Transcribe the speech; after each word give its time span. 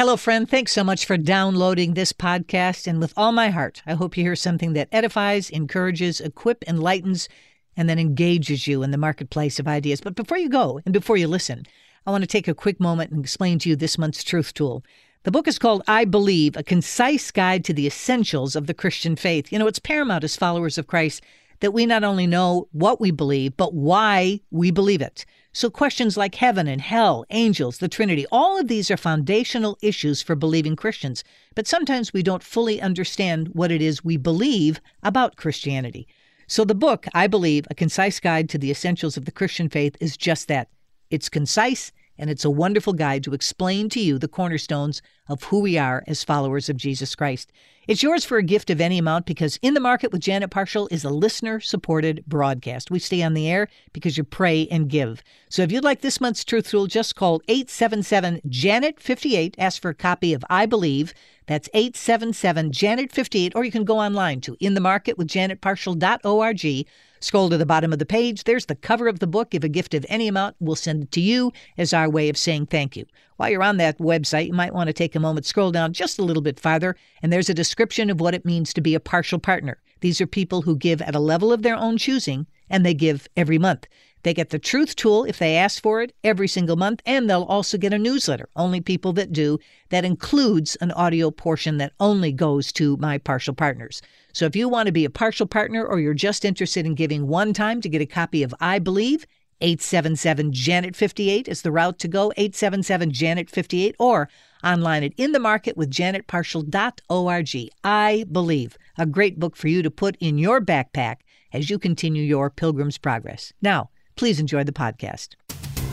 Hello, 0.00 0.16
friend. 0.16 0.48
Thanks 0.48 0.72
so 0.72 0.82
much 0.82 1.04
for 1.04 1.18
downloading 1.18 1.92
this 1.92 2.10
podcast. 2.10 2.86
And 2.86 3.00
with 3.00 3.12
all 3.18 3.32
my 3.32 3.50
heart, 3.50 3.82
I 3.84 3.92
hope 3.92 4.16
you 4.16 4.24
hear 4.24 4.34
something 4.34 4.72
that 4.72 4.88
edifies, 4.92 5.50
encourages, 5.50 6.22
equip, 6.22 6.64
enlightens, 6.66 7.28
and 7.76 7.86
then 7.86 7.98
engages 7.98 8.66
you 8.66 8.82
in 8.82 8.92
the 8.92 8.96
marketplace 8.96 9.58
of 9.58 9.68
ideas. 9.68 10.00
But 10.00 10.14
before 10.14 10.38
you 10.38 10.48
go 10.48 10.80
and 10.86 10.94
before 10.94 11.18
you 11.18 11.28
listen, 11.28 11.66
I 12.06 12.12
want 12.12 12.22
to 12.22 12.26
take 12.26 12.48
a 12.48 12.54
quick 12.54 12.80
moment 12.80 13.10
and 13.10 13.22
explain 13.22 13.58
to 13.58 13.68
you 13.68 13.76
this 13.76 13.98
month's 13.98 14.24
truth 14.24 14.54
tool. 14.54 14.82
The 15.24 15.30
book 15.30 15.46
is 15.46 15.58
called 15.58 15.82
I 15.86 16.06
Believe, 16.06 16.56
a 16.56 16.62
concise 16.62 17.30
guide 17.30 17.62
to 17.66 17.74
the 17.74 17.86
essentials 17.86 18.56
of 18.56 18.68
the 18.68 18.72
Christian 18.72 19.16
faith. 19.16 19.52
You 19.52 19.58
know, 19.58 19.66
it's 19.66 19.78
paramount 19.78 20.24
as 20.24 20.34
followers 20.34 20.78
of 20.78 20.86
Christ 20.86 21.22
that 21.60 21.74
we 21.74 21.84
not 21.84 22.04
only 22.04 22.26
know 22.26 22.68
what 22.72 23.02
we 23.02 23.10
believe, 23.10 23.54
but 23.58 23.74
why 23.74 24.40
we 24.50 24.70
believe 24.70 25.02
it. 25.02 25.26
So, 25.52 25.68
questions 25.68 26.16
like 26.16 26.36
heaven 26.36 26.68
and 26.68 26.80
hell, 26.80 27.24
angels, 27.30 27.78
the 27.78 27.88
Trinity, 27.88 28.24
all 28.30 28.56
of 28.56 28.68
these 28.68 28.88
are 28.88 28.96
foundational 28.96 29.76
issues 29.82 30.22
for 30.22 30.36
believing 30.36 30.76
Christians. 30.76 31.24
But 31.56 31.66
sometimes 31.66 32.12
we 32.12 32.22
don't 32.22 32.42
fully 32.42 32.80
understand 32.80 33.48
what 33.48 33.72
it 33.72 33.82
is 33.82 34.04
we 34.04 34.16
believe 34.16 34.80
about 35.02 35.34
Christianity. 35.34 36.06
So, 36.46 36.64
the 36.64 36.76
book, 36.76 37.06
I 37.14 37.26
Believe, 37.26 37.66
A 37.68 37.74
Concise 37.74 38.20
Guide 38.20 38.48
to 38.50 38.58
the 38.58 38.70
Essentials 38.70 39.16
of 39.16 39.24
the 39.24 39.32
Christian 39.32 39.68
Faith, 39.68 39.96
is 39.98 40.16
just 40.16 40.46
that. 40.46 40.68
It's 41.10 41.28
concise 41.28 41.90
and 42.20 42.30
it's 42.30 42.44
a 42.44 42.50
wonderful 42.50 42.92
guide 42.92 43.24
to 43.24 43.34
explain 43.34 43.88
to 43.88 43.98
you 43.98 44.18
the 44.18 44.28
cornerstones 44.28 45.02
of 45.26 45.42
who 45.44 45.60
we 45.60 45.78
are 45.78 46.04
as 46.06 46.22
followers 46.22 46.68
of 46.68 46.76
Jesus 46.76 47.14
Christ. 47.14 47.50
It's 47.88 48.02
yours 48.02 48.24
for 48.24 48.36
a 48.36 48.42
gift 48.42 48.70
of 48.70 48.80
any 48.80 48.98
amount 48.98 49.26
because 49.26 49.58
In 49.62 49.74
the 49.74 49.80
Market 49.80 50.12
with 50.12 50.20
Janet 50.20 50.50
Parshall 50.50 50.86
is 50.92 51.02
a 51.02 51.10
listener 51.10 51.58
supported 51.58 52.22
broadcast. 52.26 52.90
We 52.90 52.98
stay 52.98 53.22
on 53.22 53.34
the 53.34 53.48
air 53.48 53.68
because 53.92 54.18
you 54.18 54.22
pray 54.22 54.68
and 54.70 54.88
give. 54.88 55.24
So 55.48 55.62
if 55.62 55.72
you'd 55.72 55.82
like 55.82 56.02
this 56.02 56.20
month's 56.20 56.44
Truth 56.44 56.68
Tool, 56.68 56.86
just 56.86 57.16
call 57.16 57.42
877 57.48 58.42
Janet 58.48 59.00
58. 59.00 59.56
Ask 59.58 59.80
for 59.80 59.88
a 59.88 59.94
copy 59.94 60.34
of 60.34 60.44
I 60.50 60.66
Believe. 60.66 61.14
That's 61.46 61.70
877 61.74 62.70
Janet 62.70 63.10
58, 63.10 63.56
or 63.56 63.64
you 63.64 63.72
can 63.72 63.84
go 63.84 63.98
online 63.98 64.40
to 64.42 64.54
inthemarketwithjanetparshall.org 64.56 66.86
Scroll 67.22 67.50
to 67.50 67.58
the 67.58 67.66
bottom 67.66 67.92
of 67.92 67.98
the 67.98 68.06
page. 68.06 68.44
There's 68.44 68.66
the 68.66 68.74
cover 68.74 69.06
of 69.06 69.18
the 69.18 69.26
book. 69.26 69.50
Give 69.50 69.62
a 69.62 69.68
gift 69.68 69.92
of 69.92 70.06
any 70.08 70.26
amount. 70.26 70.56
We'll 70.58 70.74
send 70.74 71.02
it 71.02 71.12
to 71.12 71.20
you 71.20 71.52
as 71.76 71.92
our 71.92 72.08
way 72.08 72.30
of 72.30 72.38
saying 72.38 72.66
thank 72.66 72.96
you. 72.96 73.04
While 73.36 73.50
you're 73.50 73.62
on 73.62 73.76
that 73.76 73.98
website, 73.98 74.46
you 74.46 74.54
might 74.54 74.74
want 74.74 74.88
to 74.88 74.94
take 74.94 75.14
a 75.14 75.20
moment, 75.20 75.44
scroll 75.44 75.70
down 75.70 75.92
just 75.92 76.18
a 76.18 76.24
little 76.24 76.42
bit 76.42 76.58
farther, 76.58 76.96
and 77.22 77.30
there's 77.30 77.50
a 77.50 77.54
description 77.54 78.08
of 78.08 78.20
what 78.20 78.34
it 78.34 78.46
means 78.46 78.72
to 78.72 78.80
be 78.80 78.94
a 78.94 79.00
Parshall 79.00 79.42
partner. 79.42 79.78
These 80.00 80.20
are 80.20 80.26
people 80.26 80.62
who 80.62 80.76
give 80.76 81.02
at 81.02 81.14
a 81.14 81.20
level 81.20 81.52
of 81.52 81.62
their 81.62 81.76
own 81.76 81.98
choosing, 81.98 82.46
and 82.70 82.86
they 82.86 82.94
give 82.94 83.28
every 83.36 83.58
month. 83.58 83.86
They 84.22 84.34
get 84.34 84.50
the 84.50 84.58
Truth 84.58 84.96
Tool 84.96 85.24
if 85.24 85.38
they 85.38 85.56
ask 85.56 85.82
for 85.82 86.02
it 86.02 86.14
every 86.22 86.48
single 86.48 86.76
month, 86.76 87.00
and 87.06 87.28
they'll 87.28 87.44
also 87.44 87.78
get 87.78 87.94
a 87.94 87.98
newsletter. 87.98 88.48
Only 88.54 88.80
people 88.80 89.12
that 89.14 89.32
do. 89.32 89.58
That 89.88 90.04
includes 90.04 90.76
an 90.76 90.92
audio 90.92 91.30
portion 91.30 91.78
that 91.78 91.92
only 92.00 92.32
goes 92.32 92.72
to 92.72 92.96
my 92.98 93.18
Parshall 93.18 93.56
partners. 93.56 94.02
So 94.32 94.44
if 94.44 94.54
you 94.54 94.68
want 94.68 94.86
to 94.86 94.92
be 94.92 95.04
a 95.04 95.10
Parshall 95.10 95.48
partner 95.48 95.84
or 95.84 96.00
you're 96.00 96.14
just 96.14 96.44
interested 96.44 96.86
in 96.86 96.94
giving 96.94 97.26
one 97.26 97.52
time 97.52 97.80
to 97.80 97.88
get 97.88 98.02
a 98.02 98.06
copy 98.06 98.42
of 98.42 98.54
I 98.60 98.78
Believe, 98.78 99.26
877 99.62 100.52
Janet 100.52 100.96
58 100.96 101.48
is 101.48 101.62
the 101.62 101.72
route 101.72 101.98
to 101.98 102.08
go, 102.08 102.32
877 102.36 103.12
Janet 103.12 103.50
58, 103.50 103.96
or 103.98 104.28
online 104.64 105.04
at 105.04 105.16
inthemarketwithjanetparshall.org. 105.16 107.70
I 107.84 108.24
Believe, 108.30 108.78
a 108.96 109.06
great 109.06 109.38
book 109.38 109.56
for 109.56 109.68
you 109.68 109.82
to 109.82 109.90
put 109.90 110.16
in 110.20 110.38
your 110.38 110.60
backpack 110.60 111.16
as 111.52 111.68
you 111.68 111.78
continue 111.78 112.22
your 112.22 112.48
pilgrim's 112.48 112.98
progress. 112.98 113.52
Now, 113.60 113.90
please 114.20 114.38
enjoy 114.38 114.62
the 114.62 114.70
podcast. 114.70 115.28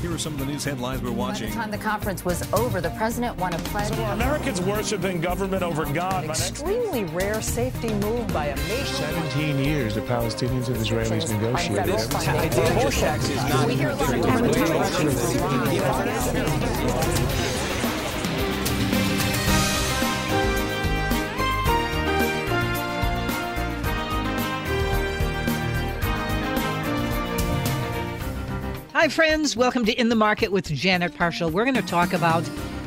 Here 0.02 0.12
are 0.12 0.18
some 0.18 0.34
of 0.34 0.40
the 0.40 0.46
news 0.46 0.66
headlines 0.66 1.02
we're 1.02 1.14
watching. 1.14 1.48
By 1.48 1.54
the 1.54 1.56
time 1.56 1.72
the 1.72 1.78
conference 1.78 2.26
was 2.26 2.44
over, 2.52 2.82
the 2.82 2.90
president 2.90 3.38
won 3.38 3.54
a 3.54 3.58
pledge. 3.60 3.94
So 3.94 4.04
Americans 4.04 4.60
worshiping 4.60 5.22
government 5.22 5.64
over 5.64 5.86
God. 5.86 6.26
An 6.26 6.32
extremely 6.32 7.06
rare 7.06 7.42
safety 7.42 7.94
move 7.94 8.28
by 8.34 8.48
a 8.48 8.56
nation. 8.68 8.86
17 8.86 9.60
years 9.60 9.96
the 9.96 10.02
Palestinians 10.02 10.68
and 10.68 10.76
Israelis 10.76 11.32
negotiated. 11.32 11.86
We 13.66 13.76
hear 13.76 13.92
a 13.92 13.96
lot 13.96 14.12
of 14.12 14.48
Hi, 29.00 29.10
friends. 29.10 29.56
Welcome 29.56 29.86
to 29.86 29.94
In 29.94 30.10
the 30.10 30.16
Market 30.16 30.52
with 30.52 30.74
Janet 30.74 31.14
Parshall. 31.14 31.52
We're 31.52 31.66
going 31.66 31.76
to 31.76 31.84
talk 31.84 32.14
about 32.14 32.44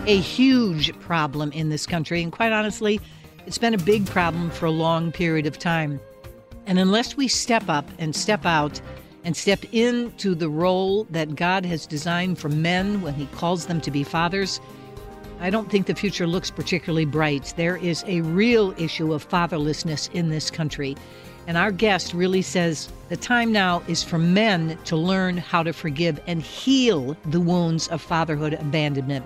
a 0.06 0.18
huge 0.18 0.92
problem 0.98 1.52
in 1.52 1.68
this 1.68 1.86
country. 1.86 2.20
And 2.20 2.32
quite 2.32 2.50
honestly, 2.50 3.00
it's 3.46 3.58
been 3.58 3.74
a 3.74 3.78
big 3.78 4.06
problem 4.06 4.50
for 4.50 4.66
a 4.66 4.72
long 4.72 5.12
period 5.12 5.46
of 5.46 5.56
time. 5.56 6.00
And 6.66 6.80
unless 6.80 7.16
we 7.16 7.28
step 7.28 7.68
up 7.68 7.88
and 8.00 8.16
step 8.16 8.44
out 8.44 8.80
and 9.22 9.36
step 9.36 9.60
into 9.70 10.34
the 10.34 10.48
role 10.48 11.04
that 11.10 11.36
God 11.36 11.64
has 11.64 11.86
designed 11.86 12.40
for 12.40 12.48
men 12.48 13.02
when 13.02 13.14
He 13.14 13.26
calls 13.26 13.66
them 13.66 13.80
to 13.80 13.92
be 13.92 14.02
fathers, 14.02 14.60
I 15.42 15.48
don't 15.48 15.70
think 15.70 15.86
the 15.86 15.94
future 15.94 16.26
looks 16.26 16.50
particularly 16.50 17.06
bright. 17.06 17.54
There 17.56 17.78
is 17.78 18.04
a 18.06 18.20
real 18.20 18.74
issue 18.76 19.14
of 19.14 19.26
fatherlessness 19.26 20.12
in 20.12 20.28
this 20.28 20.50
country. 20.50 20.98
And 21.46 21.56
our 21.56 21.72
guest 21.72 22.12
really 22.12 22.42
says 22.42 22.90
the 23.08 23.16
time 23.16 23.50
now 23.50 23.82
is 23.88 24.04
for 24.04 24.18
men 24.18 24.78
to 24.84 24.96
learn 24.96 25.38
how 25.38 25.62
to 25.62 25.72
forgive 25.72 26.20
and 26.26 26.42
heal 26.42 27.16
the 27.24 27.40
wounds 27.40 27.88
of 27.88 28.02
fatherhood 28.02 28.52
abandonment. 28.52 29.24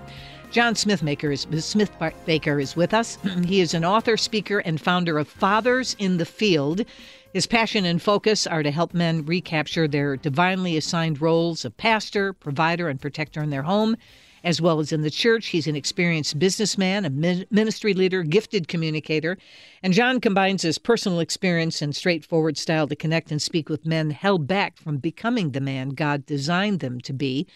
John 0.51 0.75
Smithmaker 0.75 1.33
is 1.33 1.65
Smith 1.65 1.91
Baker 2.25 2.61
is 2.61 2.77
with 2.77 2.93
us. 2.93 3.17
he 3.45 3.59
is 3.59 3.73
an 3.73 3.83
author, 3.83 4.15
speaker, 4.15 4.59
and 4.59 4.79
founder 4.79 5.19
of 5.19 5.27
Fathers 5.27 5.97
in 5.99 6.15
the 6.15 6.25
Field. 6.25 6.85
His 7.33 7.45
passion 7.45 7.83
and 7.83 8.01
focus 8.01 8.47
are 8.47 8.63
to 8.63 8.71
help 8.71 8.93
men 8.93 9.25
recapture 9.25 9.85
their 9.85 10.15
divinely 10.15 10.77
assigned 10.77 11.19
roles 11.19 11.65
of 11.65 11.75
pastor, 11.75 12.31
provider, 12.31 12.87
and 12.87 13.01
protector 13.01 13.43
in 13.43 13.49
their 13.49 13.63
home 13.63 13.97
as 14.45 14.61
well 14.61 14.79
as 14.79 14.93
in 14.93 15.01
the 15.01 15.09
church. 15.09 15.47
He's 15.47 15.67
an 15.67 15.75
experienced 15.75 16.37
businessman, 16.39 17.03
a 17.03 17.09
ministry 17.09 17.93
leader, 17.93 18.23
gifted 18.23 18.67
communicator. 18.67 19.37
And 19.83 19.91
John 19.91 20.21
combines 20.21 20.61
his 20.61 20.77
personal 20.77 21.19
experience 21.19 21.81
and 21.81 21.95
straightforward 21.95 22.57
style 22.57 22.87
to 22.87 22.95
connect 22.95 23.31
and 23.31 23.41
speak 23.41 23.67
with 23.67 23.85
men 23.85 24.11
held 24.11 24.47
back 24.47 24.77
from 24.77 24.97
becoming 24.97 25.51
the 25.51 25.59
man 25.59 25.89
God 25.89 26.25
designed 26.25 26.79
them 26.79 27.01
to 27.01 27.11
be. 27.11 27.47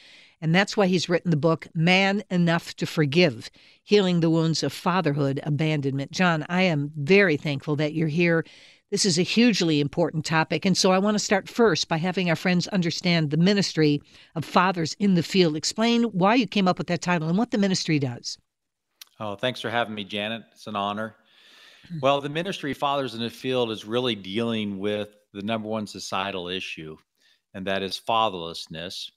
And 0.42 0.56
that's 0.56 0.76
why 0.76 0.88
he's 0.88 1.10
written 1.10 1.32
the 1.32 1.38
book, 1.38 1.68
Man 1.76 2.24
Enough 2.32 2.76
to 2.78 2.86
Forgive 2.86 3.52
Healing 3.84 4.22
the 4.22 4.30
Wounds 4.30 4.64
of 4.64 4.74
Fatherhood 4.74 5.40
Abandonment. 5.44 6.12
John, 6.12 6.46
I 6.50 6.64
am 6.64 6.92
very 6.96 7.38
thankful 7.38 7.76
that 7.76 7.94
you're 7.94 8.08
here 8.08 8.46
this 8.92 9.06
is 9.06 9.20
a 9.20 9.24
hugely 9.24 9.80
important 9.80 10.26
topic. 10.26 10.66
And 10.66 10.78
so 10.78 10.92
I 10.92 10.98
want 10.98 11.16
to 11.16 11.24
start 11.24 11.48
first 11.48 11.88
by 11.88 11.98
having 11.98 12.30
our 12.30 12.36
friends 12.36 12.68
understand 12.70 13.30
the 13.30 13.38
ministry 13.38 14.02
of 14.36 14.44
Fathers 14.44 14.96
in 15.00 15.14
the 15.14 15.24
Field. 15.24 15.56
Explain 15.56 16.04
why 16.06 16.36
you 16.36 16.48
came 16.48 16.68
up 16.68 16.78
with 16.78 16.88
that 16.88 17.02
title 17.02 17.30
and 17.30 17.38
what 17.38 17.52
the 17.52 17.58
ministry 17.58 18.00
does. 18.00 18.38
Oh, 19.20 19.36
thanks 19.36 19.62
for 19.62 19.70
having 19.70 19.94
me, 19.94 20.04
Janet. 20.04 20.44
It's 20.54 20.68
an 20.68 20.76
honor. 20.76 21.16
Hmm. 21.90 22.00
Well, 22.02 22.22
the 22.22 22.30
ministry 22.30 22.74
Fathers 22.74 23.14
in 23.14 23.22
the 23.22 23.30
Field 23.30 23.70
is 23.72 23.86
really 23.86 24.16
dealing 24.16 24.80
with 24.80 25.10
the 25.34 25.44
number 25.44 25.68
one 25.68 25.86
societal 25.86 26.48
issue, 26.48 26.98
and 27.54 27.68
that 27.68 27.84
is 27.84 28.02
fatherlessness. 28.08 29.12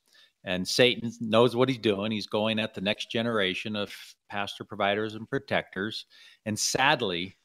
And 0.44 0.66
Satan 0.66 1.12
knows 1.20 1.54
what 1.54 1.68
he's 1.68 1.78
doing. 1.78 2.10
He's 2.10 2.26
going 2.26 2.58
at 2.58 2.74
the 2.74 2.80
next 2.80 3.10
generation 3.10 3.76
of 3.76 3.94
pastor 4.28 4.64
providers 4.64 5.14
and 5.14 5.28
protectors. 5.28 6.04
And 6.46 6.58
sadly, 6.58 7.36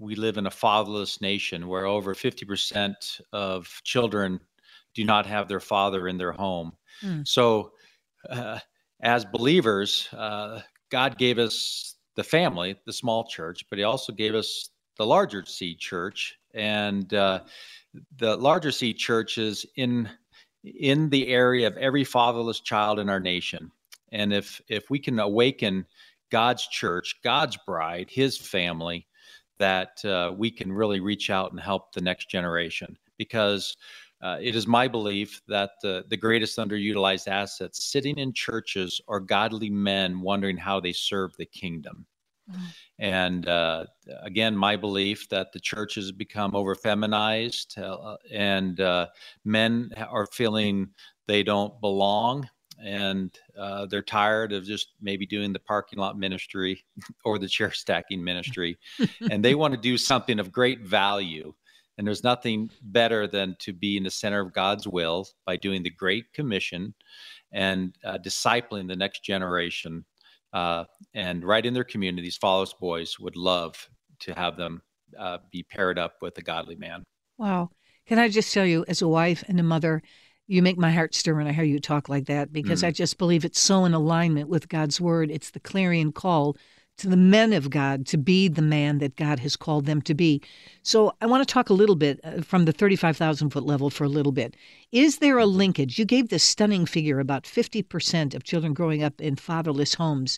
we 0.00 0.14
live 0.14 0.38
in 0.38 0.46
a 0.46 0.50
fatherless 0.50 1.20
nation 1.20 1.68
where 1.68 1.84
over 1.84 2.14
50% 2.14 3.20
of 3.32 3.68
children 3.84 4.40
do 4.94 5.04
not 5.04 5.26
have 5.26 5.46
their 5.46 5.60
father 5.60 6.08
in 6.08 6.16
their 6.16 6.32
home. 6.32 6.72
Mm. 7.04 7.28
So, 7.28 7.72
uh, 8.28 8.58
as 9.02 9.24
believers, 9.24 10.08
uh, 10.12 10.60
God 10.90 11.18
gave 11.18 11.38
us 11.38 11.96
the 12.16 12.24
family, 12.24 12.76
the 12.86 12.92
small 12.92 13.24
church, 13.24 13.64
but 13.68 13.78
He 13.78 13.84
also 13.84 14.12
gave 14.12 14.34
us 14.34 14.70
the 14.96 15.06
larger 15.06 15.44
C 15.44 15.74
church. 15.74 16.36
And 16.54 17.12
uh, 17.14 17.40
the 18.16 18.36
larger 18.36 18.70
C 18.70 18.92
church 18.92 19.38
is 19.38 19.64
in 19.76 20.08
in 20.64 21.08
the 21.08 21.28
area 21.28 21.66
of 21.66 21.76
every 21.78 22.04
fatherless 22.04 22.60
child 22.60 22.98
in 22.98 23.08
our 23.08 23.20
nation. 23.20 23.70
And 24.12 24.32
if 24.32 24.60
if 24.68 24.90
we 24.90 24.98
can 24.98 25.18
awaken 25.18 25.86
God's 26.30 26.66
church, 26.66 27.16
God's 27.22 27.56
bride, 27.66 28.08
His 28.10 28.36
family, 28.36 29.06
that 29.60 30.04
uh, 30.04 30.32
we 30.36 30.50
can 30.50 30.72
really 30.72 30.98
reach 30.98 31.30
out 31.30 31.52
and 31.52 31.60
help 31.60 31.92
the 31.92 32.00
next 32.00 32.28
generation 32.28 32.98
because 33.16 33.76
uh, 34.22 34.38
it 34.40 34.56
is 34.56 34.66
my 34.66 34.88
belief 34.88 35.40
that 35.48 35.72
the, 35.82 36.04
the 36.08 36.16
greatest 36.16 36.58
underutilized 36.58 37.28
assets 37.28 37.84
sitting 37.84 38.18
in 38.18 38.32
churches 38.32 39.00
are 39.08 39.20
godly 39.20 39.70
men 39.70 40.20
wondering 40.20 40.56
how 40.56 40.80
they 40.80 40.92
serve 40.92 41.34
the 41.36 41.46
kingdom. 41.46 42.06
Mm-hmm. 42.50 42.66
And 42.98 43.48
uh, 43.48 43.84
again, 44.22 44.56
my 44.56 44.76
belief 44.76 45.28
that 45.28 45.52
the 45.52 45.60
church 45.60 45.94
has 45.94 46.10
become 46.10 46.54
over 46.54 46.74
feminized 46.74 47.78
uh, 47.78 48.16
and 48.30 48.80
uh, 48.80 49.06
men 49.44 49.90
are 49.96 50.26
feeling 50.26 50.88
they 51.26 51.42
don't 51.42 51.80
belong 51.80 52.48
and 52.82 53.36
uh, 53.58 53.86
they're 53.86 54.02
tired 54.02 54.52
of 54.52 54.64
just 54.64 54.88
maybe 55.00 55.26
doing 55.26 55.52
the 55.52 55.58
parking 55.58 55.98
lot 55.98 56.18
ministry 56.18 56.84
or 57.24 57.38
the 57.38 57.48
chair 57.48 57.70
stacking 57.70 58.22
ministry, 58.22 58.78
and 59.30 59.44
they 59.44 59.54
want 59.54 59.74
to 59.74 59.80
do 59.80 59.96
something 59.96 60.38
of 60.38 60.52
great 60.52 60.80
value. 60.80 61.52
And 61.98 62.06
there's 62.06 62.24
nothing 62.24 62.70
better 62.80 63.26
than 63.26 63.56
to 63.58 63.74
be 63.74 63.98
in 63.98 64.04
the 64.04 64.10
center 64.10 64.40
of 64.40 64.54
God's 64.54 64.88
will 64.88 65.28
by 65.44 65.56
doing 65.56 65.82
the 65.82 65.90
Great 65.90 66.32
Commission 66.32 66.94
and 67.52 67.94
uh, 68.04 68.16
discipling 68.16 68.88
the 68.88 68.96
next 68.96 69.22
generation. 69.22 70.04
Uh, 70.54 70.84
and 71.12 71.44
right 71.44 71.66
in 71.66 71.74
their 71.74 71.84
communities, 71.84 72.38
Fatherless 72.38 72.72
Boys 72.72 73.18
would 73.20 73.36
love 73.36 73.88
to 74.20 74.32
have 74.32 74.56
them 74.56 74.80
uh, 75.18 75.38
be 75.52 75.62
paired 75.62 75.98
up 75.98 76.14
with 76.22 76.38
a 76.38 76.42
godly 76.42 76.76
man. 76.76 77.04
Wow. 77.36 77.70
Can 78.06 78.18
I 78.18 78.28
just 78.28 78.52
tell 78.52 78.66
you, 78.66 78.84
as 78.88 79.02
a 79.02 79.08
wife 79.08 79.44
and 79.46 79.60
a 79.60 79.62
mother, 79.62 80.02
you 80.50 80.62
make 80.62 80.78
my 80.78 80.90
heart 80.90 81.14
stir 81.14 81.34
when 81.34 81.46
I 81.46 81.52
hear 81.52 81.64
you 81.64 81.78
talk 81.78 82.08
like 82.08 82.26
that 82.26 82.52
because 82.52 82.82
mm. 82.82 82.88
I 82.88 82.90
just 82.90 83.18
believe 83.18 83.44
it's 83.44 83.60
so 83.60 83.84
in 83.84 83.94
alignment 83.94 84.48
with 84.48 84.68
God's 84.68 85.00
word. 85.00 85.30
It's 85.30 85.50
the 85.50 85.60
clarion 85.60 86.10
call 86.10 86.56
to 86.98 87.08
the 87.08 87.16
men 87.16 87.52
of 87.52 87.70
God 87.70 88.04
to 88.06 88.18
be 88.18 88.48
the 88.48 88.60
man 88.60 88.98
that 88.98 89.14
God 89.14 89.38
has 89.38 89.54
called 89.56 89.86
them 89.86 90.02
to 90.02 90.12
be. 90.12 90.42
So 90.82 91.14
I 91.20 91.26
want 91.26 91.46
to 91.46 91.50
talk 91.50 91.70
a 91.70 91.74
little 91.74 91.94
bit 91.94 92.18
uh, 92.24 92.42
from 92.42 92.64
the 92.64 92.72
35,000 92.72 93.50
foot 93.50 93.64
level 93.64 93.90
for 93.90 94.04
a 94.04 94.08
little 94.08 94.32
bit. 94.32 94.56
Is 94.90 95.18
there 95.18 95.38
a 95.38 95.46
linkage? 95.46 95.98
You 95.98 96.04
gave 96.04 96.28
this 96.28 96.42
stunning 96.42 96.84
figure 96.84 97.20
about 97.20 97.44
50% 97.44 98.34
of 98.34 98.42
children 98.42 98.74
growing 98.74 99.04
up 99.04 99.20
in 99.20 99.36
fatherless 99.36 99.94
homes. 99.94 100.36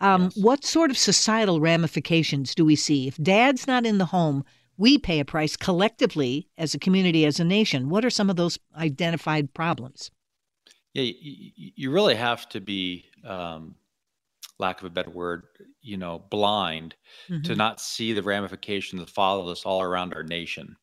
Um, 0.00 0.24
yes. 0.24 0.36
What 0.36 0.64
sort 0.64 0.90
of 0.90 0.98
societal 0.98 1.60
ramifications 1.60 2.54
do 2.54 2.64
we 2.64 2.76
see? 2.76 3.08
If 3.08 3.16
dad's 3.16 3.66
not 3.66 3.86
in 3.86 3.96
the 3.96 4.04
home, 4.04 4.44
we 4.76 4.98
pay 4.98 5.20
a 5.20 5.24
price 5.24 5.56
collectively 5.56 6.48
as 6.58 6.74
a 6.74 6.78
community, 6.78 7.24
as 7.24 7.40
a 7.40 7.44
nation. 7.44 7.88
What 7.88 8.04
are 8.04 8.10
some 8.10 8.30
of 8.30 8.36
those 8.36 8.58
identified 8.76 9.54
problems? 9.54 10.10
Yeah, 10.94 11.02
you, 11.02 11.72
you 11.76 11.90
really 11.90 12.14
have 12.14 12.48
to 12.50 12.60
be, 12.60 13.04
um, 13.24 13.76
lack 14.58 14.80
of 14.80 14.86
a 14.86 14.90
better 14.90 15.10
word, 15.10 15.42
you 15.82 15.96
know, 15.96 16.24
blind 16.30 16.94
mm-hmm. 17.28 17.42
to 17.42 17.54
not 17.54 17.80
see 17.80 18.12
the 18.12 18.22
ramifications 18.22 19.02
of 19.02 19.10
fatherless 19.10 19.64
all 19.64 19.82
around 19.82 20.14
our 20.14 20.22
nation. 20.22 20.76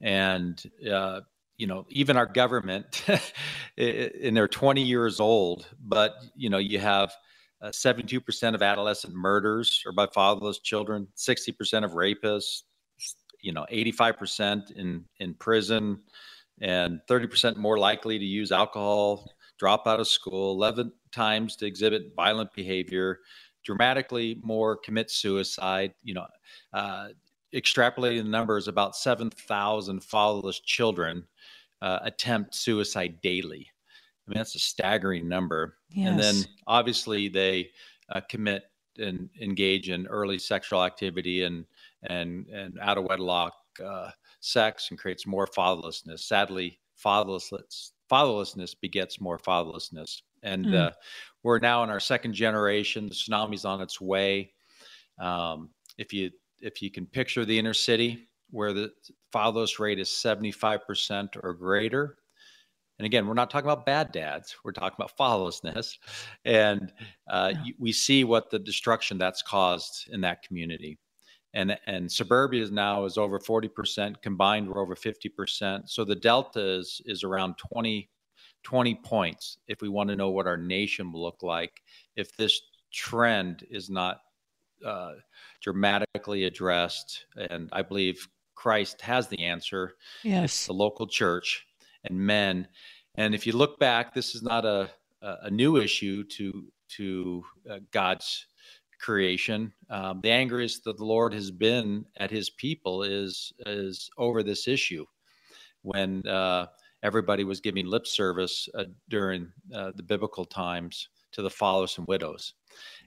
And, 0.00 0.60
uh, 0.90 1.20
you 1.56 1.66
know, 1.66 1.86
even 1.88 2.16
our 2.16 2.26
government, 2.26 3.04
and 3.76 4.36
they're 4.36 4.48
20 4.48 4.82
years 4.82 5.20
old, 5.20 5.68
but, 5.80 6.16
you 6.34 6.50
know, 6.50 6.58
you 6.58 6.80
have 6.80 7.12
uh, 7.60 7.68
72% 7.68 8.54
of 8.54 8.62
adolescent 8.62 9.14
murders 9.14 9.82
are 9.86 9.92
by 9.92 10.06
fatherless 10.06 10.58
children, 10.58 11.06
60% 11.16 11.84
of 11.84 11.92
rapists, 11.92 12.62
you 13.42 13.52
know 13.52 13.66
85% 13.70 14.72
in 14.72 15.04
in 15.18 15.34
prison 15.34 16.00
and 16.60 17.00
30% 17.08 17.56
more 17.56 17.78
likely 17.78 18.18
to 18.18 18.24
use 18.24 18.52
alcohol 18.52 19.30
drop 19.58 19.86
out 19.86 20.00
of 20.00 20.08
school 20.08 20.52
11 20.54 20.92
times 21.10 21.56
to 21.56 21.66
exhibit 21.66 22.14
violent 22.16 22.52
behavior 22.54 23.20
dramatically 23.64 24.40
more 24.42 24.76
commit 24.76 25.10
suicide 25.10 25.92
you 26.02 26.14
know 26.14 26.26
uh, 26.72 27.08
extrapolating 27.54 28.22
the 28.22 28.28
numbers 28.28 28.68
about 28.68 28.96
7000 28.96 30.02
fatherless 30.02 30.60
children 30.60 31.24
uh, 31.82 31.98
attempt 32.02 32.54
suicide 32.54 33.20
daily 33.22 33.68
i 34.26 34.30
mean 34.30 34.38
that's 34.38 34.54
a 34.54 34.60
staggering 34.60 35.28
number 35.28 35.76
yes. 35.90 36.08
and 36.08 36.18
then 36.18 36.34
obviously 36.66 37.28
they 37.28 37.68
uh, 38.10 38.20
commit 38.28 38.64
and 38.98 39.30
engage 39.40 39.88
in 39.88 40.06
early 40.06 40.38
sexual 40.38 40.84
activity 40.84 41.44
and 41.44 41.64
and 42.04 42.46
and 42.48 42.78
out 42.80 42.98
of 42.98 43.04
wedlock 43.04 43.54
uh, 43.84 44.10
sex 44.40 44.88
and 44.90 44.98
creates 44.98 45.26
more 45.26 45.46
fatherlessness. 45.46 46.20
Sadly, 46.20 46.78
fatherlessness 47.04 47.92
fatherlessness 48.10 48.74
begets 48.78 49.20
more 49.20 49.38
fatherlessness, 49.38 50.22
and 50.42 50.66
mm. 50.66 50.74
uh, 50.74 50.90
we're 51.42 51.58
now 51.58 51.82
in 51.82 51.90
our 51.90 52.00
second 52.00 52.34
generation. 52.34 53.08
The 53.08 53.14
tsunami's 53.14 53.64
on 53.64 53.80
its 53.80 54.00
way. 54.00 54.52
Um, 55.18 55.70
if 55.98 56.12
you 56.12 56.30
if 56.60 56.82
you 56.82 56.90
can 56.90 57.06
picture 57.06 57.44
the 57.44 57.58
inner 57.58 57.74
city 57.74 58.28
where 58.50 58.74
the 58.74 58.92
fatherless 59.32 59.80
rate 59.80 59.98
is 59.98 60.08
75% 60.08 61.38
or 61.42 61.54
greater, 61.54 62.18
and 62.98 63.06
again, 63.06 63.26
we're 63.26 63.34
not 63.34 63.50
talking 63.50 63.68
about 63.68 63.86
bad 63.86 64.12
dads. 64.12 64.54
We're 64.62 64.72
talking 64.72 64.96
about 64.96 65.16
fatherlessness. 65.18 65.96
And 66.44 66.92
uh, 67.28 67.54
yeah. 67.64 67.72
we 67.78 67.92
see 67.92 68.24
what 68.24 68.50
the 68.50 68.58
destruction 68.58 69.18
that's 69.18 69.42
caused 69.42 70.08
in 70.12 70.20
that 70.20 70.42
community 70.42 70.98
and 71.54 71.76
and 71.86 72.10
suburbia 72.10 72.62
is 72.62 72.70
now 72.70 73.04
is 73.04 73.18
over 73.18 73.38
40% 73.38 74.22
combined 74.22 74.68
we're 74.68 74.80
over 74.80 74.94
50% 74.94 75.88
so 75.88 76.04
the 76.04 76.16
delta 76.16 76.78
is 76.78 77.00
is 77.04 77.24
around 77.24 77.56
20 77.58 78.08
20 78.62 78.94
points 78.96 79.58
if 79.66 79.80
we 79.80 79.88
want 79.88 80.08
to 80.08 80.16
know 80.16 80.30
what 80.30 80.46
our 80.46 80.56
nation 80.56 81.12
will 81.12 81.22
look 81.22 81.42
like 81.42 81.82
if 82.16 82.36
this 82.36 82.60
trend 82.92 83.64
is 83.70 83.90
not 83.90 84.20
uh, 84.84 85.14
dramatically 85.60 86.44
addressed. 86.44 87.26
And 87.36 87.68
i 87.72 87.82
believe 87.82 88.26
christ 88.54 89.00
has 89.00 89.28
the 89.28 89.44
answer 89.44 89.94
yes. 90.22 90.66
the 90.66 90.72
local 90.72 91.06
church 91.06 91.66
and 92.04 92.18
men. 92.18 92.68
And 93.16 93.34
if 93.34 93.46
you 93.46 93.52
look 93.54 93.78
back 93.78 94.14
this 94.14 94.34
is 94.34 94.42
not 94.42 94.64
a 94.64 94.90
a 95.22 95.50
new 95.50 95.76
issue 95.76 96.24
to 96.24 96.66
to 96.88 97.44
uh, 97.70 97.78
god's 97.92 98.46
creation. 99.02 99.72
Um, 99.90 100.20
the 100.22 100.30
angriest 100.30 100.84
that 100.84 100.96
the 100.96 101.04
Lord 101.04 101.34
has 101.34 101.50
been 101.50 102.06
at 102.16 102.30
His 102.30 102.48
people 102.48 103.02
is 103.02 103.52
is 103.66 104.10
over 104.16 104.42
this 104.42 104.68
issue. 104.68 105.04
When 105.82 106.26
uh, 106.26 106.66
everybody 107.02 107.44
was 107.44 107.60
giving 107.60 107.86
lip 107.86 108.06
service 108.06 108.68
uh, 108.74 108.84
during 109.08 109.52
uh, 109.74 109.92
the 109.96 110.02
biblical 110.02 110.44
times 110.44 111.08
to 111.32 111.42
the 111.42 111.50
fatherless 111.50 111.98
and 111.98 112.06
widows, 112.06 112.54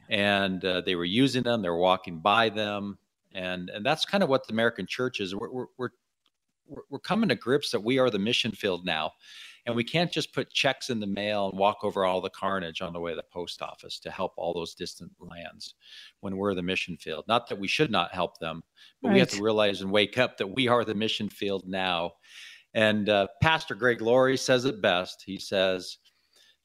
and 0.09 0.63
uh, 0.63 0.81
they 0.81 0.95
were 0.95 1.06
using 1.06 1.44
them, 1.44 1.62
they 1.62 1.69
were 1.69 1.77
walking 1.77 2.19
by 2.19 2.50
them, 2.50 2.98
and 3.33 3.69
and 3.69 3.86
that's 3.86 4.06
kind 4.06 4.24
of 4.24 4.30
what 4.30 4.45
the 4.45 4.53
American 4.53 4.86
church 4.86 5.19
is. 5.19 5.33
We're 5.33 5.51
we're, 5.51 5.68
we're 5.77 5.89
we're 6.89 7.00
coming 7.00 7.30
to 7.30 7.36
grips 7.36 7.71
that 7.71 7.83
we 7.83 8.00
are 8.00 8.09
the 8.09 8.19
mission 8.19 8.51
field 8.51 8.86
now 8.86 9.12
and 9.65 9.75
we 9.75 9.83
can't 9.83 10.12
just 10.12 10.33
put 10.33 10.51
checks 10.51 10.89
in 10.89 11.00
the 11.00 11.07
mail 11.07 11.50
and 11.50 11.57
walk 11.57 11.79
over 11.83 12.06
all 12.06 12.21
the 12.21 12.29
carnage 12.29 12.81
on 12.81 12.94
the 12.94 13.00
way 13.00 13.12
to 13.12 13.15
the 13.15 13.23
post 13.33 13.62
office 13.62 14.00
to 14.00 14.12
help 14.12 14.33
all 14.38 14.53
those 14.53 14.75
distant 14.75 15.12
lands 15.19 15.73
when 16.19 16.38
we're 16.38 16.53
the 16.53 16.62
mission 16.62 16.97
field. 16.97 17.25
Not 17.27 17.50
that 17.50 17.59
we 17.59 17.67
should 17.67 17.91
not 17.91 18.13
help 18.13 18.38
them, 18.39 18.62
but 19.01 19.09
right. 19.09 19.13
we 19.15 19.19
have 19.19 19.29
to 19.29 19.44
realize 19.44 19.81
and 19.81 19.91
wake 19.91 20.17
up 20.17 20.38
that 20.38 20.47
we 20.47 20.67
are 20.67 20.85
the 20.85 20.94
mission 20.94 21.29
field 21.29 21.63
now. 21.65 22.12
And 22.73 23.09
uh, 23.09 23.27
Pastor 23.41 23.73
Greg 23.73 24.01
Laurie 24.01 24.38
says 24.38 24.65
it 24.65 24.81
best. 24.81 25.23
He 25.25 25.39
says, 25.39 25.97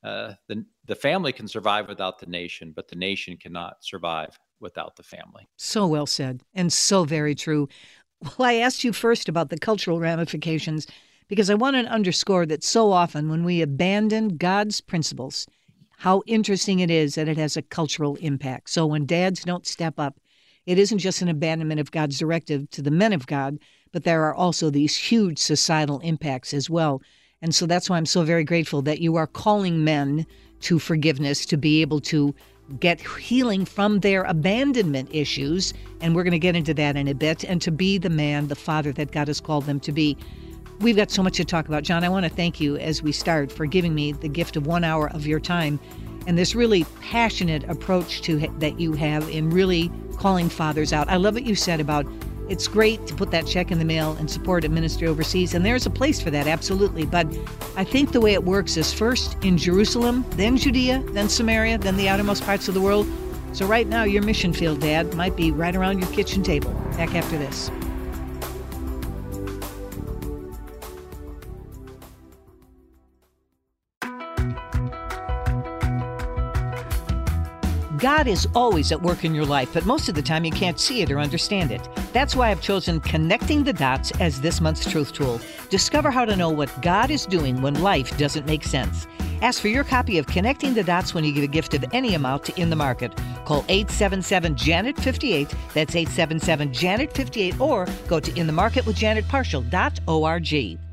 uh, 0.03 0.33
the, 0.49 0.65
the 0.87 0.95
family 0.95 1.33
can 1.33 1.49
survive 1.49 1.89
without 1.89 2.19
the 2.19 2.27
nation, 2.27 2.73
but 2.75 2.89
the 2.89 2.97
nation 2.97 3.37
cannot 3.37 3.77
survive 3.81 4.39
without 4.61 4.97
the 4.97 5.03
family. 5.03 5.49
So 5.57 5.87
well 5.87 6.07
said, 6.07 6.43
and 6.55 6.73
so 6.73 7.05
very 7.05 7.35
true. 7.35 7.69
Well, 8.23 8.49
I 8.49 8.55
asked 8.57 8.85
you 8.85 8.93
first 8.93 9.29
about 9.29 9.49
the 9.49 9.59
cultural 9.59 10.01
ramifications 10.01 10.87
because 11.31 11.49
I 11.49 11.55
want 11.55 11.77
to 11.77 11.91
underscore 11.91 12.45
that 12.47 12.65
so 12.65 12.91
often 12.91 13.31
when 13.31 13.45
we 13.45 13.63
abandon 13.63 14.37
God's 14.37 14.81
principles, 14.81 15.47
how 15.99 16.23
interesting 16.27 16.81
it 16.81 16.91
is 16.91 17.15
that 17.15 17.29
it 17.29 17.39
has 17.39 17.57
a 17.57 17.63
cultural 17.63 18.17
impact. 18.17 18.69
So 18.69 18.85
when 18.85 19.07
dads 19.07 19.45
don't 19.45 19.65
step 19.65 19.95
up, 19.99 20.19
it 20.67 20.77
isn't 20.77 20.99
just 20.99 21.23
an 21.23 21.29
abandonment 21.29 21.81
of 21.81 21.93
God's 21.93 22.19
directive 22.19 22.69
to 22.71 22.83
the 22.83 22.91
men 22.91 23.13
of 23.13 23.29
God, 23.29 23.61
but 23.93 24.03
there 24.03 24.25
are 24.25 24.35
also 24.35 24.71
these 24.71 24.97
huge 24.97 25.39
societal 25.39 26.01
impacts 26.01 26.53
as 26.53 26.69
well. 26.69 27.01
And 27.43 27.55
so 27.55 27.65
that's 27.65 27.89
why 27.89 27.97
I'm 27.97 28.07
so 28.07 28.25
very 28.25 28.45
grateful 28.45 28.83
that 28.83 29.01
you 29.01 29.15
are 29.15 29.29
calling 29.29 29.85
men 29.85 30.27
to 30.63 30.81
forgiveness 30.81 31.47
to 31.47 31.57
be 31.57 31.81
able 31.81 32.01
to 32.01 32.35
get 32.81 33.01
healing 33.01 33.65
from 33.65 34.01
their 34.01 34.25
abandonment 34.25 35.09
issues. 35.13 35.75
And 36.01 36.17
we're 36.17 36.25
going 36.25 36.33
to 36.33 36.41
get 36.41 36.57
into 36.57 36.75
that 36.75 36.97
in 36.97 37.07
a 37.07 37.15
bit, 37.15 37.45
and 37.45 37.63
to 37.63 37.71
be 37.71 37.99
the 37.99 38.11
man, 38.11 38.49
the 38.49 38.57
father 38.57 38.93
that 38.95 39.13
God 39.13 39.29
has 39.29 39.41
called 39.41 39.67
them 39.67 39.79
to 39.81 39.93
be. 39.93 40.17
We've 40.81 40.97
got 40.97 41.11
so 41.11 41.23
much 41.23 41.37
to 41.37 41.45
talk 41.45 41.69
about. 41.69 41.83
John, 41.83 42.05
I 42.05 42.09
want 42.09 42.25
to 42.25 42.31
thank 42.31 42.59
you 42.59 42.79
as 42.79 43.03
we 43.03 43.13
start 43.13 43.53
for 43.53 43.67
giving 43.67 43.95
me 43.95 44.13
the 44.13 44.29
gift 44.29 44.57
of 44.57 44.67
one 44.67 44.83
hour 44.83 45.11
of 45.11 45.27
your 45.27 45.39
time 45.39 45.79
and 46.27 46.39
this 46.39 46.55
really 46.55 46.85
passionate 47.03 47.65
approach 47.65 48.23
to 48.23 48.39
that 48.39 48.81
you 48.81 48.95
have 48.95 49.29
in 49.29 49.51
really 49.51 49.91
calling 50.17 50.49
fathers 50.49 50.95
out. 50.95 51.07
I 51.11 51.17
love 51.17 51.35
what 51.35 51.45
you 51.45 51.55
said 51.55 51.81
about 51.81 52.07
it's 52.49 52.67
great 52.67 53.07
to 53.07 53.15
put 53.15 53.31
that 53.31 53.47
check 53.47 53.71
in 53.71 53.79
the 53.79 53.85
mail 53.85 54.17
and 54.19 54.31
support 54.31 54.65
a 54.65 54.71
ministry 54.71 55.07
overseas, 55.07 55.55
and 55.55 55.65
there's 55.65 55.87
a 55.87 55.91
place 55.91 56.21
for 56.21 56.31
that, 56.31 56.47
absolutely. 56.47 57.05
But 57.05 57.27
I 57.77 57.85
think 57.85 58.13
the 58.13 58.21
way 58.21 58.33
it 58.33 58.43
works 58.43 58.77
is 58.77 58.93
first 58.93 59.37
in 59.45 59.57
Jerusalem, 59.57 60.25
then 60.31 60.57
Judea, 60.57 61.05
then 61.11 61.29
Samaria, 61.29 61.79
then 61.79 61.97
the 61.97 62.09
outermost 62.09 62.43
parts 62.43 62.69
of 62.69 62.75
the 62.75 62.81
world. 62.81 63.07
So 63.53 63.67
right 63.67 63.87
now, 63.87 64.03
your 64.03 64.23
mission 64.23 64.53
field, 64.53 64.81
Dad, 64.81 65.15
might 65.15 65.37
be 65.37 65.53
right 65.53 65.77
around 65.77 66.01
your 66.01 66.11
kitchen 66.11 66.43
table. 66.43 66.73
Back 66.97 67.15
after 67.15 67.39
this. 67.39 67.71
God 78.01 78.27
is 78.27 78.49
always 78.55 78.91
at 78.93 79.03
work 79.03 79.27
in 79.27 79.35
your 79.35 79.45
life, 79.45 79.75
but 79.75 79.85
most 79.85 80.09
of 80.09 80.15
the 80.15 80.23
time 80.23 80.47
you 80.47 80.51
can't 80.51 80.81
see 80.81 81.03
it 81.03 81.11
or 81.11 81.21
understand 81.21 81.71
it. 81.71 81.87
That's 82.15 82.35
why 82.35 82.51
I've 82.51 82.63
chosen 82.63 82.99
Connecting 83.01 83.63
the 83.63 83.75
Dots 83.75 84.11
as 84.13 84.41
this 84.41 84.63
month's 84.63 84.91
truth 84.91 85.13
tool. 85.13 85.39
Discover 85.69 86.11
how 86.11 86.25
to 86.25 86.35
know 86.35 86.49
what 86.49 86.81
God 86.81 87.11
is 87.11 87.27
doing 87.27 87.61
when 87.61 87.83
life 87.83 88.17
doesn't 88.17 88.47
make 88.47 88.65
sense. 88.65 89.07
Ask 89.43 89.61
for 89.61 89.69
your 89.69 89.85
copy 89.85 90.17
of 90.17 90.27
Connecting 90.27 90.73
the 90.73 90.83
Dots 90.83 91.13
when 91.13 91.25
you 91.25 91.33
give 91.33 91.45
a 91.45 91.47
gift 91.47 91.75
of 91.75 91.85
any 91.93 92.15
amount 92.15 92.45
to 92.45 92.59
In 92.59 92.71
the 92.71 92.77
Market. 92.77 93.15
Call 93.45 93.67
877 93.69 94.57
Janet 94.57 94.99
58. 94.99 95.55
That's 95.75 95.95
877 95.95 96.73
Janet 96.73 97.13
58 97.13 97.61
or 97.61 97.87
go 98.09 98.19
to 98.19 98.33
inthemarketwithjanetparshall.org. 98.33 100.90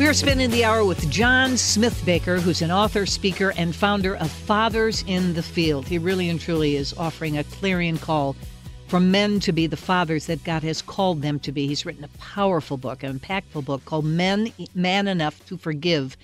We 0.00 0.06
are 0.06 0.14
spending 0.14 0.48
the 0.48 0.64
hour 0.64 0.82
with 0.82 1.10
John 1.10 1.58
Smithbaker, 1.58 2.40
who's 2.40 2.62
an 2.62 2.70
author, 2.70 3.04
speaker, 3.04 3.52
and 3.58 3.76
founder 3.76 4.16
of 4.16 4.30
Fathers 4.30 5.04
in 5.06 5.34
the 5.34 5.42
Field. 5.42 5.86
He 5.86 5.98
really 5.98 6.30
and 6.30 6.40
truly 6.40 6.76
is 6.76 6.94
offering 6.94 7.36
a 7.36 7.44
clarion 7.44 7.98
call 7.98 8.34
for 8.88 8.98
men 8.98 9.40
to 9.40 9.52
be 9.52 9.66
the 9.66 9.76
fathers 9.76 10.24
that 10.24 10.42
God 10.42 10.62
has 10.62 10.80
called 10.80 11.20
them 11.20 11.38
to 11.40 11.52
be. 11.52 11.66
He's 11.66 11.84
written 11.84 12.02
a 12.02 12.08
powerful 12.18 12.78
book, 12.78 13.02
an 13.02 13.18
impactful 13.20 13.66
book 13.66 13.84
called 13.84 14.06
Men 14.06 14.50
Man 14.74 15.06
Enough 15.06 15.44
to 15.48 15.58
Forgive. 15.58 16.16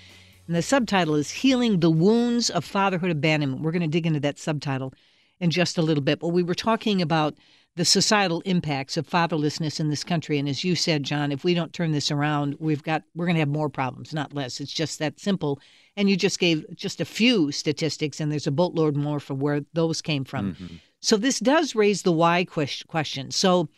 And 0.47 0.56
the 0.56 0.62
subtitle 0.62 1.14
is 1.14 1.30
Healing 1.30 1.80
the 1.80 1.90
Wounds 1.90 2.49
of 2.49 2.64
Fatherhood 2.64 3.11
Abandonment. 3.11 3.61
We're 3.61 3.73
going 3.73 3.83
to 3.83 3.88
dig 3.88 4.06
into 4.06 4.21
that 4.21 4.38
subtitle 4.38 4.95
in 5.38 5.50
just 5.50 5.76
a 5.76 5.83
little 5.83 6.02
bit. 6.02 6.21
But 6.21 6.28
we 6.28 6.42
were 6.42 6.54
talking 6.54 7.02
about 7.02 7.35
the 7.76 7.85
societal 7.85 8.40
impacts 8.47 8.97
of 8.97 9.06
fatherlessness 9.06 9.78
in 9.78 9.90
this 9.90 10.02
country. 10.02 10.38
And 10.38 10.49
as 10.49 10.64
you 10.64 10.75
said, 10.75 11.02
John, 11.02 11.30
if 11.30 11.45
we 11.45 11.52
don't 11.52 11.75
turn 11.75 11.92
this 11.92 12.11
around, 12.11 12.56
we've 12.59 12.83
got 12.83 13.02
we're 13.14 13.26
going 13.26 13.37
to 13.37 13.40
have 13.40 13.49
more 13.49 13.68
problems, 13.68 14.14
not 14.14 14.33
less. 14.33 14.61
It's 14.61 14.73
just 14.73 14.99
that 14.99 15.21
simple. 15.21 15.61
And 15.95 16.09
you 16.11 16.16
just 16.16 16.38
gave 16.38 16.64
just 16.75 17.00
a 17.00 17.04
few 17.04 17.52
statistics, 17.52 18.18
and 18.18 18.33
there's 18.33 18.47
a 18.47 18.50
boatload 18.50 18.97
more 18.97 19.21
for 19.21 19.35
where 19.35 19.61
those 19.75 20.02
came 20.02 20.25
from. 20.25 20.54
Mm-hmm. 20.54 20.75
So 21.00 21.16
this 21.16 21.38
does 21.38 21.75
raise 21.75 22.02
the 22.02 22.12
why 22.12 22.45
question. 22.45 23.30
So 23.30 23.68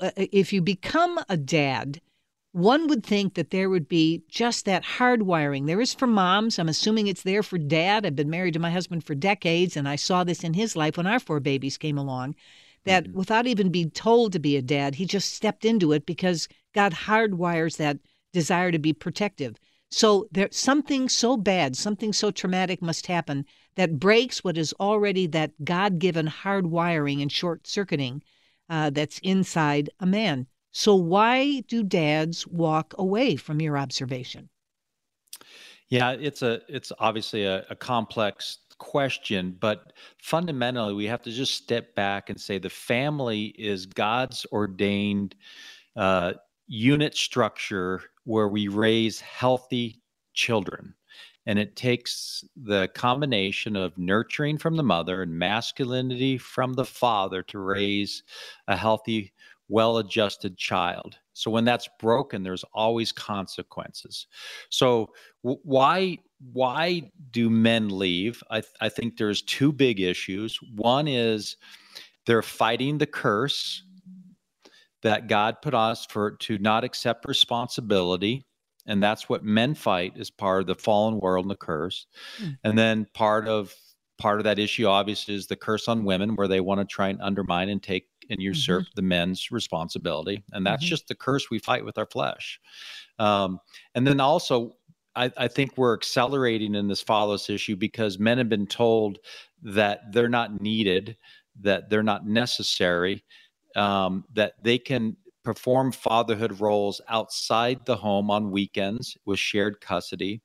uh, 0.00 0.10
if 0.16 0.52
you 0.52 0.62
become 0.62 1.20
a 1.28 1.36
dad, 1.36 2.00
one 2.52 2.88
would 2.88 3.04
think 3.04 3.34
that 3.34 3.50
there 3.50 3.68
would 3.68 3.88
be 3.88 4.22
just 4.28 4.64
that 4.64 4.82
hardwiring. 4.82 5.66
There 5.66 5.80
is 5.80 5.94
for 5.94 6.06
moms. 6.06 6.58
I'm 6.58 6.68
assuming 6.68 7.06
it's 7.06 7.22
there 7.22 7.42
for 7.42 7.58
dad. 7.58 8.06
I've 8.06 8.16
been 8.16 8.30
married 8.30 8.54
to 8.54 8.60
my 8.60 8.70
husband 8.70 9.04
for 9.04 9.14
decades, 9.14 9.76
and 9.76 9.86
I 9.86 9.96
saw 9.96 10.24
this 10.24 10.42
in 10.42 10.54
his 10.54 10.74
life 10.74 10.96
when 10.96 11.06
our 11.06 11.20
four 11.20 11.40
babies 11.40 11.76
came 11.76 11.98
along 11.98 12.34
that 12.84 13.04
mm-hmm. 13.04 13.18
without 13.18 13.46
even 13.46 13.70
being 13.70 13.90
told 13.90 14.32
to 14.32 14.38
be 14.38 14.56
a 14.56 14.62
dad, 14.62 14.94
he 14.94 15.04
just 15.04 15.32
stepped 15.34 15.64
into 15.64 15.92
it 15.92 16.06
because 16.06 16.48
God 16.74 16.92
hardwires 16.92 17.76
that 17.76 17.98
desire 18.32 18.72
to 18.72 18.78
be 18.78 18.92
protective. 18.92 19.56
So 19.90 20.26
there's 20.32 20.56
something 20.56 21.08
so 21.08 21.36
bad, 21.36 21.76
something 21.76 22.12
so 22.12 22.30
traumatic 22.30 22.80
must 22.80 23.06
happen 23.06 23.44
that 23.76 23.98
breaks 23.98 24.42
what 24.42 24.56
is 24.56 24.74
already 24.80 25.26
that 25.28 25.52
God 25.64 25.98
given 25.98 26.26
hardwiring 26.26 27.20
and 27.20 27.30
short 27.30 27.66
circuiting 27.66 28.22
uh, 28.68 28.90
that's 28.90 29.18
inside 29.18 29.90
a 30.00 30.06
man. 30.06 30.46
So 30.72 30.94
why 30.94 31.60
do 31.68 31.82
dads 31.82 32.46
walk 32.46 32.94
away 32.96 33.36
from 33.36 33.60
your 33.60 33.76
observation? 33.76 34.48
Yeah, 35.88 36.12
it's 36.12 36.40
a 36.40 36.62
it's 36.68 36.90
obviously 36.98 37.44
a, 37.44 37.66
a 37.68 37.76
complex 37.76 38.60
question, 38.82 39.56
but 39.60 39.92
fundamentally, 40.18 40.92
we 40.92 41.04
have 41.06 41.22
to 41.22 41.30
just 41.30 41.54
step 41.54 41.94
back 41.94 42.30
and 42.30 42.40
say 42.40 42.58
the 42.58 42.68
family 42.68 43.54
is 43.56 43.86
God's 43.86 44.44
ordained 44.50 45.36
uh, 45.94 46.32
unit 46.66 47.16
structure 47.16 48.02
where 48.24 48.48
we 48.48 48.66
raise 48.66 49.20
healthy 49.20 50.02
children. 50.34 50.94
And 51.46 51.60
it 51.60 51.76
takes 51.76 52.44
the 52.56 52.88
combination 52.88 53.76
of 53.76 53.96
nurturing 53.96 54.58
from 54.58 54.76
the 54.76 54.82
mother 54.82 55.22
and 55.22 55.38
masculinity 55.38 56.36
from 56.36 56.74
the 56.74 56.84
father 56.84 57.40
to 57.44 57.60
raise 57.60 58.24
a 58.66 58.76
healthy, 58.76 59.32
well 59.68 59.98
adjusted 59.98 60.56
child. 60.56 61.18
So 61.34 61.52
when 61.52 61.64
that's 61.64 61.88
broken, 62.00 62.42
there's 62.42 62.64
always 62.74 63.12
consequences. 63.12 64.26
So 64.70 65.10
w- 65.44 65.60
why 65.62 66.18
why 66.52 67.10
do 67.30 67.48
men 67.48 67.88
leave? 67.88 68.42
I, 68.50 68.60
th- 68.60 68.74
I 68.80 68.88
think 68.88 69.16
there's 69.16 69.42
two 69.42 69.72
big 69.72 70.00
issues. 70.00 70.58
One 70.74 71.06
is 71.06 71.56
they're 72.26 72.42
fighting 72.42 72.98
the 72.98 73.06
curse 73.06 73.82
that 75.02 75.28
God 75.28 75.56
put 75.62 75.74
us 75.74 76.06
for 76.06 76.32
to 76.32 76.58
not 76.58 76.84
accept 76.84 77.26
responsibility. 77.26 78.46
And 78.86 79.02
that's 79.02 79.28
what 79.28 79.44
men 79.44 79.74
fight 79.74 80.14
as 80.18 80.30
part 80.30 80.62
of 80.62 80.66
the 80.66 80.74
fallen 80.74 81.20
world 81.20 81.44
and 81.44 81.50
the 81.50 81.56
curse. 81.56 82.06
Mm. 82.40 82.58
And 82.64 82.78
then 82.78 83.06
part 83.14 83.46
of 83.46 83.74
part 84.18 84.38
of 84.38 84.44
that 84.44 84.58
issue 84.58 84.86
obviously 84.86 85.34
is 85.34 85.48
the 85.48 85.56
curse 85.56 85.88
on 85.88 86.04
women 86.04 86.36
where 86.36 86.48
they 86.48 86.60
want 86.60 86.80
to 86.80 86.84
try 86.84 87.08
and 87.08 87.20
undermine 87.20 87.68
and 87.68 87.82
take 87.82 88.06
and 88.30 88.40
usurp 88.40 88.84
mm-hmm. 88.84 88.92
the 88.94 89.02
men's 89.02 89.50
responsibility 89.50 90.44
and 90.52 90.64
that's 90.64 90.84
mm-hmm. 90.84 90.90
just 90.90 91.08
the 91.08 91.14
curse 91.14 91.50
we 91.50 91.58
fight 91.58 91.84
with 91.84 91.98
our 91.98 92.06
flesh 92.06 92.60
um, 93.18 93.58
and 93.96 94.06
then 94.06 94.20
also 94.20 94.76
I, 95.14 95.30
I, 95.36 95.48
think 95.48 95.76
we're 95.76 95.94
accelerating 95.94 96.74
in 96.74 96.88
this 96.88 97.02
follows 97.02 97.50
issue 97.50 97.76
because 97.76 98.18
men 98.18 98.38
have 98.38 98.48
been 98.48 98.66
told 98.66 99.18
that 99.62 100.12
they're 100.12 100.28
not 100.28 100.60
needed, 100.60 101.16
that 101.60 101.90
they're 101.90 102.02
not 102.02 102.26
necessary, 102.26 103.24
um, 103.76 104.24
that 104.32 104.54
they 104.62 104.78
can 104.78 105.16
perform 105.44 105.92
fatherhood 105.92 106.60
roles 106.60 107.00
outside 107.08 107.84
the 107.84 107.96
home 107.96 108.30
on 108.30 108.50
weekends 108.50 109.16
with 109.24 109.38
shared 109.38 109.80
custody. 109.80 110.40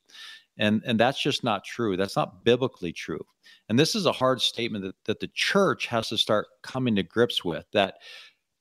And, 0.57 0.81
and 0.85 0.99
that's 0.99 1.21
just 1.21 1.43
not 1.43 1.63
true. 1.63 1.95
That's 1.95 2.15
not 2.15 2.43
biblically 2.43 2.91
true. 2.91 3.23
And 3.69 3.77
this 3.77 3.95
is 3.95 4.05
a 4.05 4.11
hard 4.11 4.41
statement 4.41 4.83
that, 4.85 4.95
that 5.05 5.19
the 5.19 5.29
church 5.33 5.85
has 5.87 6.09
to 6.09 6.17
start 6.17 6.47
coming 6.63 6.95
to 6.95 7.03
grips 7.03 7.45
with 7.45 7.65
that 7.73 7.95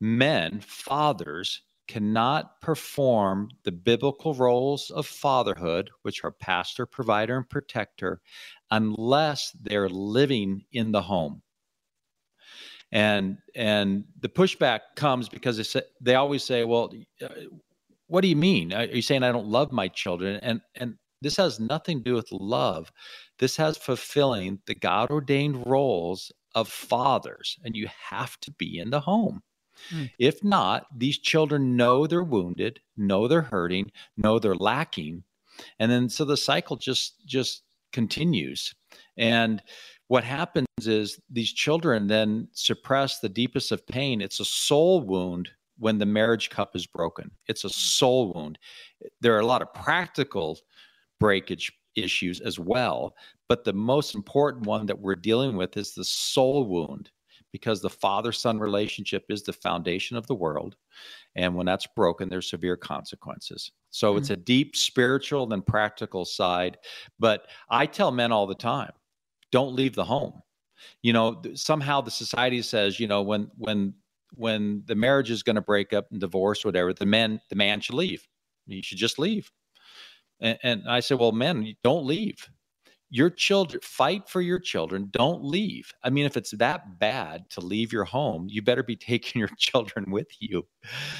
men, 0.00 0.60
fathers, 0.60 1.62
cannot 1.88 2.60
perform 2.60 3.50
the 3.64 3.72
biblical 3.72 4.34
roles 4.34 4.90
of 4.90 5.06
fatherhood, 5.06 5.90
which 6.02 6.24
are 6.24 6.32
pastor, 6.32 6.86
provider, 6.86 7.36
and 7.36 7.48
protector, 7.48 8.20
unless 8.70 9.52
they're 9.62 9.88
living 9.88 10.64
in 10.72 10.92
the 10.92 11.02
home. 11.02 11.42
And 12.92 13.38
and 13.54 14.04
the 14.20 14.28
pushback 14.28 14.80
comes 14.94 15.28
because 15.28 15.56
they 15.56 15.62
say, 15.64 15.82
they 16.00 16.14
always 16.14 16.44
say, 16.44 16.64
"Well, 16.64 16.92
uh, 17.20 17.28
what 18.06 18.20
do 18.20 18.28
you 18.28 18.36
mean? 18.36 18.72
Are 18.72 18.84
you 18.84 19.02
saying 19.02 19.22
I 19.22 19.32
don't 19.32 19.48
love 19.48 19.72
my 19.72 19.88
children?" 19.88 20.38
And 20.42 20.60
and 20.76 20.96
this 21.20 21.36
has 21.36 21.58
nothing 21.58 21.98
to 21.98 22.04
do 22.04 22.14
with 22.14 22.30
love. 22.30 22.92
This 23.38 23.56
has 23.56 23.76
fulfilling 23.76 24.60
the 24.66 24.74
God 24.74 25.10
ordained 25.10 25.66
roles 25.66 26.32
of 26.54 26.68
fathers, 26.68 27.58
and 27.64 27.74
you 27.76 27.88
have 28.10 28.38
to 28.40 28.52
be 28.52 28.78
in 28.78 28.90
the 28.90 29.00
home. 29.00 29.42
Mm. 29.90 30.10
If 30.18 30.42
not, 30.42 30.86
these 30.96 31.18
children 31.18 31.76
know 31.76 32.06
they're 32.06 32.22
wounded, 32.22 32.80
know 32.96 33.28
they're 33.28 33.42
hurting, 33.42 33.90
know 34.16 34.38
they're 34.38 34.54
lacking, 34.54 35.24
and 35.78 35.90
then 35.90 36.08
so 36.08 36.24
the 36.24 36.36
cycle 36.36 36.76
just 36.76 37.26
just 37.26 37.62
continues. 37.92 38.74
And 39.16 39.62
what 40.08 40.24
happens 40.24 40.66
is 40.82 41.20
these 41.30 41.52
children 41.52 42.06
then 42.06 42.48
suppress 42.52 43.18
the 43.18 43.28
deepest 43.28 43.72
of 43.72 43.86
pain. 43.86 44.20
It's 44.20 44.40
a 44.40 44.44
soul 44.44 45.02
wound 45.02 45.48
when 45.78 45.98
the 45.98 46.06
marriage 46.06 46.50
cup 46.50 46.76
is 46.76 46.86
broken. 46.86 47.30
It's 47.48 47.64
a 47.64 47.70
soul 47.70 48.32
wound. 48.32 48.58
There 49.20 49.34
are 49.34 49.40
a 49.40 49.46
lot 49.46 49.62
of 49.62 49.72
practical 49.74 50.58
breakage 51.18 51.72
issues 51.96 52.40
as 52.40 52.58
well, 52.58 53.14
but 53.48 53.64
the 53.64 53.72
most 53.72 54.14
important 54.14 54.66
one 54.66 54.86
that 54.86 55.00
we're 55.00 55.16
dealing 55.16 55.56
with 55.56 55.76
is 55.76 55.94
the 55.94 56.04
soul 56.04 56.64
wound 56.64 57.10
because 57.56 57.80
the 57.80 57.88
father 57.88 58.32
son 58.32 58.58
relationship 58.58 59.24
is 59.30 59.42
the 59.42 59.52
foundation 59.54 60.14
of 60.14 60.26
the 60.26 60.34
world. 60.34 60.76
And 61.34 61.54
when 61.54 61.64
that's 61.64 61.86
broken, 61.86 62.28
there's 62.28 62.50
severe 62.50 62.76
consequences. 62.76 63.72
So 63.88 64.10
mm-hmm. 64.10 64.18
it's 64.18 64.28
a 64.28 64.36
deep 64.36 64.76
spiritual 64.76 65.50
and 65.50 65.64
practical 65.64 66.26
side. 66.26 66.76
But 67.18 67.46
I 67.70 67.86
tell 67.86 68.10
men 68.10 68.30
all 68.30 68.46
the 68.46 68.54
time 68.54 68.92
don't 69.52 69.74
leave 69.74 69.94
the 69.94 70.04
home. 70.04 70.42
You 71.00 71.14
know, 71.14 71.40
somehow 71.54 72.02
the 72.02 72.10
society 72.10 72.60
says, 72.60 73.00
you 73.00 73.06
know, 73.06 73.22
when, 73.22 73.50
when, 73.56 73.94
when 74.34 74.82
the 74.84 74.94
marriage 74.94 75.30
is 75.30 75.42
going 75.42 75.56
to 75.56 75.62
break 75.62 75.94
up 75.94 76.08
and 76.10 76.20
divorce, 76.20 76.62
whatever, 76.62 76.92
the 76.92 77.06
man, 77.06 77.40
the 77.48 77.56
man 77.56 77.80
should 77.80 77.94
leave. 77.94 78.28
You 78.66 78.82
should 78.82 78.98
just 78.98 79.18
leave. 79.18 79.50
And, 80.40 80.58
and 80.62 80.82
I 80.86 81.00
said, 81.00 81.18
well, 81.18 81.32
men, 81.32 81.74
don't 81.82 82.04
leave 82.04 82.36
your 83.10 83.30
children 83.30 83.80
fight 83.82 84.28
for 84.28 84.40
your 84.40 84.58
children 84.58 85.08
don't 85.12 85.44
leave. 85.44 85.92
I 86.02 86.10
mean 86.10 86.26
if 86.26 86.36
it's 86.36 86.50
that 86.52 86.98
bad 86.98 87.48
to 87.50 87.60
leave 87.60 87.92
your 87.92 88.04
home 88.04 88.46
you 88.48 88.62
better 88.62 88.82
be 88.82 88.96
taking 89.10 89.38
your 89.38 89.50
children 89.58 90.10
with 90.10 90.28
you. 90.40 90.66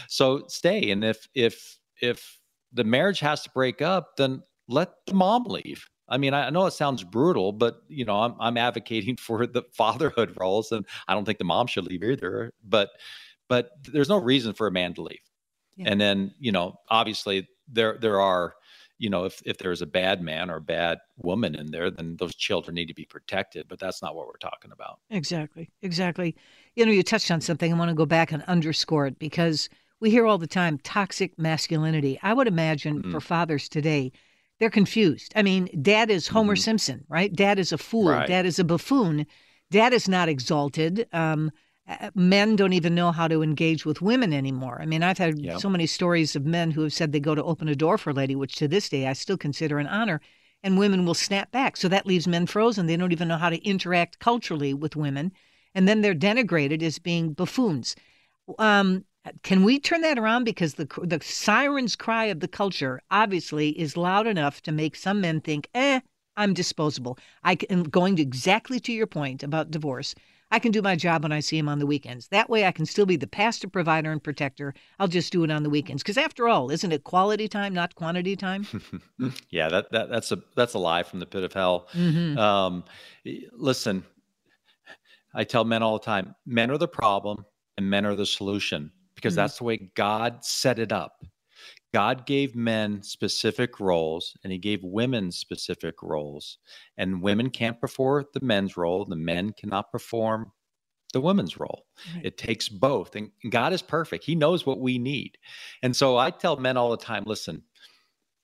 So 0.09 0.45
stay 0.49 0.90
and 0.90 1.05
if 1.05 1.28
if 1.35 1.78
if 2.00 2.38
the 2.73 2.85
marriage 2.85 3.21
has 3.21 3.43
to 3.43 3.50
break 3.50 3.81
up 3.81 4.16
then 4.16 4.43
let 4.69 4.90
the 5.07 5.14
mom 5.14 5.45
leave. 5.45 5.88
I 6.09 6.19
mean 6.19 6.35
i 6.35 6.50
know 6.50 6.66
it 6.66 6.73
sounds 6.73 7.02
brutal 7.02 7.52
but 7.52 7.83
you 7.88 8.05
know 8.05 8.21
i'm, 8.21 8.35
I'm 8.38 8.57
advocating 8.57 9.16
for 9.26 9.47
the 9.47 9.62
fatherhood 9.73 10.35
roles 10.38 10.71
and 10.73 10.87
i 11.09 11.14
don't 11.14 11.25
think 11.25 11.38
the 11.38 11.45
mom 11.45 11.66
should 11.66 11.85
leave 11.85 12.05
either 12.05 12.52
but 12.64 12.90
but 13.49 13.71
there's 13.85 14.09
no 14.09 14.19
reason 14.19 14.52
for 14.55 14.66
a 14.66 14.73
man 14.73 14.95
to 14.95 15.02
leave. 15.02 15.19
Yeah. 15.76 15.90
and 15.90 16.00
then 16.00 16.35
you 16.38 16.52
know 16.52 16.76
obviously 16.88 17.49
there 17.69 17.99
there 18.00 18.21
are 18.21 18.55
you 18.99 19.11
know, 19.11 19.25
if 19.25 19.43
if 19.45 19.59
there's 19.59 19.83
a 19.83 19.87
bad 19.87 20.23
man 20.23 20.50
or 20.50 20.57
a 20.57 20.61
bad 20.61 20.99
woman 21.19 21.55
in 21.55 21.71
there, 21.71 21.91
then 21.91 22.17
those 22.19 22.35
children 22.35 22.75
need 22.75 22.87
to 22.87 22.95
be 22.95 23.05
protected. 23.05 23.67
But 23.69 23.79
that's 23.79 24.03
not 24.03 24.15
what 24.15 24.26
we're 24.26 24.38
talking 24.38 24.73
about. 24.73 25.00
Exactly, 25.11 25.71
exactly. 25.83 26.35
You 26.75 26.87
know, 26.87 26.93
you 26.93 27.03
touched 27.03 27.31
on 27.31 27.41
something. 27.41 27.73
I 27.73 27.76
want 27.76 27.91
to 27.91 27.95
go 27.95 28.07
back 28.07 28.33
and 28.33 28.43
underscore 28.45 29.07
it 29.07 29.19
because 29.19 29.69
we 30.00 30.11
hear 30.11 30.26
all 30.26 30.38
the 30.38 30.47
time 30.47 30.79
toxic 30.79 31.38
masculinity. 31.38 32.19
I 32.23 32.33
would 32.33 32.49
imagine 32.49 33.00
mm-hmm. 33.00 33.11
for 33.12 33.21
fathers 33.21 33.69
today, 33.69 34.12
they're 34.59 34.71
confused. 34.71 35.33
I 35.37 35.43
mean, 35.43 35.69
dad 35.83 36.11
is 36.11 36.29
Homer 36.29 36.55
Mhm. 36.57 36.62
Simpson, 36.62 37.05
right? 37.09 37.33
Dad 37.33 37.59
is 37.59 37.73
a 37.73 37.79
fool. 37.79 38.11
Right. 38.11 38.26
Dad 38.26 38.47
is 38.47 38.59
a 38.59 38.65
buffoon. 38.65 39.26
Dad 39.71 39.93
is 39.93 40.09
not 40.09 40.29
exalted. 40.29 41.07
Um, 41.12 41.50
men 42.14 42.57
don't 42.57 42.73
even 42.73 42.95
know 42.95 43.12
how 43.12 43.28
to 43.28 43.43
engage 43.43 43.85
with 43.87 44.02
women 44.02 44.33
anymore. 44.33 44.78
I 44.81 44.87
mean, 44.87 45.02
I've 45.02 45.19
had 45.19 45.38
Yep. 45.38 45.61
so 45.61 45.69
many 45.71 45.87
stories 45.87 46.35
of 46.35 46.45
men 46.45 46.71
who 46.73 46.83
have 46.83 46.93
said 46.93 47.12
they 47.12 47.21
go 47.21 47.35
to 47.35 47.45
open 47.45 47.69
a 47.69 47.76
door 47.76 47.97
for 47.99 48.11
a 48.11 48.14
lady, 48.14 48.35
which 48.35 48.57
to 48.57 48.69
this 48.69 48.88
day 48.88 49.07
I 49.07 49.12
still 49.12 49.37
consider 49.38 49.78
an 49.78 49.87
honor, 49.87 50.21
and 50.62 50.78
women 50.78 51.05
will 51.05 51.14
snap 51.14 51.52
back. 51.52 51.76
So 51.76 51.88
that 51.88 52.07
leaves 52.07 52.26
men 52.26 52.47
frozen. 52.47 52.87
They 52.87 52.97
don't 52.97 53.12
even 53.12 53.28
know 53.28 53.37
how 53.37 53.50
to 53.50 53.64
interact 53.64 54.19
culturally 54.19 54.75
with 54.75 54.97
women. 54.97 55.33
And 55.75 55.87
then 55.87 56.00
they're 56.00 56.14
denigrated 56.14 56.83
as 56.83 56.99
being 56.99 57.35
buffoons. 57.35 57.95
Um, 58.59 59.05
can 59.43 59.64
we 59.64 59.78
turn 59.78 60.00
that 60.02 60.19
around? 60.19 60.45
Because 60.45 60.75
the 60.75 60.88
the 61.02 61.21
siren's 61.23 61.97
cry 61.97 62.26
of 62.26 62.40
the 62.40 62.49
culture 62.49 63.00
obviously 63.11 63.71
is 63.78 63.97
loud 63.97 64.26
enough 64.26 64.62
to 64.62 64.73
make 64.73 64.97
some 64.97 65.21
men 65.21 65.40
think, 65.40 65.69
"Eh, 65.75 66.00
I'm 66.37 66.55
disposable." 66.55 67.19
I 67.45 67.57
am 67.71 67.85
going 67.85 68.16
to 68.16 68.23
exactly 68.23 68.81
to 68.81 68.93
your 68.93 69.07
point 69.07 69.43
about 69.43 69.71
divorce. 69.71 70.14
I 70.52 70.61
can 70.61 70.71
do 70.71 70.81
my 70.81 70.95
job 70.95 71.25
when 71.25 71.33
I 71.33 71.40
see 71.40 71.59
him 71.59 71.69
on 71.69 71.81
the 71.81 71.87
weekends. 71.87 72.28
That 72.28 72.49
way, 72.49 72.66
I 72.66 72.71
can 72.71 72.87
still 72.87 73.05
be 73.07 73.16
the 73.16 73.26
pastor, 73.26 73.69
provider, 73.69 74.12
and 74.12 74.23
protector. 74.23 74.75
I'll 75.00 75.09
just 75.09 75.33
do 75.33 75.43
it 75.43 75.50
on 75.50 75.64
the 75.64 75.71
weekends. 75.71 76.05
Because 76.05 76.16
after 76.16 76.47
all, 76.47 76.71
isn't 76.71 76.93
it 76.93 77.02
quality 77.02 77.49
time, 77.49 77.75
not 77.75 77.97
quantity 77.97 78.37
time? 78.37 78.64
yeah, 79.50 79.69
that, 79.69 79.90
that 79.90 80.09
that's 80.09 80.31
a 80.31 80.38
that's 80.55 80.75
a 80.75 80.78
lie 80.78 81.02
from 81.02 81.19
the 81.19 81.26
pit 81.26 81.43
of 81.43 81.52
hell. 81.52 81.88
Mhm. 81.95 82.38
Um, 82.38 82.85
listen, 83.52 84.05
I 85.35 85.43
tell 85.45 85.64
men 85.64 85.83
all 85.83 85.99
the 85.99 86.05
time, 86.05 86.35
men 86.47 86.71
are 86.71 86.78
the 86.78 86.88
problem 86.88 87.45
and 87.76 87.90
men 87.90 88.07
are 88.07 88.14
the 88.14 88.25
solution 88.26 88.93
because 89.16 89.33
Mhm. 89.35 89.37
that's 89.37 89.59
the 89.59 89.64
way 89.64 89.90
God 89.97 90.45
set 90.45 90.78
it 90.78 90.93
up. 90.93 91.23
God 91.97 92.26
gave 92.26 92.55
men 92.55 93.03
specific 93.03 93.81
roles 93.81 94.37
and 94.45 94.53
he 94.53 94.59
gave 94.59 94.85
women 94.85 95.33
specific 95.33 96.03
roles. 96.03 96.59
And 96.99 97.23
women 97.23 97.49
can't 97.49 97.81
perform 97.81 98.26
the 98.35 98.45
men's 98.45 98.76
role, 98.76 99.07
the 99.07 99.17
men 99.17 99.55
cannot 99.59 99.91
perform 99.91 100.53
the 101.15 101.23
women's 101.23 101.59
role. 101.59 101.87
Right. 102.15 102.26
It 102.26 102.37
takes 102.37 102.69
both. 102.69 103.17
And 103.17 103.31
God 103.49 103.73
is 103.73 103.81
perfect. 103.81 104.25
He 104.25 104.35
knows 104.35 104.67
what 104.67 104.79
we 104.79 104.99
need. 104.99 105.38
And 105.83 105.97
so 105.97 106.19
I 106.19 106.29
tell 106.29 106.59
men 106.59 106.76
all 106.76 106.91
the 106.91 106.99
time 106.99 107.25
listen, 107.25 107.62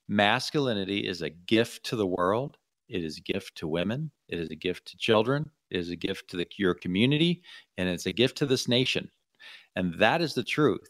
masculinity 0.08 1.06
is 1.06 1.20
a 1.20 1.28
gift 1.28 1.84
to 1.90 1.96
the 1.96 2.06
world, 2.06 2.56
it 2.88 3.04
is 3.04 3.18
a 3.18 3.32
gift 3.32 3.54
to 3.56 3.68
women, 3.68 4.10
it 4.30 4.38
is 4.38 4.48
a 4.48 4.56
gift 4.56 4.86
to 4.86 4.96
children, 4.96 5.50
it 5.70 5.76
is 5.76 5.90
a 5.90 5.96
gift 5.96 6.30
to 6.30 6.38
the, 6.38 6.46
your 6.56 6.72
community, 6.72 7.42
and 7.76 7.86
it's 7.86 8.06
a 8.06 8.12
gift 8.14 8.38
to 8.38 8.46
this 8.46 8.66
nation. 8.66 9.10
And 9.76 9.92
that 9.98 10.22
is 10.22 10.32
the 10.32 10.42
truth. 10.42 10.88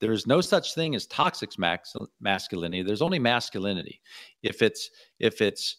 There 0.00 0.12
is 0.12 0.26
no 0.26 0.40
such 0.40 0.74
thing 0.74 0.94
as 0.94 1.06
toxic 1.06 1.58
max- 1.58 1.94
masculinity. 2.20 2.82
There's 2.82 3.02
only 3.02 3.18
masculinity. 3.18 4.00
If 4.42 4.62
it's 4.62 4.90
if 5.18 5.40
it's 5.40 5.76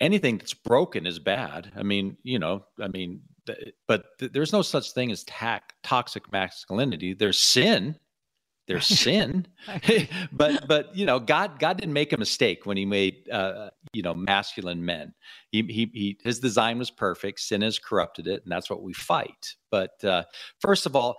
anything 0.00 0.38
that's 0.38 0.54
broken 0.54 1.06
is 1.06 1.18
bad. 1.18 1.70
I 1.76 1.82
mean, 1.82 2.16
you 2.22 2.38
know, 2.38 2.64
I 2.80 2.88
mean, 2.88 3.20
but 3.86 4.04
th- 4.18 4.32
there's 4.32 4.52
no 4.52 4.62
such 4.62 4.92
thing 4.92 5.12
as 5.12 5.24
tac- 5.24 5.74
toxic 5.82 6.30
masculinity. 6.32 7.14
There's 7.14 7.38
sin. 7.38 7.96
There's 8.66 8.86
sin, 9.00 9.46
but 10.32 10.68
but 10.68 10.94
you 10.96 11.04
know, 11.04 11.18
God 11.18 11.58
God 11.58 11.76
didn't 11.76 11.92
make 11.92 12.12
a 12.12 12.16
mistake 12.16 12.66
when 12.66 12.76
He 12.76 12.86
made 12.86 13.28
uh, 13.30 13.70
you 13.92 14.02
know 14.02 14.14
masculine 14.14 14.84
men. 14.84 15.12
He, 15.50 15.62
he 15.62 15.90
he 15.92 16.18
His 16.22 16.38
design 16.38 16.78
was 16.78 16.90
perfect. 16.90 17.40
Sin 17.40 17.62
has 17.62 17.78
corrupted 17.78 18.26
it, 18.26 18.42
and 18.44 18.52
that's 18.52 18.70
what 18.70 18.82
we 18.82 18.92
fight. 18.92 19.54
But 19.70 20.02
uh, 20.04 20.24
first 20.60 20.86
of 20.86 20.94
all, 20.94 21.16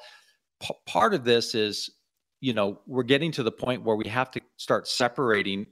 p- 0.62 0.76
part 0.88 1.14
of 1.14 1.26
this 1.26 1.54
is 1.54 1.90
you 2.42 2.54
know 2.54 2.80
we're 2.86 3.04
getting 3.04 3.32
to 3.32 3.44
the 3.44 3.52
point 3.52 3.84
where 3.84 3.96
we 3.96 4.08
have 4.10 4.30
to 4.32 4.42
start 4.58 4.88
separating 4.88 5.66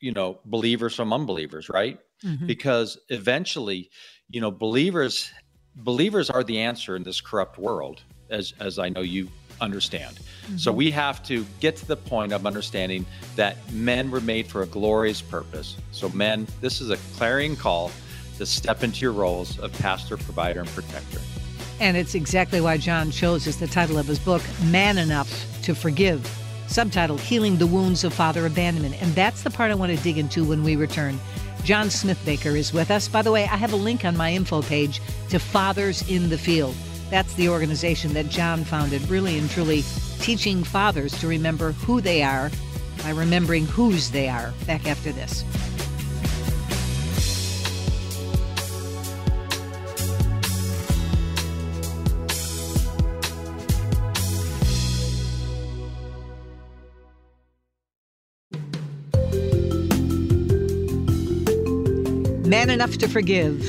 you 0.00 0.12
know 0.12 0.40
believers 0.44 0.94
from 0.94 1.12
unbelievers 1.12 1.68
right? 1.68 1.98
Mhm. 2.24 2.46
because 2.46 2.98
eventually 3.08 3.90
you 4.28 4.40
know 4.40 4.50
believers 4.50 5.30
believers 5.74 6.30
are 6.30 6.44
the 6.44 6.60
answer 6.60 6.96
in 6.96 7.02
this 7.02 7.20
corrupt 7.20 7.58
world 7.58 8.02
as 8.30 8.54
as 8.60 8.78
i 8.78 8.88
know 8.88 9.00
you 9.00 9.28
understand. 9.60 10.18
So 10.56 10.72
we 10.72 10.90
have 10.90 11.22
to 11.24 11.46
get 11.60 11.76
to 11.76 11.86
the 11.86 11.96
point 11.96 12.32
of 12.32 12.46
understanding 12.46 13.06
that 13.36 13.56
men 13.72 14.10
were 14.10 14.20
made 14.20 14.48
for 14.48 14.62
a 14.62 14.66
glorious 14.66 15.22
purpose. 15.22 15.76
So 15.92 16.08
men 16.08 16.48
this 16.60 16.80
is 16.80 16.90
a 16.90 16.96
clarion 17.16 17.54
call 17.54 17.92
to 18.38 18.46
step 18.46 18.82
into 18.82 19.00
your 19.00 19.12
roles 19.12 19.58
of 19.60 19.72
pastor 19.78 20.16
provider 20.16 20.60
and 20.60 20.68
protector. 20.70 21.20
And 21.80 21.96
it's 21.96 22.14
exactly 22.14 22.60
why 22.60 22.76
John 22.76 23.10
chose 23.10 23.46
as 23.46 23.56
the 23.58 23.66
title 23.66 23.98
of 23.98 24.06
his 24.06 24.18
book, 24.18 24.42
Man 24.64 24.98
Enough 24.98 25.51
to 25.62 25.74
Forgive, 25.74 26.20
subtitled 26.68 27.20
Healing 27.20 27.56
the 27.56 27.66
Wounds 27.66 28.04
of 28.04 28.12
Father 28.12 28.46
Abandonment. 28.46 29.00
And 29.02 29.14
that's 29.14 29.42
the 29.42 29.50
part 29.50 29.70
I 29.70 29.74
want 29.74 29.96
to 29.96 30.02
dig 30.02 30.18
into 30.18 30.44
when 30.44 30.62
we 30.62 30.76
return. 30.76 31.18
John 31.64 31.86
Smithbaker 31.86 32.56
is 32.56 32.72
with 32.72 32.90
us. 32.90 33.08
By 33.08 33.22
the 33.22 33.30
way, 33.30 33.44
I 33.44 33.56
have 33.56 33.72
a 33.72 33.76
link 33.76 34.04
on 34.04 34.16
my 34.16 34.32
info 34.32 34.62
page 34.62 35.00
to 35.30 35.38
Fathers 35.38 36.08
in 36.10 36.28
the 36.28 36.38
Field. 36.38 36.74
That's 37.10 37.34
the 37.34 37.48
organization 37.48 38.14
that 38.14 38.28
John 38.28 38.64
founded, 38.64 39.08
really 39.08 39.38
and 39.38 39.48
truly 39.50 39.84
teaching 40.18 40.64
fathers 40.64 41.12
to 41.20 41.28
remember 41.28 41.72
who 41.72 42.00
they 42.00 42.22
are 42.22 42.50
by 43.02 43.10
remembering 43.10 43.66
whose 43.66 44.10
they 44.10 44.28
are. 44.28 44.52
Back 44.66 44.86
after 44.86 45.12
this. 45.12 45.44
Enough 62.72 62.96
to 62.98 63.08
Forgive. 63.08 63.60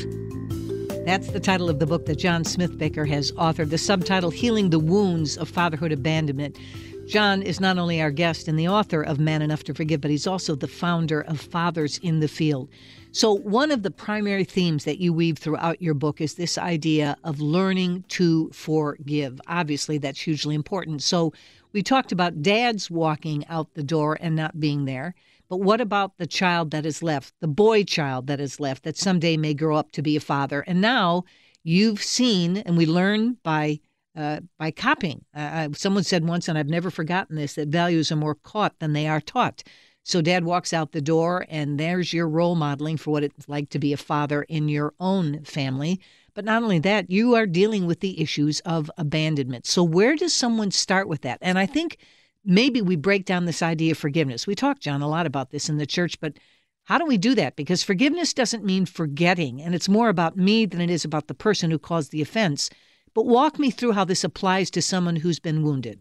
That's 1.05 1.27
the 1.31 1.41
title 1.41 1.69
of 1.69 1.79
the 1.79 1.85
book 1.85 2.05
that 2.05 2.15
John 2.15 2.45
Smithbaker 2.45 3.05
has 3.09 3.33
authored, 3.33 3.69
the 3.69 3.77
subtitle 3.77 4.29
Healing 4.29 4.69
the 4.69 4.79
Wounds 4.79 5.35
of 5.35 5.49
Fatherhood 5.49 5.91
Abandonment. 5.91 6.57
John 7.05 7.41
is 7.41 7.59
not 7.59 7.77
only 7.77 8.01
our 8.01 8.11
guest 8.11 8.47
and 8.47 8.57
the 8.57 8.69
author 8.69 9.01
of 9.01 9.19
Man 9.19 9.41
Enough 9.41 9.65
to 9.65 9.73
Forgive, 9.73 9.99
but 9.99 10.09
he's 10.09 10.25
also 10.25 10.55
the 10.55 10.69
founder 10.69 11.19
of 11.19 11.41
Fathers 11.41 11.97
in 11.97 12.21
the 12.21 12.29
Field. 12.29 12.69
So, 13.11 13.33
one 13.33 13.71
of 13.71 13.83
the 13.83 13.91
primary 13.91 14.45
themes 14.45 14.85
that 14.85 14.99
you 14.99 15.11
weave 15.11 15.37
throughout 15.37 15.81
your 15.81 15.95
book 15.95 16.21
is 16.21 16.35
this 16.35 16.57
idea 16.57 17.17
of 17.25 17.41
learning 17.41 18.05
to 18.07 18.49
forgive. 18.53 19.41
Obviously, 19.47 19.97
that's 19.97 20.21
hugely 20.21 20.55
important. 20.55 21.03
So, 21.03 21.33
we 21.73 21.83
talked 21.83 22.13
about 22.13 22.41
dads 22.41 22.89
walking 22.89 23.45
out 23.47 23.73
the 23.73 23.83
door 23.83 24.17
and 24.21 24.33
not 24.33 24.61
being 24.61 24.85
there. 24.85 25.13
But 25.53 25.61
what 25.61 25.81
about 25.81 26.17
the 26.17 26.25
child 26.25 26.71
that 26.71 26.83
is 26.83 27.03
left, 27.03 27.35
the 27.39 27.47
boy 27.47 27.83
child 27.83 28.25
that 28.25 28.39
is 28.39 28.59
left, 28.59 28.81
that 28.85 28.97
someday 28.97 29.37
may 29.37 29.53
grow 29.53 29.75
up 29.75 29.91
to 29.91 30.01
be 30.01 30.15
a 30.15 30.19
father? 30.19 30.61
And 30.61 30.81
now 30.81 31.25
you've 31.63 32.01
seen, 32.01 32.57
and 32.57 32.75
we 32.75 32.87
learn 32.87 33.37
by 33.43 33.79
uh, 34.15 34.39
by 34.57 34.71
copying. 34.71 35.25
Uh, 35.35 35.69
someone 35.73 36.03
said 36.03 36.27
once, 36.27 36.47
and 36.47 36.57
I've 36.57 36.65
never 36.65 36.89
forgotten 36.89 37.35
this, 37.35 37.53
that 37.53 37.67
values 37.67 38.11
are 38.11 38.15
more 38.15 38.33
caught 38.33 38.79
than 38.79 38.93
they 38.93 39.07
are 39.07 39.21
taught. 39.21 39.61
So 40.01 40.23
dad 40.23 40.43
walks 40.43 40.73
out 40.73 40.91
the 40.91 41.01
door, 41.01 41.45
and 41.47 41.79
there's 41.79 42.13
your 42.13 42.27
role 42.27 42.55
modeling 42.55 42.97
for 42.97 43.11
what 43.11 43.23
it's 43.23 43.47
like 43.47 43.69
to 43.69 43.79
be 43.79 43.93
a 43.93 43.97
father 43.97 44.41
in 44.49 44.69
your 44.69 44.95
own 44.99 45.43
family. 45.43 45.99
But 46.33 46.45
not 46.45 46.63
only 46.63 46.79
that, 46.79 47.11
you 47.11 47.35
are 47.35 47.45
dealing 47.45 47.85
with 47.85 47.99
the 47.99 48.19
issues 48.19 48.59
of 48.61 48.89
abandonment. 48.97 49.67
So 49.67 49.83
where 49.83 50.15
does 50.15 50.33
someone 50.33 50.71
start 50.71 51.07
with 51.07 51.21
that? 51.21 51.37
And 51.43 51.59
I 51.59 51.67
think 51.67 51.99
maybe 52.45 52.81
we 52.81 52.95
break 52.95 53.25
down 53.25 53.45
this 53.45 53.61
idea 53.61 53.91
of 53.91 53.97
forgiveness. 53.97 54.47
We 54.47 54.55
talk, 54.55 54.79
John, 54.79 55.01
a 55.01 55.07
lot 55.07 55.25
about 55.25 55.51
this 55.51 55.69
in 55.69 55.77
the 55.77 55.85
church, 55.85 56.19
but 56.19 56.37
how 56.85 56.97
do 56.97 57.05
we 57.05 57.17
do 57.17 57.33
that? 57.35 57.55
Because 57.55 57.83
forgiveness 57.83 58.33
doesn't 58.33 58.65
mean 58.65 58.85
forgetting, 58.85 59.61
and 59.61 59.73
it's 59.73 59.87
more 59.87 60.09
about 60.09 60.35
me 60.37 60.65
than 60.65 60.81
it 60.81 60.89
is 60.89 61.05
about 61.05 61.27
the 61.27 61.33
person 61.33 61.71
who 61.71 61.79
caused 61.79 62.11
the 62.11 62.21
offense. 62.21 62.69
But 63.13 63.25
walk 63.25 63.59
me 63.59 63.71
through 63.71 63.93
how 63.93 64.05
this 64.05 64.23
applies 64.23 64.69
to 64.71 64.81
someone 64.81 65.15
who's 65.15 65.39
been 65.39 65.63
wounded. 65.63 65.99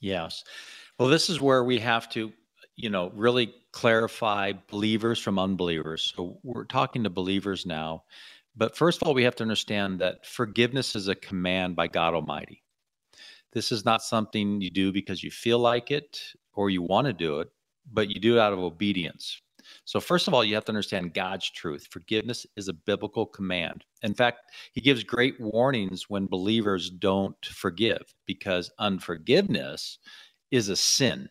Yes. 0.00 0.44
Well, 0.98 1.08
this 1.08 1.30
is 1.30 1.40
where 1.40 1.64
we 1.64 1.78
have 1.80 2.08
to, 2.10 2.32
you 2.76 2.90
know, 2.90 3.10
really 3.14 3.54
clarify 3.72 4.52
believers 4.68 5.18
from 5.18 5.38
unbelievers. 5.38 6.12
So 6.14 6.38
we're 6.42 6.64
talking 6.64 7.04
to 7.04 7.10
believers 7.10 7.66
now. 7.66 8.04
But 8.54 8.76
first 8.76 9.00
of 9.00 9.08
all, 9.08 9.14
we 9.14 9.24
have 9.24 9.36
to 9.36 9.42
understand 9.42 10.00
that 10.00 10.26
forgiveness 10.26 10.94
is 10.94 11.08
a 11.08 11.14
command 11.14 11.74
by 11.74 11.88
God 11.88 12.14
Almighty. 12.14 12.62
This 13.52 13.70
is 13.70 13.84
not 13.84 14.02
something 14.02 14.60
you 14.60 14.70
do 14.70 14.92
because 14.92 15.22
you 15.22 15.30
feel 15.30 15.58
like 15.58 15.90
it 15.90 16.20
or 16.54 16.70
you 16.70 16.82
want 16.82 17.06
to 17.06 17.12
do 17.12 17.40
it, 17.40 17.50
but 17.92 18.08
you 18.08 18.20
do 18.20 18.36
it 18.36 18.40
out 18.40 18.52
of 18.52 18.58
obedience. 18.58 19.40
So, 19.84 20.00
first 20.00 20.26
of 20.26 20.34
all, 20.34 20.44
you 20.44 20.54
have 20.54 20.64
to 20.66 20.72
understand 20.72 21.14
God's 21.14 21.50
truth. 21.50 21.86
Forgiveness 21.90 22.46
is 22.56 22.68
a 22.68 22.72
biblical 22.72 23.26
command. 23.26 23.84
In 24.02 24.14
fact, 24.14 24.50
He 24.72 24.80
gives 24.80 25.04
great 25.04 25.40
warnings 25.40 26.08
when 26.08 26.26
believers 26.26 26.90
don't 26.90 27.36
forgive 27.46 28.14
because 28.26 28.70
unforgiveness 28.78 29.98
is 30.50 30.68
a 30.68 30.76
sin. 30.76 31.28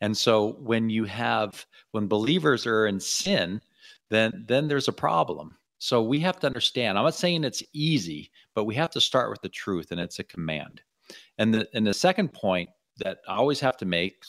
And 0.00 0.16
so, 0.16 0.52
when 0.60 0.90
you 0.90 1.04
have, 1.04 1.64
when 1.92 2.06
believers 2.06 2.66
are 2.66 2.86
in 2.86 3.00
sin, 3.00 3.60
then, 4.10 4.44
then 4.46 4.68
there's 4.68 4.88
a 4.88 4.92
problem. 4.92 5.56
So, 5.78 6.02
we 6.02 6.20
have 6.20 6.38
to 6.40 6.46
understand, 6.46 6.98
I'm 6.98 7.04
not 7.04 7.14
saying 7.14 7.44
it's 7.44 7.62
easy, 7.72 8.30
but 8.54 8.64
we 8.64 8.74
have 8.74 8.90
to 8.90 9.00
start 9.00 9.30
with 9.30 9.40
the 9.40 9.48
truth, 9.48 9.90
and 9.90 10.00
it's 10.00 10.18
a 10.18 10.24
command. 10.24 10.82
And 11.38 11.54
the, 11.54 11.68
and 11.74 11.86
the 11.86 11.94
second 11.94 12.32
point 12.32 12.70
that 12.98 13.18
I 13.28 13.36
always 13.36 13.60
have 13.60 13.76
to 13.78 13.84
make 13.84 14.24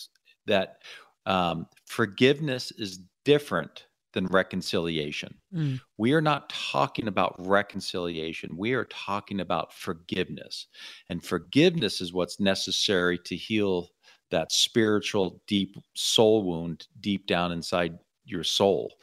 that 0.47 0.77
um, 1.25 1.67
forgiveness 1.85 2.71
is 2.71 2.99
different 3.23 3.85
than 4.13 4.25
reconciliation. 4.27 5.35
Mm. 5.53 5.79
We 5.97 6.13
are 6.13 6.21
not 6.21 6.49
talking 6.49 7.07
about 7.07 7.35
reconciliation. 7.37 8.55
We 8.57 8.73
are 8.73 8.85
talking 8.85 9.41
about 9.41 9.73
forgiveness. 9.73 10.67
And 11.09 11.23
forgiveness 11.23 12.01
is 12.01 12.13
what's 12.13 12.39
necessary 12.39 13.19
to 13.25 13.35
heal 13.35 13.89
that 14.31 14.51
spiritual, 14.51 15.41
deep 15.47 15.75
soul 15.95 16.43
wound 16.43 16.87
deep 17.01 17.27
down 17.27 17.51
inside 17.51 17.97
your 18.25 18.43
soul. 18.43 18.93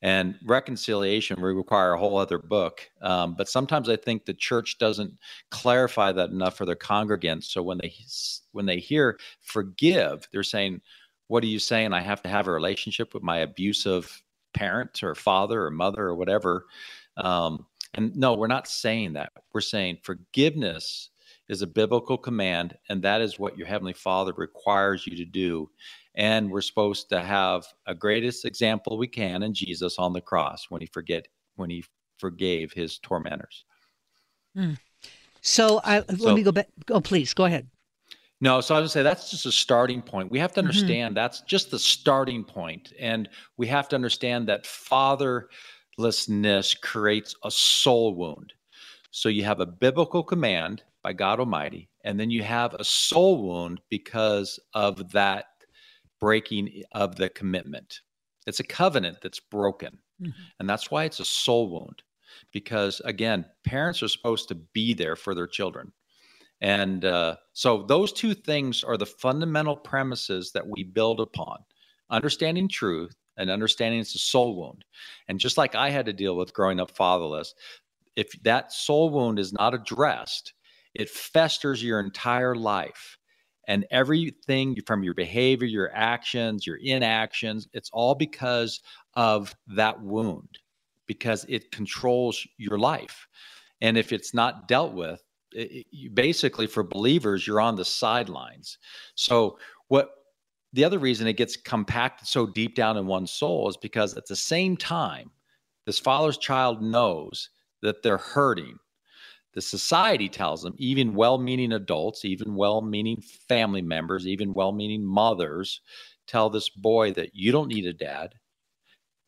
And 0.00 0.36
reconciliation 0.44 1.40
will 1.40 1.54
require 1.54 1.92
a 1.92 1.98
whole 1.98 2.16
other 2.16 2.38
book. 2.38 2.88
Um, 3.02 3.34
but 3.36 3.48
sometimes 3.48 3.88
I 3.88 3.96
think 3.96 4.24
the 4.24 4.34
church 4.34 4.78
doesn't 4.78 5.12
clarify 5.50 6.12
that 6.12 6.30
enough 6.30 6.56
for 6.56 6.64
their 6.64 6.76
congregants. 6.76 7.44
So 7.44 7.62
when 7.62 7.78
they 7.78 7.94
when 8.52 8.66
they 8.66 8.78
hear 8.78 9.18
forgive, 9.40 10.28
they're 10.32 10.42
saying, 10.42 10.80
"What 11.26 11.42
are 11.42 11.48
you 11.48 11.58
saying? 11.58 11.92
I 11.92 12.00
have 12.00 12.22
to 12.22 12.28
have 12.28 12.46
a 12.46 12.52
relationship 12.52 13.12
with 13.12 13.22
my 13.22 13.38
abusive 13.38 14.22
parent 14.54 15.02
or 15.02 15.14
father 15.14 15.64
or 15.64 15.70
mother 15.70 16.02
or 16.02 16.14
whatever?" 16.14 16.66
Um, 17.16 17.66
and 17.94 18.14
no, 18.16 18.34
we're 18.34 18.46
not 18.46 18.68
saying 18.68 19.14
that. 19.14 19.32
We're 19.52 19.60
saying 19.60 19.98
forgiveness 20.02 21.10
is 21.48 21.62
a 21.62 21.66
biblical 21.66 22.18
command, 22.18 22.76
and 22.88 23.02
that 23.02 23.20
is 23.20 23.38
what 23.38 23.56
your 23.56 23.66
heavenly 23.66 23.94
Father 23.94 24.32
requires 24.36 25.06
you 25.06 25.16
to 25.16 25.24
do 25.24 25.70
and 26.18 26.50
we're 26.50 26.60
supposed 26.60 27.08
to 27.08 27.22
have 27.22 27.64
a 27.86 27.94
greatest 27.94 28.44
example 28.44 28.98
we 28.98 29.06
can 29.06 29.44
in 29.44 29.54
Jesus 29.54 29.98
on 29.98 30.12
the 30.12 30.20
cross 30.20 30.66
when 30.68 30.82
he 30.82 30.86
forget 30.88 31.28
when 31.54 31.70
he 31.70 31.84
forgave 32.18 32.72
his 32.72 32.98
tormentors. 32.98 33.64
Mm. 34.56 34.76
So, 35.40 35.80
I, 35.84 36.00
let 36.00 36.20
so, 36.20 36.34
me 36.34 36.42
go 36.42 36.50
back. 36.50 36.66
Oh, 36.90 37.00
please 37.00 37.32
go 37.32 37.44
ahead. 37.44 37.68
No, 38.40 38.60
so 38.60 38.74
I 38.74 38.80
would 38.80 38.90
say 38.90 39.02
that's 39.02 39.30
just 39.30 39.46
a 39.46 39.52
starting 39.52 40.02
point. 40.02 40.30
We 40.30 40.38
have 40.40 40.52
to 40.54 40.60
mm-hmm. 40.60 40.68
understand 40.68 41.10
mm-hmm. 41.10 41.22
that's 41.22 41.40
just 41.42 41.70
the 41.70 41.78
starting 41.78 42.44
point, 42.44 42.92
and 42.98 43.28
we 43.56 43.68
have 43.68 43.88
to 43.88 43.96
understand 43.96 44.48
that 44.48 44.64
fatherlessness 44.64 46.80
creates 46.80 47.36
a 47.44 47.50
soul 47.50 48.16
wound. 48.16 48.52
So 49.12 49.28
you 49.28 49.44
have 49.44 49.60
a 49.60 49.66
biblical 49.66 50.24
command 50.24 50.82
by 51.02 51.12
God 51.12 51.38
Almighty, 51.38 51.88
and 52.04 52.18
then 52.18 52.30
you 52.30 52.42
have 52.42 52.74
a 52.74 52.84
soul 52.84 53.48
wound 53.48 53.80
because 53.88 54.58
of 54.74 55.12
that 55.12 55.46
breaking 56.20 56.82
of 56.92 57.16
the 57.16 57.28
commitment. 57.28 58.00
It's 58.46 58.60
a 58.60 58.64
covenant 58.64 59.18
that's 59.22 59.40
broken. 59.40 59.98
Mm-hmm. 60.20 60.40
And 60.58 60.68
that's 60.68 60.90
why 60.90 61.04
it's 61.04 61.20
a 61.20 61.24
soul 61.24 61.70
wound. 61.70 62.02
Because 62.52 63.00
again, 63.04 63.44
parents 63.64 64.02
are 64.02 64.08
supposed 64.08 64.48
to 64.48 64.54
be 64.54 64.94
there 64.94 65.16
for 65.16 65.34
their 65.34 65.46
children. 65.46 65.92
And 66.60 67.04
uh, 67.04 67.36
so 67.52 67.84
those 67.84 68.12
two 68.12 68.34
things 68.34 68.82
are 68.82 68.96
the 68.96 69.06
fundamental 69.06 69.76
premises 69.76 70.52
that 70.52 70.66
we 70.66 70.82
build 70.82 71.20
upon 71.20 71.58
understanding 72.10 72.68
truth 72.68 73.14
and 73.36 73.50
understanding 73.50 74.00
it's 74.00 74.14
a 74.14 74.18
soul 74.18 74.56
wound. 74.56 74.84
And 75.28 75.38
just 75.38 75.58
like 75.58 75.74
I 75.74 75.90
had 75.90 76.06
to 76.06 76.12
deal 76.12 76.36
with 76.36 76.54
growing 76.54 76.80
up 76.80 76.90
fatherless, 76.90 77.54
if 78.16 78.32
that 78.42 78.72
soul 78.72 79.10
wound 79.10 79.38
is 79.38 79.52
not 79.52 79.74
addressed, 79.74 80.54
it 80.94 81.08
festers 81.10 81.82
your 81.82 82.00
entire 82.00 82.56
life 82.56 83.17
and 83.68 83.86
everything 83.90 84.76
from 84.86 85.04
your 85.04 85.14
behavior, 85.14 85.68
your 85.68 85.94
actions, 85.94 86.66
your 86.66 86.76
inactions, 86.76 87.68
it's 87.74 87.90
all 87.92 88.14
because 88.14 88.80
of 89.14 89.54
that 89.68 90.00
wound, 90.02 90.58
because 91.06 91.44
it 91.48 91.70
controls 91.70 92.44
your 92.56 92.78
life. 92.78 93.28
And 93.82 93.98
if 93.98 94.10
it's 94.10 94.32
not 94.32 94.66
dealt 94.66 94.94
with, 94.94 95.22
it, 95.52 95.86
you 95.90 96.10
basically 96.10 96.66
for 96.66 96.82
believers, 96.82 97.46
you're 97.46 97.60
on 97.60 97.76
the 97.76 97.84
sidelines. 97.84 98.78
So, 99.14 99.58
what 99.88 100.10
the 100.72 100.84
other 100.84 100.98
reason 100.98 101.26
it 101.26 101.36
gets 101.36 101.56
compacted 101.56 102.26
so 102.26 102.46
deep 102.46 102.74
down 102.74 102.96
in 102.96 103.06
one's 103.06 103.32
soul 103.32 103.68
is 103.68 103.76
because 103.76 104.16
at 104.16 104.26
the 104.26 104.36
same 104.36 104.76
time, 104.76 105.30
this 105.86 105.98
father's 105.98 106.38
child 106.38 106.82
knows 106.82 107.50
that 107.82 108.02
they're 108.02 108.18
hurting 108.18 108.78
the 109.58 109.62
society 109.62 110.28
tells 110.28 110.62
them, 110.62 110.76
even 110.78 111.14
well 111.16 111.36
meaning 111.36 111.72
adults, 111.72 112.24
even 112.24 112.54
well 112.54 112.80
meaning 112.80 113.20
family 113.48 113.82
members, 113.82 114.24
even 114.24 114.54
well 114.54 114.70
meaning 114.70 115.04
mothers 115.04 115.80
tell 116.28 116.48
this 116.48 116.68
boy 116.68 117.12
that 117.14 117.34
you 117.34 117.50
don't 117.50 117.66
need 117.66 117.84
a 117.84 117.92
dad. 117.92 118.36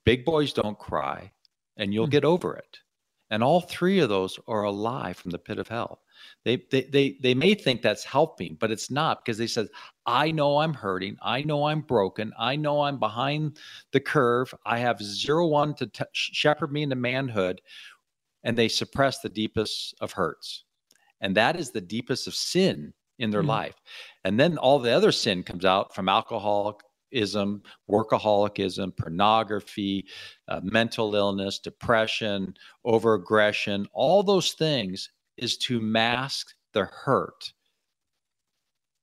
Big 0.04 0.24
boys 0.24 0.52
don't 0.52 0.78
cry, 0.78 1.32
and 1.78 1.92
you'll 1.92 2.04
mm-hmm. 2.04 2.12
get 2.12 2.24
over 2.24 2.54
it. 2.54 2.78
And 3.30 3.42
all 3.42 3.60
three 3.60 3.98
of 3.98 4.08
those 4.08 4.38
are 4.46 4.62
a 4.62 4.70
lie 4.70 5.14
from 5.14 5.32
the 5.32 5.38
pit 5.38 5.58
of 5.58 5.66
hell. 5.66 6.02
They, 6.44 6.62
they, 6.70 6.82
they, 6.82 7.16
they 7.20 7.34
may 7.34 7.54
think 7.54 7.82
that's 7.82 8.04
helping, 8.04 8.56
but 8.60 8.70
it's 8.70 8.88
not 8.88 9.24
because 9.24 9.36
they 9.36 9.48
said, 9.48 9.66
I 10.06 10.30
know 10.30 10.58
I'm 10.58 10.74
hurting. 10.74 11.16
I 11.20 11.42
know 11.42 11.64
I'm 11.64 11.80
broken. 11.80 12.32
I 12.38 12.54
know 12.54 12.82
I'm 12.82 13.00
behind 13.00 13.58
the 13.90 13.98
curve. 13.98 14.54
I 14.64 14.78
have 14.78 15.02
zero 15.02 15.48
one 15.48 15.74
to 15.74 15.88
t- 15.88 16.04
shepherd 16.12 16.70
me 16.70 16.84
into 16.84 16.94
manhood 16.94 17.60
and 18.44 18.56
they 18.56 18.68
suppress 18.68 19.20
the 19.20 19.28
deepest 19.28 19.94
of 20.00 20.12
hurts. 20.12 20.64
And 21.20 21.36
that 21.36 21.56
is 21.56 21.70
the 21.70 21.80
deepest 21.80 22.26
of 22.26 22.34
sin 22.34 22.92
in 23.18 23.30
their 23.30 23.40
mm-hmm. 23.40 23.50
life. 23.50 23.74
And 24.24 24.40
then 24.40 24.58
all 24.58 24.78
the 24.78 24.92
other 24.92 25.12
sin 25.12 25.42
comes 25.42 25.64
out 25.64 25.94
from 25.94 26.08
alcoholism, 26.08 27.62
workaholicism, 27.90 28.96
pornography, 28.96 30.06
uh, 30.48 30.60
mental 30.62 31.14
illness, 31.14 31.58
depression, 31.58 32.54
overaggression. 32.86 33.86
All 33.92 34.22
those 34.22 34.52
things 34.52 35.10
is 35.36 35.56
to 35.58 35.80
mask 35.80 36.54
the 36.72 36.84
hurt 36.84 37.52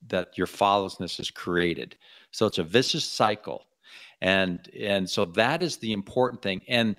that 0.07 0.37
your 0.37 0.47
fatherlessness 0.47 1.17
has 1.17 1.29
created. 1.29 1.97
So 2.31 2.45
it's 2.45 2.59
a 2.59 2.63
vicious 2.63 3.05
cycle. 3.05 3.65
And 4.21 4.67
and 4.79 5.07
so 5.09 5.25
that 5.25 5.61
is 5.61 5.77
the 5.77 5.93
important 5.93 6.41
thing. 6.41 6.61
And 6.67 6.95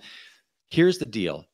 here's 0.70 0.98
the 0.98 1.06
deal. 1.06 1.46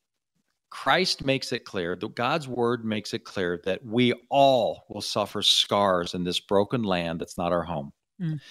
Christ 0.75 1.23
makes 1.23 1.53
it 1.53 1.63
clear, 1.63 1.95
God's 1.95 2.49
word 2.49 2.83
makes 2.83 3.13
it 3.13 3.23
clear 3.23 3.61
that 3.63 3.83
we 3.85 4.11
all 4.29 4.83
will 4.89 4.99
suffer 4.99 5.41
scars 5.41 6.13
in 6.13 6.25
this 6.25 6.41
broken 6.41 6.83
land 6.83 7.21
that's 7.21 7.37
not 7.37 7.53
our 7.53 7.63
home. 7.63 7.93
Mm. 8.21 8.41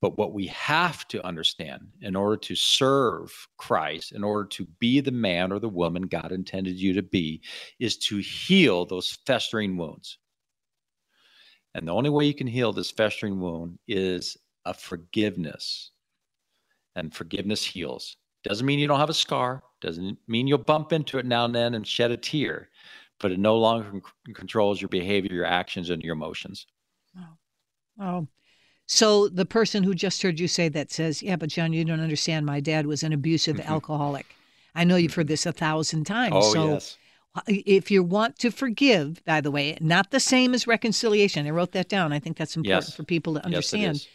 But 0.00 0.16
what 0.16 0.32
we 0.32 0.46
have 0.46 1.06
to 1.08 1.24
understand 1.26 1.82
in 2.00 2.16
order 2.16 2.38
to 2.38 2.54
serve 2.54 3.30
Christ, 3.58 4.12
in 4.12 4.24
order 4.24 4.48
to 4.48 4.66
be 4.78 5.00
the 5.00 5.12
man 5.12 5.52
or 5.52 5.58
the 5.58 5.68
woman 5.68 6.04
God 6.04 6.32
intended 6.32 6.76
you 6.76 6.94
to 6.94 7.02
be, 7.02 7.42
is 7.78 7.98
to 7.98 8.16
heal 8.16 8.86
those 8.86 9.18
festering 9.26 9.76
wounds. 9.76 10.16
And 11.74 11.86
the 11.86 11.92
only 11.92 12.08
way 12.08 12.24
you 12.24 12.34
can 12.34 12.46
heal 12.46 12.72
this 12.72 12.92
festering 12.92 13.38
wound 13.40 13.78
is 13.86 14.38
a 14.64 14.72
forgiveness. 14.72 15.90
And 16.96 17.14
forgiveness 17.14 17.62
heals. 17.62 18.16
Doesn't 18.42 18.66
mean 18.66 18.78
you 18.78 18.86
don't 18.86 19.00
have 19.00 19.10
a 19.10 19.14
scar, 19.14 19.62
doesn't 19.84 20.18
mean 20.26 20.46
you'll 20.46 20.58
bump 20.58 20.92
into 20.92 21.18
it 21.18 21.26
now 21.26 21.44
and 21.44 21.54
then 21.54 21.74
and 21.74 21.86
shed 21.86 22.10
a 22.10 22.16
tear, 22.16 22.68
but 23.20 23.30
it 23.30 23.38
no 23.38 23.56
longer 23.56 24.00
controls 24.34 24.80
your 24.80 24.88
behavior, 24.88 25.32
your 25.32 25.44
actions, 25.44 25.90
and 25.90 26.02
your 26.02 26.14
emotions. 26.14 26.66
Oh. 27.18 27.36
oh. 28.00 28.28
So 28.86 29.28
the 29.28 29.46
person 29.46 29.82
who 29.82 29.94
just 29.94 30.22
heard 30.22 30.40
you 30.40 30.48
say 30.48 30.68
that 30.70 30.90
says, 30.90 31.22
Yeah, 31.22 31.36
but 31.36 31.50
John, 31.50 31.72
you 31.72 31.84
don't 31.84 32.00
understand. 32.00 32.44
My 32.44 32.60
dad 32.60 32.86
was 32.86 33.02
an 33.02 33.12
abusive 33.12 33.56
mm-hmm. 33.56 33.72
alcoholic. 33.72 34.26
I 34.74 34.84
know 34.84 34.96
you've 34.96 35.14
heard 35.14 35.28
this 35.28 35.46
a 35.46 35.52
thousand 35.52 36.04
times. 36.04 36.34
Oh, 36.34 36.52
so 36.52 36.72
yes. 36.72 36.98
if 37.46 37.90
you 37.90 38.02
want 38.02 38.38
to 38.40 38.50
forgive, 38.50 39.24
by 39.24 39.40
the 39.40 39.50
way, 39.50 39.78
not 39.80 40.10
the 40.10 40.20
same 40.20 40.52
as 40.52 40.66
reconciliation. 40.66 41.46
I 41.46 41.50
wrote 41.50 41.72
that 41.72 41.88
down. 41.88 42.12
I 42.12 42.18
think 42.18 42.36
that's 42.36 42.56
important 42.56 42.86
yes. 42.86 42.96
for 42.96 43.04
people 43.04 43.34
to 43.34 43.44
understand. 43.44 43.96
Yes, 43.96 44.08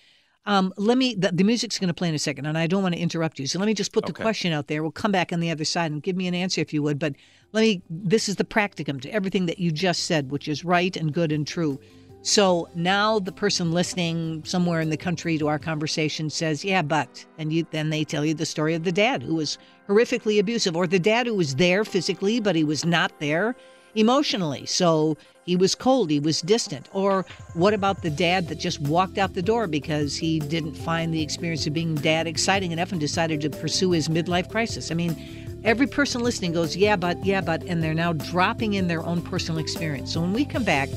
um, 0.45 0.73
let 0.77 0.97
me, 0.97 1.15
the, 1.15 1.31
the 1.31 1.43
music's 1.43 1.77
going 1.77 1.89
to 1.89 1.93
play 1.93 2.09
in 2.09 2.15
a 2.15 2.19
second, 2.19 2.45
and 2.45 2.57
I 2.57 2.67
don't 2.67 2.81
want 2.81 2.95
to 2.95 3.01
interrupt 3.01 3.39
you. 3.39 3.47
So 3.47 3.59
let 3.59 3.65
me 3.65 3.73
just 3.73 3.91
put 3.91 4.05
the 4.05 4.13
okay. 4.13 4.23
question 4.23 4.51
out 4.51 4.67
there. 4.67 4.81
We'll 4.81 4.91
come 4.91 5.11
back 5.11 5.31
on 5.31 5.39
the 5.39 5.51
other 5.51 5.65
side 5.65 5.91
and 5.91 6.01
give 6.01 6.15
me 6.15 6.27
an 6.27 6.33
answer 6.33 6.61
if 6.61 6.73
you 6.73 6.81
would. 6.83 6.97
But 6.97 7.13
let 7.51 7.61
me, 7.61 7.81
this 7.89 8.29
is 8.29 8.37
the 8.37 8.43
practicum 8.43 9.01
to 9.01 9.09
everything 9.13 9.45
that 9.47 9.59
you 9.59 9.71
just 9.71 10.03
said, 10.03 10.31
which 10.31 10.47
is 10.47 10.65
right 10.65 10.95
and 10.95 11.13
good 11.13 11.31
and 11.31 11.45
true. 11.45 11.79
So 12.21 12.67
now 12.75 13.19
the 13.19 13.31
person 13.31 13.71
listening 13.71 14.43
somewhere 14.43 14.81
in 14.81 14.89
the 14.89 14.97
country 14.97 15.37
to 15.37 15.47
our 15.47 15.59
conversation 15.59 16.29
says, 16.29 16.65
"Yeah, 16.65 16.81
but," 16.81 17.25
and 17.37 17.53
you, 17.53 17.65
then 17.71 17.91
they 17.91 18.03
tell 18.03 18.25
you 18.25 18.33
the 18.33 18.45
story 18.45 18.75
of 18.75 18.83
the 18.83 18.91
dad 18.91 19.23
who 19.23 19.35
was 19.35 19.57
horrifically 19.87 20.37
abusive, 20.37 20.75
or 20.75 20.85
the 20.85 20.99
dad 20.99 21.27
who 21.27 21.35
was 21.35 21.55
there 21.55 21.85
physically, 21.85 22.41
but 22.41 22.57
he 22.57 22.65
was 22.65 22.83
not 22.83 23.17
there 23.19 23.55
emotionally. 23.95 24.65
So 24.65 25.17
he 25.45 25.55
was 25.55 25.73
cold, 25.73 26.09
he 26.09 26.19
was 26.19 26.41
distant. 26.41 26.87
Or 26.93 27.25
what 27.53 27.73
about 27.73 28.01
the 28.01 28.09
dad 28.09 28.47
that 28.49 28.59
just 28.59 28.79
walked 28.81 29.17
out 29.17 29.33
the 29.33 29.41
door 29.41 29.67
because 29.67 30.15
he 30.15 30.39
didn't 30.39 30.75
find 30.75 31.13
the 31.13 31.21
experience 31.21 31.65
of 31.65 31.73
being 31.73 31.95
dad 31.95 32.27
exciting 32.27 32.71
enough 32.71 32.91
and 32.91 33.01
decided 33.01 33.41
to 33.41 33.49
pursue 33.49 33.91
his 33.91 34.09
midlife 34.09 34.49
crisis? 34.49 34.91
I 34.91 34.93
mean, 34.93 35.59
every 35.63 35.87
person 35.87 36.21
listening 36.21 36.53
goes, 36.53 36.77
yeah, 36.77 36.95
but, 36.95 37.23
yeah, 37.25 37.41
but, 37.41 37.63
and 37.63 37.81
they're 37.81 37.93
now 37.93 38.13
dropping 38.13 38.73
in 38.75 38.87
their 38.87 39.03
own 39.03 39.21
personal 39.21 39.59
experience. 39.59 40.13
So 40.13 40.21
when 40.21 40.33
we 40.33 40.45
come 40.45 40.63
back, 40.63 40.89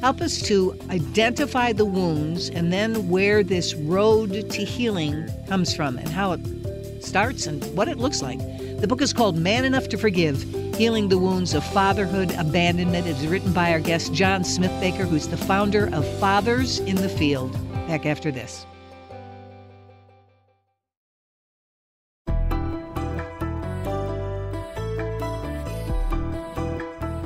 help 0.00 0.22
us 0.22 0.40
to 0.40 0.78
identify 0.88 1.74
the 1.74 1.84
wounds 1.84 2.48
and 2.48 2.72
then 2.72 3.10
where 3.10 3.42
this 3.42 3.74
road 3.74 4.50
to 4.50 4.64
healing 4.64 5.28
comes 5.46 5.74
from 5.76 5.98
and 5.98 6.08
how 6.08 6.32
it 6.32 6.59
starts 7.02 7.46
and 7.46 7.64
what 7.76 7.88
it 7.88 7.98
looks 7.98 8.22
like. 8.22 8.38
The 8.80 8.86
book 8.86 9.02
is 9.02 9.12
called 9.12 9.36
Man 9.36 9.64
Enough 9.64 9.88
to 9.90 9.98
Forgive 9.98 10.42
Healing 10.76 11.08
the 11.08 11.18
Wounds 11.18 11.52
of 11.54 11.64
Fatherhood 11.64 12.32
Abandonment. 12.38 13.06
It 13.06 13.18
is 13.18 13.26
written 13.26 13.52
by 13.52 13.72
our 13.72 13.80
guest, 13.80 14.14
John 14.14 14.42
Smithbaker, 14.42 15.06
who's 15.06 15.28
the 15.28 15.36
founder 15.36 15.90
of 15.92 16.06
Fathers 16.18 16.78
in 16.80 16.96
the 16.96 17.08
Field. 17.08 17.52
Back 17.86 18.06
after 18.06 18.30
this. 18.30 18.64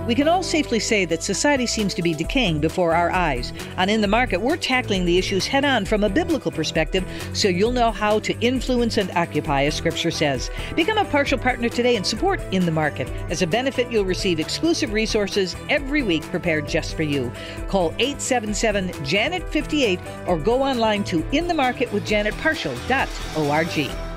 We 0.07 0.15
can 0.15 0.29
all 0.29 0.43
safely 0.43 0.81
say 0.81 1.07
that 1.07 1.23
society 1.23 1.67
seems 1.67 1.95
to 1.95 2.03
be 2.03 2.13
decaying 2.13 2.61
before 2.61 2.95
our 2.95 3.11
eyes. 3.11 3.55
On 3.79 3.89
In 3.89 4.03
the 4.03 4.07
Market, 4.07 4.39
we're 4.39 4.59
tackling 4.59 5.07
the 5.07 5.17
issues 5.17 5.47
head 5.47 5.65
on 5.65 5.87
from 5.87 6.05
a 6.05 6.11
biblical 6.11 6.51
perspective 6.51 7.07
so 7.33 7.49
you'll 7.49 7.73
know 7.73 7.91
how 7.91 8.19
to 8.21 8.39
influence 8.41 8.99
and 8.99 9.11
occupy, 9.13 9.65
as 9.65 9.75
Scripture 9.75 10.11
says. 10.11 10.51
Become 10.77 10.99
a 10.99 11.07
Parshall 11.07 11.41
partner 11.41 11.71
today 11.71 11.97
and 11.97 12.07
support 12.07 12.39
In 12.53 12.67
the 12.67 12.73
Market. 12.73 13.09
As 13.31 13.41
a 13.41 13.47
benefit, 13.47 13.91
you'll 13.91 14.05
receive 14.05 14.41
exclusive 14.41 14.93
resources 14.93 15.57
every 15.71 16.03
week 16.03 16.23
prepared 16.25 16.69
just 16.69 16.97
for 16.97 17.03
you. 17.03 17.33
Call 17.69 17.95
877 17.99 18.93
Janet 19.07 19.49
58 19.49 19.99
or 20.27 20.39
go 20.39 20.63
online 20.63 21.03
to 21.05 21.23
inthemarketwithjanetparshall.org. 21.23 24.14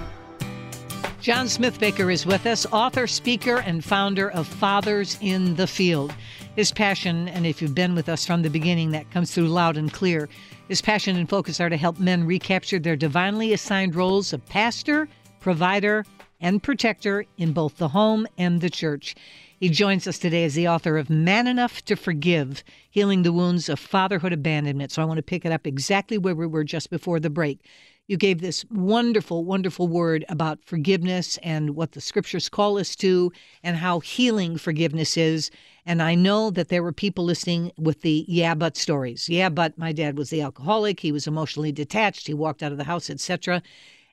John 1.27 1.47
Smithbaker 1.47 2.09
is 2.09 2.25
with 2.25 2.45
us, 2.45 2.65
author, 2.67 3.05
speaker, 3.05 3.57
and 3.57 3.83
founder 3.83 4.31
of 4.31 4.47
Fathers 4.47 5.17
in 5.19 5.55
the 5.55 5.67
Field. 5.67 6.15
His 6.55 6.71
passion, 6.71 7.27
and 7.27 7.45
if 7.45 7.61
you've 7.61 7.75
been 7.75 7.95
with 7.95 8.07
us 8.07 8.25
from 8.25 8.43
the 8.43 8.49
beginning, 8.49 8.91
that 8.91 9.11
comes 9.11 9.35
through 9.35 9.49
loud 9.49 9.75
and 9.75 9.91
clear. 9.91 10.29
His 10.69 10.81
passion 10.81 11.17
and 11.17 11.27
focus 11.27 11.59
are 11.59 11.67
to 11.67 11.75
help 11.75 11.99
men 11.99 12.23
recapture 12.23 12.79
their 12.79 12.95
divinely 12.95 13.51
assigned 13.51 13.93
roles 13.93 14.31
of 14.31 14.45
pastor, 14.45 15.09
provider, 15.41 16.05
and 16.39 16.63
protector 16.63 17.25
in 17.37 17.51
both 17.51 17.75
the 17.75 17.89
home 17.89 18.25
and 18.37 18.61
the 18.61 18.69
church. 18.69 19.13
He 19.59 19.67
joins 19.67 20.07
us 20.07 20.19
today 20.19 20.45
as 20.45 20.55
the 20.55 20.69
author 20.69 20.97
of 20.97 21.09
Man 21.09 21.45
Enough 21.45 21.83
to 21.85 21.97
Forgive 21.97 22.63
Healing 22.89 23.23
the 23.23 23.33
Wounds 23.33 23.67
of 23.67 23.79
Fatherhood 23.79 24.31
Abandonment. 24.31 24.93
So 24.93 25.01
I 25.01 25.05
want 25.05 25.17
to 25.17 25.23
pick 25.23 25.43
it 25.43 25.51
up 25.51 25.67
exactly 25.67 26.17
where 26.17 26.35
we 26.35 26.47
were 26.47 26.63
just 26.63 26.89
before 26.89 27.19
the 27.19 27.29
break 27.29 27.59
you 28.07 28.17
gave 28.17 28.39
this 28.39 28.65
wonderful, 28.71 29.43
wonderful 29.43 29.87
word 29.87 30.25
about 30.29 30.63
forgiveness 30.63 31.37
and 31.43 31.75
what 31.75 31.91
the 31.91 32.01
scriptures 32.01 32.49
call 32.49 32.77
us 32.77 32.95
to 32.95 33.31
and 33.63 33.77
how 33.77 33.99
healing 33.99 34.57
forgiveness 34.57 35.17
is. 35.17 35.51
And 35.85 36.01
I 36.01 36.15
know 36.15 36.49
that 36.51 36.69
there 36.69 36.83
were 36.83 36.93
people 36.93 37.25
listening 37.25 37.71
with 37.77 38.01
the 38.01 38.25
yeah, 38.27 38.55
but 38.55 38.77
stories. 38.77 39.27
Yeah, 39.29 39.49
but 39.49 39.77
my 39.77 39.91
dad 39.91 40.17
was 40.17 40.29
the 40.29 40.41
alcoholic. 40.41 41.01
He 41.01 41.11
was 41.11 41.27
emotionally 41.27 41.71
detached. 41.71 42.27
He 42.27 42.33
walked 42.33 42.63
out 42.63 42.71
of 42.71 42.77
the 42.77 42.85
house, 42.85 43.09
etc. 43.09 43.61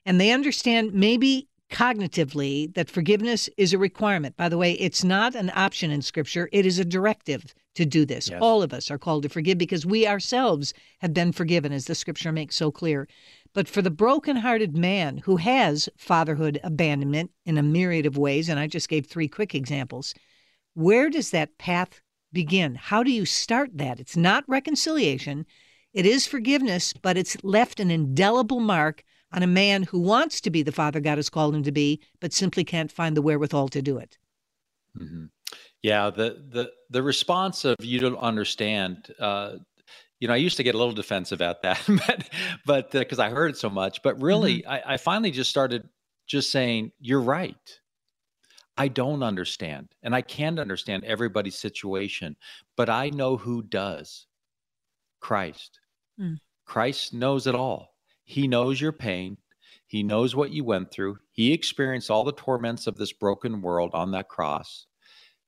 And 0.05 0.21
they 0.21 0.33
understand 0.33 0.93
maybe 0.93 1.49
cognitively 1.71 2.73
that 2.75 2.91
forgiveness 2.91 3.49
is 3.57 3.73
a 3.73 3.79
requirement. 3.79 4.37
By 4.37 4.49
the 4.49 4.59
way, 4.59 4.73
it's 4.75 5.03
not 5.03 5.35
an 5.35 5.51
option 5.55 5.91
in 5.91 6.03
Scripture, 6.03 6.49
it 6.53 6.67
is 6.67 6.79
a 6.79 6.85
directive 6.85 7.55
to 7.75 7.85
do 7.85 8.05
this. 8.05 8.31
Yes. 8.31 8.39
All 8.41 8.63
of 8.63 8.73
us 8.73 8.91
are 8.91 8.99
called 8.99 9.25
to 9.25 9.29
forgive 9.29 9.59
because 9.59 9.85
we 9.85 10.07
ourselves 10.07 10.73
have 11.01 11.13
been 11.13 11.33
forgiven, 11.33 11.73
as 11.73 11.87
the 11.87 11.95
Scripture 11.95 12.31
makes 12.31 12.55
so 12.55 12.71
clear. 12.71 13.09
But 13.55 13.69
for 13.69 13.81
the 13.81 13.91
broken-hearted 13.91 14.77
man 14.77 15.19
who 15.19 15.37
has 15.37 15.89
fatherhood 15.97 16.61
abandonment 16.65 17.31
in 17.47 17.57
a 17.57 17.63
myriad 17.63 18.05
of 18.05 18.19
ways, 18.19 18.49
and 18.49 18.59
I 18.59 18.67
just 18.67 18.89
gave 18.89 19.07
three 19.07 19.29
quick 19.29 19.55
examples, 19.55 20.13
where 20.75 21.09
does 21.09 21.31
that 21.31 21.57
path 21.57 22.01
begin? 22.33 22.75
How 22.75 23.05
do 23.05 23.13
you 23.13 23.25
start 23.25 23.71
that? 23.75 24.01
It's 24.01 24.17
not 24.17 24.45
reconciliation, 24.49 25.47
it 25.93 26.05
is 26.05 26.27
forgiveness, 26.27 26.93
but 26.93 27.17
it's 27.17 27.37
left 27.45 27.79
an 27.79 27.93
indelible 27.93 28.59
mark 28.59 29.05
on 29.33 29.45
a 29.45 29.47
man 29.47 29.85
who 29.85 30.01
wants 30.01 30.41
to 30.41 30.51
be 30.51 30.63
the 30.63 30.73
father 30.73 30.99
God 30.99 31.19
has 31.19 31.31
called 31.31 31.55
him 31.55 31.63
to 31.63 31.73
be, 31.73 32.01
but 32.21 32.33
simply 32.33 32.65
can't 32.65 32.91
find 32.91 33.17
the 33.17 33.23
wherewithal 33.23 33.69
to 33.69 33.81
do 33.81 33.99
it. 33.99 34.19
Mm-hmm. 34.99 35.27
Yeah, 35.83 36.11
the 36.11 36.43
the 36.51 36.71
the 36.91 37.03
response 37.03 37.65
of 37.65 37.77
you 37.81 38.01
don't 38.01 38.17
understand 38.17 39.15
uh, 39.19 39.57
you 40.21 40.29
know, 40.29 40.35
I 40.35 40.39
used 40.39 40.57
to 40.57 40.63
get 40.63 40.75
a 40.75 40.79
little 40.79 40.95
defensive 40.95 41.43
at 41.43 41.63
that, 41.63 41.83
but 42.07 42.29
but 42.65 42.91
because 42.91 43.19
uh, 43.19 43.25
I 43.25 43.31
heard 43.31 43.51
it 43.53 43.57
so 43.57 43.71
much. 43.71 44.03
But 44.03 44.21
really, 44.21 44.59
mm-hmm. 44.59 44.71
I, 44.71 44.95
I 44.95 44.97
finally 44.97 45.31
just 45.31 45.51
started 45.51 45.89
just 46.27 46.51
saying, 46.51 46.93
"You're 47.01 47.21
right." 47.21 47.81
I 48.77 48.89
don't 48.89 49.23
understand, 49.23 49.95
and 50.03 50.15
I 50.15 50.23
can't 50.23 50.59
understand 50.59 51.05
everybody's 51.05 51.59
situation, 51.59 52.37
but 52.77 52.91
I 52.91 53.11
know 53.11 53.37
who 53.37 53.63
does. 53.63 54.27
Christ. 55.21 55.79
Mm. 56.21 56.39
Christ 56.67 57.15
knows 57.15 57.47
it 57.47 57.55
all. 57.55 57.95
He 58.25 58.49
knows 58.49 58.81
your 58.81 58.93
pain. 58.93 59.39
He 59.87 60.03
knows 60.03 60.35
what 60.35 60.51
you 60.51 60.65
went 60.65 60.91
through. 60.91 61.19
He 61.31 61.53
experienced 61.53 62.11
all 62.11 62.25
the 62.25 62.33
torments 62.33 62.87
of 62.87 62.97
this 62.97 63.13
broken 63.13 63.63
world 63.63 63.91
on 63.95 64.11
that 64.11 64.29
cross, 64.29 64.87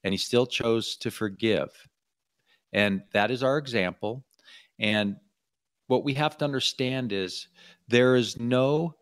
and 0.05 0.15
he 0.15 0.19
still 0.19 0.47
chose 0.47 0.97
to 0.99 1.11
forgive. 1.11 1.71
And 2.73 3.03
that 3.13 3.31
is 3.31 3.43
our 3.43 3.59
example. 3.59 4.25
And 4.79 5.17
what 5.87 6.05
we 6.05 6.15
have 6.15 6.37
to 6.39 6.45
understand 6.45 7.13
is 7.13 7.49
there 7.89 8.17
is 8.17 8.39
no 8.39 8.97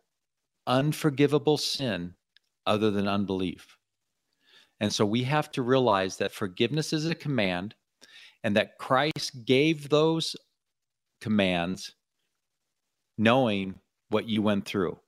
unforgivable 0.67 1.59
sin 1.59 2.15
other 2.67 2.91
than 2.91 3.09
unbelief. 3.09 3.77
And 4.81 4.93
so 4.93 5.07
we 5.07 5.23
have 5.25 5.51
to 5.53 5.63
realize 5.63 6.17
that 6.19 6.33
forgiveness 6.33 6.93
is 6.93 7.07
a 7.07 7.15
command 7.15 7.75
and 8.43 8.57
that 8.57 8.79
Christ 8.79 9.45
gave 9.45 9.89
those 9.89 10.37
commands 11.21 11.95
knowing 13.17 13.75
what 14.11 14.29
you 14.29 14.43
went 14.43 14.67
through. 14.67 14.99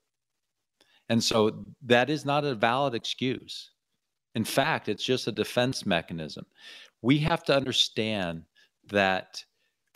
And 1.09 1.23
so 1.23 1.67
that 1.83 2.11
is 2.11 2.25
not 2.25 2.45
a 2.45 2.55
valid 2.55 2.95
excuse. 2.95 3.71
In 4.35 4.45
fact, 4.45 4.89
it's 4.89 5.05
just 5.05 5.27
a 5.27 5.33
defense 5.33 5.87
mechanism. 5.87 6.47
We 7.03 7.19
have 7.19 7.45
to 7.45 7.57
understand 7.57 8.43
that 8.89 9.45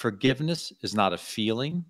Forgiveness 0.01 0.73
is 0.81 0.95
not 0.95 1.13
a 1.13 1.19
feeling, 1.19 1.85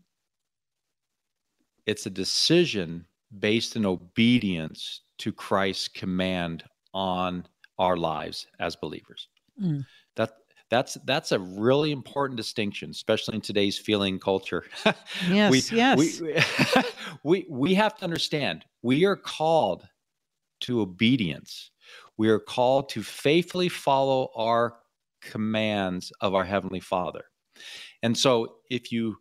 it's 1.87 2.07
a 2.07 2.11
decision 2.11 3.07
based 3.38 3.77
in 3.77 3.87
obedience 3.87 5.03
to 5.18 5.31
Christ's 5.31 5.87
command 5.87 6.64
on 6.92 7.46
our 7.79 7.96
lives 7.96 8.49
as 8.59 8.75
believers. 8.75 9.29
Mm. 9.62 9.87
That 10.16 10.33
that's 10.70 10.99
that's 11.05 11.31
a 11.31 11.38
really 11.38 11.92
important 11.92 12.37
distinction, 12.37 12.90
especially 12.90 13.37
in 13.37 13.42
today's 13.42 13.79
feeling 13.79 14.18
culture. 14.18 14.64
yes, 15.29 15.70
we, 15.70 15.77
yes. 15.77 16.20
We, 16.20 16.42
we 17.23 17.46
we 17.49 17.75
have 17.75 17.96
to 17.99 18.05
understand 18.05 18.64
we 18.83 19.05
are 19.05 19.14
called 19.14 19.87
to 20.62 20.81
obedience. 20.81 21.70
We 22.16 22.29
are 22.29 22.40
called 22.40 22.88
to 22.88 23.05
faithfully 23.05 23.68
follow 23.68 24.33
our 24.35 24.79
commands 25.23 26.11
of 26.20 26.35
our 26.35 26.44
heavenly 26.44 26.81
Father. 26.81 27.27
And 28.02 28.16
so 28.16 28.56
if 28.70 28.92
you 28.92 29.16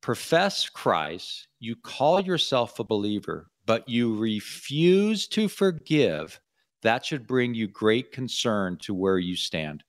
profess 0.00 0.68
Christ, 0.68 1.48
you 1.58 1.76
call 1.76 2.20
yourself 2.20 2.78
a 2.78 2.84
believer, 2.84 3.50
but 3.66 3.88
you 3.88 4.16
refuse 4.16 5.26
to 5.28 5.48
forgive, 5.48 6.40
that 6.82 7.04
should 7.04 7.26
bring 7.26 7.54
you 7.54 7.68
great 7.68 8.12
concern 8.12 8.78
to 8.78 8.94
where 8.94 9.18
you 9.18 9.36
stand. 9.36 9.84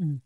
Mm. 0.00 0.20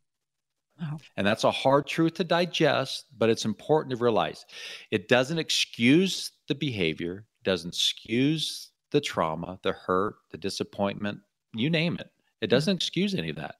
Wow. 0.80 0.98
And 1.16 1.26
that's 1.26 1.44
a 1.44 1.50
hard 1.50 1.86
truth 1.86 2.14
to 2.14 2.24
digest, 2.24 3.06
but 3.16 3.28
it's 3.28 3.44
important 3.44 3.90
to 3.90 4.02
realize 4.02 4.44
it 4.90 5.08
doesn't 5.08 5.38
excuse 5.38 6.32
the 6.48 6.54
behavior, 6.54 7.26
doesn't 7.44 7.70
excuse 7.70 8.70
the 8.90 9.00
trauma, 9.00 9.58
the 9.62 9.72
hurt, 9.72 10.16
the 10.30 10.38
disappointment, 10.38 11.20
you 11.54 11.70
name 11.70 11.96
it. 11.98 12.10
It 12.40 12.46
hmm. 12.46 12.50
doesn't 12.50 12.76
excuse 12.76 13.14
any 13.14 13.30
of 13.30 13.36
that. 13.36 13.56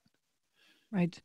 Right. 0.91 1.21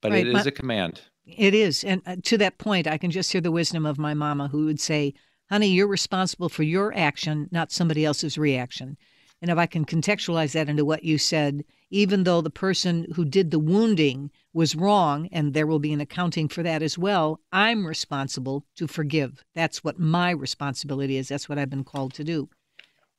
But 0.00 0.12
right. 0.12 0.26
it 0.26 0.34
is 0.34 0.46
a 0.46 0.52
command. 0.52 1.00
It 1.26 1.54
is. 1.54 1.84
And 1.84 2.02
uh, 2.06 2.16
to 2.24 2.38
that 2.38 2.58
point, 2.58 2.86
I 2.86 2.98
can 2.98 3.10
just 3.10 3.32
hear 3.32 3.40
the 3.40 3.50
wisdom 3.50 3.84
of 3.84 3.98
my 3.98 4.14
mama 4.14 4.48
who 4.48 4.64
would 4.66 4.80
say, 4.80 5.14
honey, 5.50 5.68
you're 5.68 5.86
responsible 5.86 6.48
for 6.48 6.62
your 6.62 6.96
action, 6.96 7.48
not 7.50 7.72
somebody 7.72 8.04
else's 8.04 8.38
reaction. 8.38 8.96
And 9.40 9.50
if 9.50 9.58
I 9.58 9.66
can 9.66 9.84
contextualize 9.84 10.52
that 10.52 10.68
into 10.68 10.84
what 10.84 11.04
you 11.04 11.16
said, 11.16 11.64
even 11.90 12.24
though 12.24 12.40
the 12.40 12.50
person 12.50 13.06
who 13.14 13.24
did 13.24 13.50
the 13.50 13.58
wounding 13.58 14.30
was 14.52 14.74
wrong, 14.74 15.28
and 15.32 15.54
there 15.54 15.66
will 15.66 15.78
be 15.78 15.92
an 15.92 16.00
accounting 16.00 16.48
for 16.48 16.62
that 16.62 16.82
as 16.82 16.98
well, 16.98 17.40
I'm 17.52 17.86
responsible 17.86 18.64
to 18.76 18.88
forgive. 18.88 19.44
That's 19.54 19.84
what 19.84 19.98
my 19.98 20.30
responsibility 20.30 21.16
is. 21.16 21.28
That's 21.28 21.48
what 21.48 21.58
I've 21.58 21.70
been 21.70 21.84
called 21.84 22.14
to 22.14 22.24
do. 22.24 22.48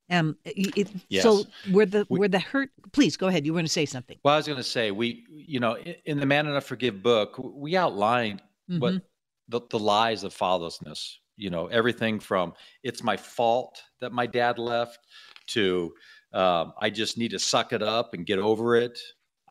Um, 0.09 0.37
it, 0.43 0.89
yes. 1.09 1.23
So 1.23 1.45
where 1.71 1.85
the 1.85 2.05
where 2.07 2.27
the 2.27 2.39
hurt? 2.39 2.71
Please 2.91 3.15
go 3.15 3.27
ahead. 3.27 3.45
You 3.45 3.53
were 3.53 3.57
going 3.57 3.65
to 3.65 3.71
say 3.71 3.85
something. 3.85 4.17
Well, 4.23 4.33
I 4.33 4.37
was 4.37 4.47
going 4.47 4.57
to 4.57 4.63
say 4.63 4.91
we, 4.91 5.25
you 5.29 5.59
know, 5.59 5.77
in 6.05 6.19
the 6.19 6.25
Man 6.25 6.47
Enough 6.47 6.65
Forgive 6.65 7.03
book, 7.03 7.35
we 7.37 7.77
outlined 7.77 8.41
mm-hmm. 8.69 8.79
what 8.79 9.01
the, 9.49 9.61
the 9.69 9.79
lies 9.79 10.23
of 10.23 10.35
fatherlessness. 10.35 11.15
You 11.37 11.49
know, 11.49 11.67
everything 11.67 12.19
from 12.19 12.53
it's 12.83 13.03
my 13.03 13.15
fault 13.15 13.81
that 14.01 14.11
my 14.11 14.25
dad 14.25 14.57
left 14.57 14.99
to 15.47 15.93
um, 16.33 16.73
I 16.79 16.89
just 16.89 17.17
need 17.17 17.31
to 17.31 17.39
suck 17.39 17.73
it 17.73 17.81
up 17.81 18.13
and 18.13 18.25
get 18.25 18.39
over 18.39 18.75
it. 18.75 18.99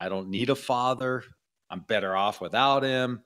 I 0.00 0.08
don't 0.08 0.28
need 0.28 0.50
a 0.50 0.54
father. 0.54 1.24
I'm 1.70 1.80
better 1.80 2.16
off 2.16 2.40
without 2.40 2.82
him. 2.82 3.22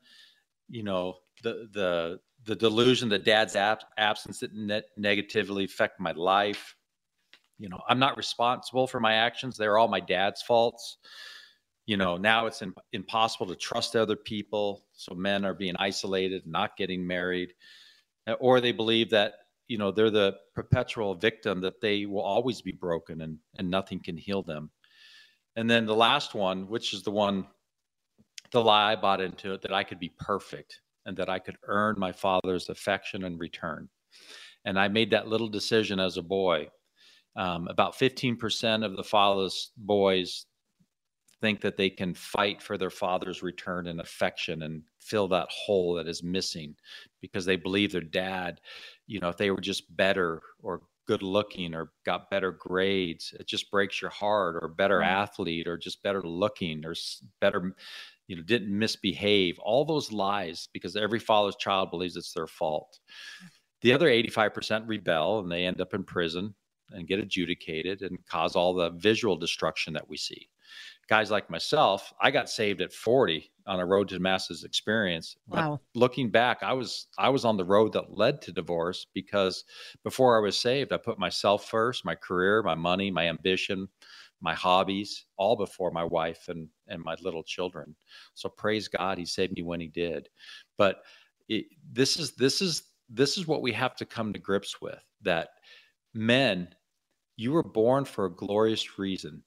You 0.68 0.82
know, 0.82 1.16
the 1.42 1.68
the 1.72 2.20
the 2.44 2.56
delusion 2.56 3.08
that 3.10 3.24
dad's 3.24 3.56
ab- 3.56 3.84
absence 3.96 4.40
didn't 4.40 4.66
ne- 4.66 4.82
negatively 4.96 5.64
affect 5.64 6.00
my 6.00 6.12
life 6.12 6.74
you 7.58 7.68
know 7.68 7.80
i'm 7.88 7.98
not 7.98 8.16
responsible 8.16 8.86
for 8.86 9.00
my 9.00 9.14
actions 9.14 9.56
they're 9.56 9.78
all 9.78 9.88
my 9.88 10.00
dad's 10.00 10.42
faults 10.42 10.98
you 11.86 11.96
know 11.96 12.16
now 12.16 12.46
it's 12.46 12.62
in, 12.62 12.74
impossible 12.92 13.46
to 13.46 13.56
trust 13.56 13.96
other 13.96 14.16
people 14.16 14.84
so 14.92 15.14
men 15.14 15.44
are 15.44 15.54
being 15.54 15.76
isolated 15.78 16.46
not 16.46 16.76
getting 16.76 17.06
married 17.06 17.54
uh, 18.28 18.32
or 18.34 18.60
they 18.60 18.72
believe 18.72 19.10
that 19.10 19.34
you 19.68 19.78
know 19.78 19.90
they're 19.90 20.10
the 20.10 20.36
perpetual 20.54 21.14
victim 21.14 21.60
that 21.60 21.80
they 21.80 22.06
will 22.06 22.22
always 22.22 22.62
be 22.62 22.72
broken 22.72 23.22
and 23.22 23.38
and 23.58 23.70
nothing 23.70 24.00
can 24.00 24.16
heal 24.16 24.42
them 24.42 24.70
And 25.56 25.70
then 25.70 25.86
the 25.86 25.94
last 25.96 26.34
one, 26.34 26.68
which 26.68 26.94
is 26.94 27.02
the 27.02 27.10
one, 27.10 27.46
the 28.52 28.62
lie 28.62 28.92
I 28.92 28.96
bought 28.96 29.20
into 29.20 29.52
it, 29.54 29.62
that 29.62 29.72
I 29.72 29.84
could 29.84 29.98
be 30.00 30.12
perfect 30.18 30.80
and 31.06 31.16
that 31.16 31.28
I 31.28 31.38
could 31.38 31.56
earn 31.64 31.96
my 31.98 32.12
father's 32.12 32.68
affection 32.68 33.24
and 33.24 33.40
return. 33.40 33.88
And 34.64 34.78
I 34.78 34.88
made 34.88 35.10
that 35.12 35.28
little 35.28 35.48
decision 35.48 36.00
as 36.00 36.16
a 36.16 36.22
boy. 36.22 36.68
Um, 37.34 37.66
about 37.68 37.94
15% 37.94 38.84
of 38.84 38.96
the 38.96 39.04
fatherless 39.04 39.70
boys 39.76 40.46
think 41.40 41.60
that 41.60 41.76
they 41.76 41.90
can 41.90 42.14
fight 42.14 42.62
for 42.62 42.78
their 42.78 42.90
father's 42.90 43.42
return 43.42 43.88
and 43.88 44.00
affection 44.00 44.62
and 44.62 44.82
fill 45.00 45.28
that 45.28 45.48
hole 45.50 45.94
that 45.94 46.06
is 46.06 46.22
missing 46.22 46.74
because 47.20 47.44
they 47.44 47.56
believe 47.56 47.90
their 47.90 48.00
dad, 48.00 48.60
you 49.06 49.18
know, 49.18 49.28
if 49.28 49.36
they 49.36 49.50
were 49.50 49.60
just 49.60 49.94
better 49.96 50.40
or 50.62 50.82
good 51.06 51.22
looking 51.22 51.74
or 51.74 51.92
got 52.06 52.30
better 52.30 52.52
grades, 52.52 53.34
it 53.38 53.46
just 53.46 53.70
breaks 53.70 54.00
your 54.00 54.10
heart 54.10 54.56
or 54.62 54.68
better 54.68 54.98
right. 54.98 55.08
athlete 55.08 55.66
or 55.66 55.76
just 55.76 56.02
better 56.02 56.22
looking 56.22 56.84
or 56.84 56.94
better 57.40 57.74
you 58.28 58.36
know 58.36 58.42
didn't 58.42 58.76
misbehave. 58.76 59.58
All 59.58 59.84
those 59.84 60.12
lies 60.12 60.68
because 60.72 60.96
every 60.96 61.18
father's 61.18 61.56
child 61.56 61.90
believes 61.90 62.16
it's 62.16 62.32
their 62.32 62.46
fault. 62.46 63.00
The 63.82 63.92
other 63.92 64.08
85% 64.08 64.84
rebel 64.86 65.40
and 65.40 65.50
they 65.50 65.64
end 65.64 65.80
up 65.80 65.92
in 65.92 66.04
prison 66.04 66.54
and 66.94 67.06
get 67.06 67.18
adjudicated 67.18 68.02
and 68.02 68.18
cause 68.26 68.56
all 68.56 68.74
the 68.74 68.90
visual 68.90 69.36
destruction 69.36 69.92
that 69.92 70.08
we 70.08 70.16
see 70.16 70.48
guys 71.08 71.30
like 71.30 71.50
myself 71.50 72.12
i 72.20 72.30
got 72.30 72.48
saved 72.48 72.80
at 72.80 72.92
40 72.92 73.50
on 73.66 73.80
a 73.80 73.86
road 73.86 74.08
to 74.08 74.16
Damascus 74.16 74.64
experience 74.64 75.36
wow 75.46 75.80
but 75.94 75.98
looking 75.98 76.30
back 76.30 76.62
i 76.62 76.72
was 76.72 77.08
i 77.18 77.28
was 77.28 77.44
on 77.44 77.56
the 77.56 77.64
road 77.64 77.92
that 77.92 78.16
led 78.16 78.40
to 78.42 78.52
divorce 78.52 79.06
because 79.14 79.64
before 80.04 80.36
i 80.36 80.40
was 80.40 80.58
saved 80.58 80.92
i 80.92 80.96
put 80.96 81.18
myself 81.18 81.68
first 81.68 82.04
my 82.04 82.14
career 82.14 82.62
my 82.62 82.74
money 82.74 83.10
my 83.10 83.28
ambition 83.28 83.88
my 84.42 84.54
hobbies, 84.54 85.24
all 85.36 85.56
before 85.56 85.90
my 85.92 86.04
wife 86.04 86.48
and 86.48 86.68
and 86.88 87.02
my 87.02 87.14
little 87.22 87.44
children. 87.44 87.94
So 88.34 88.48
praise 88.48 88.88
God, 88.88 89.16
He 89.16 89.24
saved 89.24 89.52
me 89.52 89.62
when 89.62 89.80
He 89.80 89.86
did. 89.86 90.28
But 90.76 91.02
it, 91.48 91.66
this 91.92 92.18
is 92.18 92.32
this 92.32 92.60
is 92.60 92.82
this 93.08 93.38
is 93.38 93.46
what 93.46 93.62
we 93.62 93.72
have 93.72 93.94
to 93.96 94.04
come 94.04 94.32
to 94.32 94.38
grips 94.38 94.80
with. 94.80 95.02
That 95.22 95.50
men, 96.12 96.68
you 97.36 97.52
were 97.52 97.62
born 97.62 98.04
for 98.04 98.26
a 98.26 98.34
glorious 98.34 98.98
reason. 98.98 99.42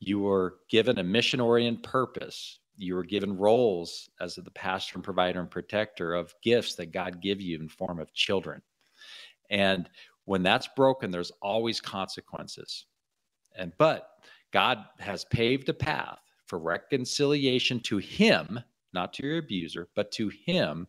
You 0.00 0.20
were 0.20 0.56
given 0.68 0.98
a 0.98 1.04
mission 1.04 1.40
oriented 1.40 1.82
purpose. 1.82 2.58
You 2.76 2.94
were 2.94 3.04
given 3.04 3.36
roles 3.36 4.10
as 4.20 4.34
the 4.34 4.50
pastor 4.50 4.96
and 4.96 5.04
provider 5.04 5.40
and 5.40 5.50
protector 5.50 6.14
of 6.14 6.34
gifts 6.42 6.74
that 6.76 6.92
God 6.92 7.22
give 7.22 7.40
you 7.40 7.58
in 7.58 7.68
form 7.68 8.00
of 8.00 8.12
children. 8.12 8.62
And 9.50 9.88
when 10.24 10.42
that's 10.42 10.68
broken, 10.74 11.10
there's 11.10 11.32
always 11.42 11.80
consequences. 11.80 12.86
And 13.56 13.72
but 13.78 14.08
God 14.52 14.84
has 14.98 15.24
paved 15.26 15.68
a 15.68 15.74
path 15.74 16.18
for 16.46 16.58
reconciliation 16.58 17.80
to 17.80 17.98
him, 17.98 18.60
not 18.92 19.12
to 19.14 19.26
your 19.26 19.38
abuser, 19.38 19.88
but 19.94 20.10
to 20.12 20.28
him, 20.28 20.86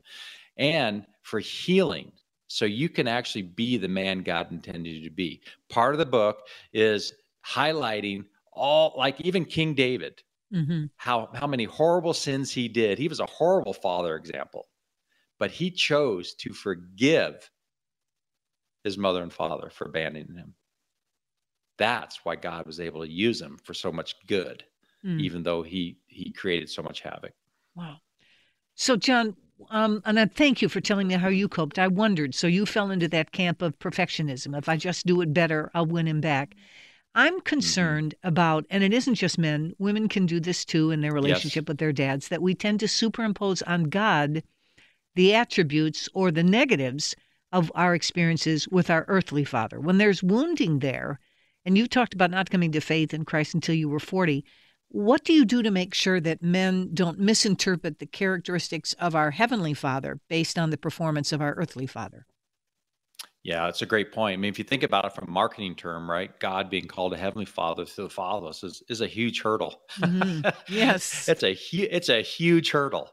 and 0.57 1.05
for 1.21 1.39
healing. 1.39 2.11
So 2.47 2.65
you 2.65 2.89
can 2.89 3.07
actually 3.07 3.43
be 3.43 3.77
the 3.77 3.87
man 3.87 4.23
God 4.23 4.51
intended 4.51 4.89
you 4.89 5.09
to 5.09 5.15
be. 5.15 5.41
Part 5.69 5.93
of 5.93 5.99
the 5.99 6.05
book 6.05 6.39
is 6.71 7.13
highlighting 7.45 8.25
all, 8.51 8.93
like 8.97 9.19
even 9.21 9.45
King 9.45 9.73
David, 9.73 10.21
mm-hmm. 10.53 10.85
how, 10.97 11.29
how 11.33 11.47
many 11.47 11.63
horrible 11.63 12.13
sins 12.13 12.51
he 12.51 12.67
did. 12.67 12.99
He 12.99 13.07
was 13.07 13.19
a 13.19 13.25
horrible 13.25 13.73
father 13.73 14.15
example, 14.15 14.67
but 15.39 15.51
he 15.51 15.71
chose 15.71 16.35
to 16.35 16.53
forgive 16.53 17.49
his 18.83 18.97
mother 18.97 19.23
and 19.23 19.33
father 19.33 19.69
for 19.69 19.85
abandoning 19.85 20.35
him 20.35 20.53
that's 21.77 22.23
why 22.23 22.35
God 22.35 22.65
was 22.65 22.79
able 22.79 23.01
to 23.01 23.09
use 23.09 23.41
him 23.41 23.57
for 23.63 23.73
so 23.73 23.91
much 23.91 24.15
good, 24.27 24.63
mm. 25.05 25.19
even 25.19 25.43
though 25.43 25.63
he 25.63 25.97
he 26.07 26.31
created 26.31 26.69
so 26.69 26.83
much 26.83 27.01
havoc. 27.01 27.33
Wow. 27.75 27.97
So, 28.75 28.95
John, 28.95 29.35
um, 29.69 30.01
and 30.05 30.19
I 30.19 30.25
thank 30.25 30.61
you 30.61 30.69
for 30.69 30.81
telling 30.81 31.07
me 31.07 31.15
how 31.15 31.29
you 31.29 31.47
coped. 31.47 31.79
I 31.79 31.87
wondered. 31.87 32.35
So 32.35 32.47
you 32.47 32.65
fell 32.65 32.91
into 32.91 33.07
that 33.09 33.31
camp 33.31 33.61
of 33.61 33.77
perfectionism. 33.79 34.57
If 34.57 34.67
I 34.67 34.77
just 34.77 35.05
do 35.05 35.21
it 35.21 35.33
better, 35.33 35.71
I'll 35.73 35.85
win 35.85 36.07
him 36.07 36.21
back. 36.21 36.55
I'm 37.15 37.35
mm-hmm. 37.35 37.43
concerned 37.43 38.15
mm-hmm. 38.17 38.27
about, 38.29 38.65
and 38.69 38.83
it 38.83 38.93
isn't 38.93 39.15
just 39.15 39.37
men, 39.37 39.73
women 39.77 40.09
can 40.09 40.25
do 40.25 40.39
this 40.39 40.65
too 40.65 40.91
in 40.91 41.01
their 41.01 41.13
relationship 41.13 41.63
yes. 41.63 41.67
with 41.67 41.77
their 41.77 41.93
dads, 41.93 42.27
that 42.29 42.41
we 42.41 42.55
tend 42.55 42.79
to 42.81 42.87
superimpose 42.87 43.61
on 43.63 43.85
God 43.85 44.43
the 45.15 45.35
attributes 45.35 46.09
or 46.13 46.31
the 46.31 46.43
negatives 46.43 47.15
of 47.51 47.71
our 47.75 47.93
experiences 47.93 48.67
with 48.69 48.89
our 48.89 49.05
earthly 49.07 49.43
father. 49.43 49.79
When 49.79 49.99
there's 49.99 50.23
wounding 50.23 50.79
there, 50.79 51.19
and 51.65 51.77
you 51.77 51.87
talked 51.87 52.13
about 52.13 52.31
not 52.31 52.49
coming 52.49 52.71
to 52.71 52.81
faith 52.81 53.13
in 53.13 53.25
Christ 53.25 53.53
until 53.53 53.75
you 53.75 53.87
were 53.87 53.99
40. 53.99 54.43
What 54.93 55.23
do 55.23 55.33
you 55.33 55.43
do 55.43 55.63
to 55.63 55.71
make 55.71 55.95
sure 55.95 56.19
that 56.19 56.43
men 56.43 56.91
don't 56.93 57.17
misinterpret 57.17 57.97
the 57.97 58.05
characteristics 58.05 58.93
of 58.93 59.15
our 59.15 59.31
heavenly 59.31 59.73
father 59.73 60.19
based 60.29 60.59
on 60.59 60.69
the 60.69 60.77
performance 60.77 61.31
of 61.31 61.41
our 61.41 61.53
earthly 61.53 61.87
father? 61.87 62.27
Yeah, 63.41 63.67
it's 63.69 63.81
a 63.81 63.87
great 63.87 64.11
point. 64.11 64.35
I 64.35 64.37
mean, 64.37 64.51
if 64.51 64.59
you 64.59 64.63
think 64.63 64.83
about 64.83 65.05
it 65.05 65.13
from 65.13 65.29
a 65.29 65.31
marketing 65.31 65.73
term, 65.73 66.07
right? 66.07 66.39
God 66.39 66.69
being 66.69 66.85
called 66.85 67.11
a 67.11 67.17
heavenly 67.17 67.47
father 67.47 67.85
to 67.85 68.03
the 68.03 68.09
fatherless 68.09 68.63
is, 68.63 68.83
is 68.87 69.01
a 69.01 69.07
huge 69.07 69.41
hurdle. 69.41 69.81
Mm-hmm. 69.97 70.47
Yes. 70.71 71.27
it's 71.27 71.41
a 71.41 71.55
hu- 71.55 71.87
it's 71.89 72.09
a 72.09 72.21
huge 72.21 72.69
hurdle. 72.69 73.09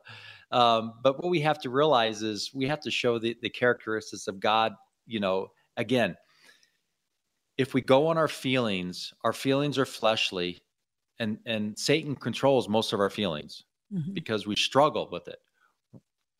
Um, 0.52 0.92
but 1.02 1.16
what 1.16 1.30
we 1.30 1.40
have 1.40 1.60
to 1.60 1.70
realize 1.70 2.22
is 2.22 2.50
we 2.54 2.68
have 2.68 2.80
to 2.80 2.90
show 2.90 3.18
the, 3.18 3.38
the 3.40 3.48
characteristics 3.48 4.28
of 4.28 4.38
God, 4.38 4.74
you 5.06 5.18
know, 5.18 5.48
again, 5.78 6.14
if 7.56 7.72
we 7.72 7.80
go 7.80 8.08
on 8.08 8.18
our 8.18 8.28
feelings, 8.28 9.14
our 9.24 9.32
feelings 9.32 9.78
are 9.78 9.86
fleshly, 9.86 10.60
and 11.20 11.38
and 11.46 11.78
Satan 11.78 12.16
controls 12.16 12.68
most 12.68 12.92
of 12.92 12.98
our 12.98 13.10
feelings 13.10 13.64
mm-hmm. 13.92 14.12
because 14.12 14.46
we 14.46 14.56
struggle 14.56 15.08
with 15.12 15.28
it. 15.28 15.38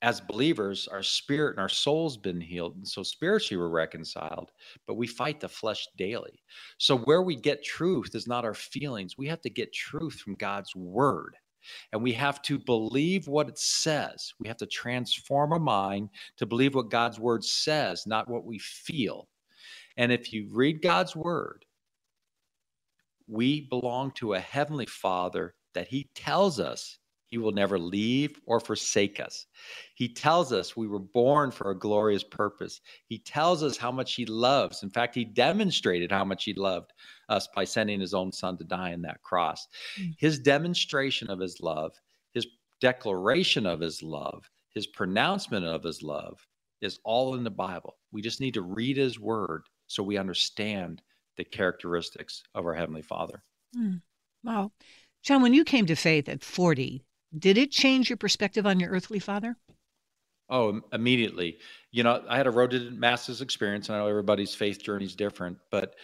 As 0.03 0.19
believers, 0.19 0.88
our 0.88 1.03
spirit 1.03 1.51
and 1.51 1.61
our 1.61 1.69
soul's 1.69 2.16
been 2.16 2.40
healed, 2.40 2.75
and 2.77 2.88
so 2.88 3.03
spiritually 3.03 3.61
we're 3.61 3.69
reconciled, 3.69 4.51
but 4.87 4.95
we 4.95 5.07
fight 5.07 5.40
the 5.40 5.49
flesh 5.49 5.87
daily. 5.99 6.43
So 6.79 6.97
where 6.97 7.21
we 7.23 7.37
get 7.37 7.62
truth 7.62 8.14
is 8.14 8.27
not 8.27 8.47
our 8.47 8.55
feelings. 8.55 9.19
We 9.19 9.29
have 9.29 9.43
to 9.43 9.51
get 9.51 9.75
truth 9.75 10.14
from 10.14 10.35
God's 10.35 10.75
word. 10.75 11.37
And 11.93 12.03
we 12.03 12.12
have 12.14 12.40
to 12.43 12.59
believe 12.59 13.29
what 13.29 13.51
it 13.51 13.59
says. 13.59 14.33
We 14.40 14.49
have 14.49 14.57
to 14.57 14.66
transform 14.66 15.53
our 15.53 15.59
mind 15.59 16.09
to 16.38 16.47
believe 16.47 16.75
what 16.75 16.90
God's 16.90 17.21
word 17.21 17.45
says, 17.45 18.07
not 18.07 18.31
what 18.31 18.47
we 18.47 18.59
feel. 18.59 19.29
And 19.99 20.11
if 20.11 20.33
you 20.33 20.49
read 20.51 20.81
God's 20.81 21.14
word, 21.14 21.66
we 23.31 23.62
belong 23.69 24.11
to 24.12 24.35
a 24.35 24.40
heavenly 24.40 24.87
Father 24.87 25.55
that 25.75 25.87
He 25.88 26.11
tells 26.14 26.59
us 26.59 26.99
He 27.27 27.38
will 27.38 27.53
never 27.53 27.79
leave 27.79 28.40
or 28.45 28.59
forsake 28.59 29.21
us. 29.21 29.47
He 29.95 30.12
tells 30.12 30.53
us 30.53 30.77
we 30.77 30.88
were 30.88 30.99
born 30.99 31.53
for 31.53 31.71
a 31.71 31.79
glorious 31.79 32.25
purpose. 32.25 32.81
He 33.07 33.19
tells 33.19 33.62
us 33.62 33.77
how 33.77 33.93
much 33.93 34.14
He 34.14 34.27
loves. 34.27 34.83
In 34.83 34.90
fact, 34.90 35.14
He 35.14 35.25
demonstrated 35.25 36.11
how 36.11 36.25
much 36.25 36.45
He 36.45 36.55
loved 36.55 36.93
us 37.29 37.49
by 37.55 37.64
sending 37.64 38.01
His 38.01 38.14
own 38.14 38.33
Son 38.33 38.59
to 38.59 38.64
die 38.64 38.93
on 38.93 39.03
that 39.03 39.23
cross. 39.23 39.69
Mm. 39.99 40.16
His 40.19 40.40
demonstration 40.40 41.31
of 41.31 41.38
His 41.38 41.61
love, 41.61 41.93
His 42.35 42.49
declaration 42.81 43.64
of 43.64 43.79
His 43.79 44.03
love, 44.03 44.51
His 44.75 44.88
pronouncement 44.88 45.64
of 45.64 45.85
His 45.85 46.03
love 46.03 46.45
is 46.81 46.99
all 47.05 47.37
in 47.37 47.45
the 47.45 47.51
Bible. 47.51 47.97
We 48.11 48.23
just 48.23 48.40
need 48.40 48.55
to 48.55 48.62
read 48.62 48.97
His 48.97 49.21
word 49.21 49.62
so 49.87 50.03
we 50.03 50.19
understand 50.19 51.01
the 51.37 51.45
characteristics 51.45 52.43
of 52.55 52.66
our 52.66 52.75
Heavenly 52.75 53.03
Father. 53.03 53.43
Mm. 53.77 54.03
Wow. 54.45 54.73
John, 55.23 55.43
when 55.43 55.55
you 55.55 55.64
came 55.64 55.87
to 55.87 55.95
faith 55.95 56.29
at 56.29 56.43
40, 56.43 57.05
did 57.38 57.59
it 57.59 57.71
change 57.71 58.09
your 58.11 58.16
perspective 58.16 58.66
on 58.66 58.81
your 58.81 58.90
earthly 58.90 59.19
father? 59.19 59.57
Oh, 60.49 60.81
immediately. 60.93 61.59
You 61.93 62.03
know, 62.03 62.25
I 62.29 62.37
had 62.37 62.47
a 62.47 62.51
road 62.51 62.71
to 62.73 62.79
Damascus 62.79 63.40
experience, 63.40 63.88
and 63.88 63.97
I 63.97 64.01
know 64.01 64.09
everybody's 64.09 64.55
faith 64.55 64.83
journey 64.83 65.05
is 65.05 65.14
different. 65.14 65.59
But 65.71 65.95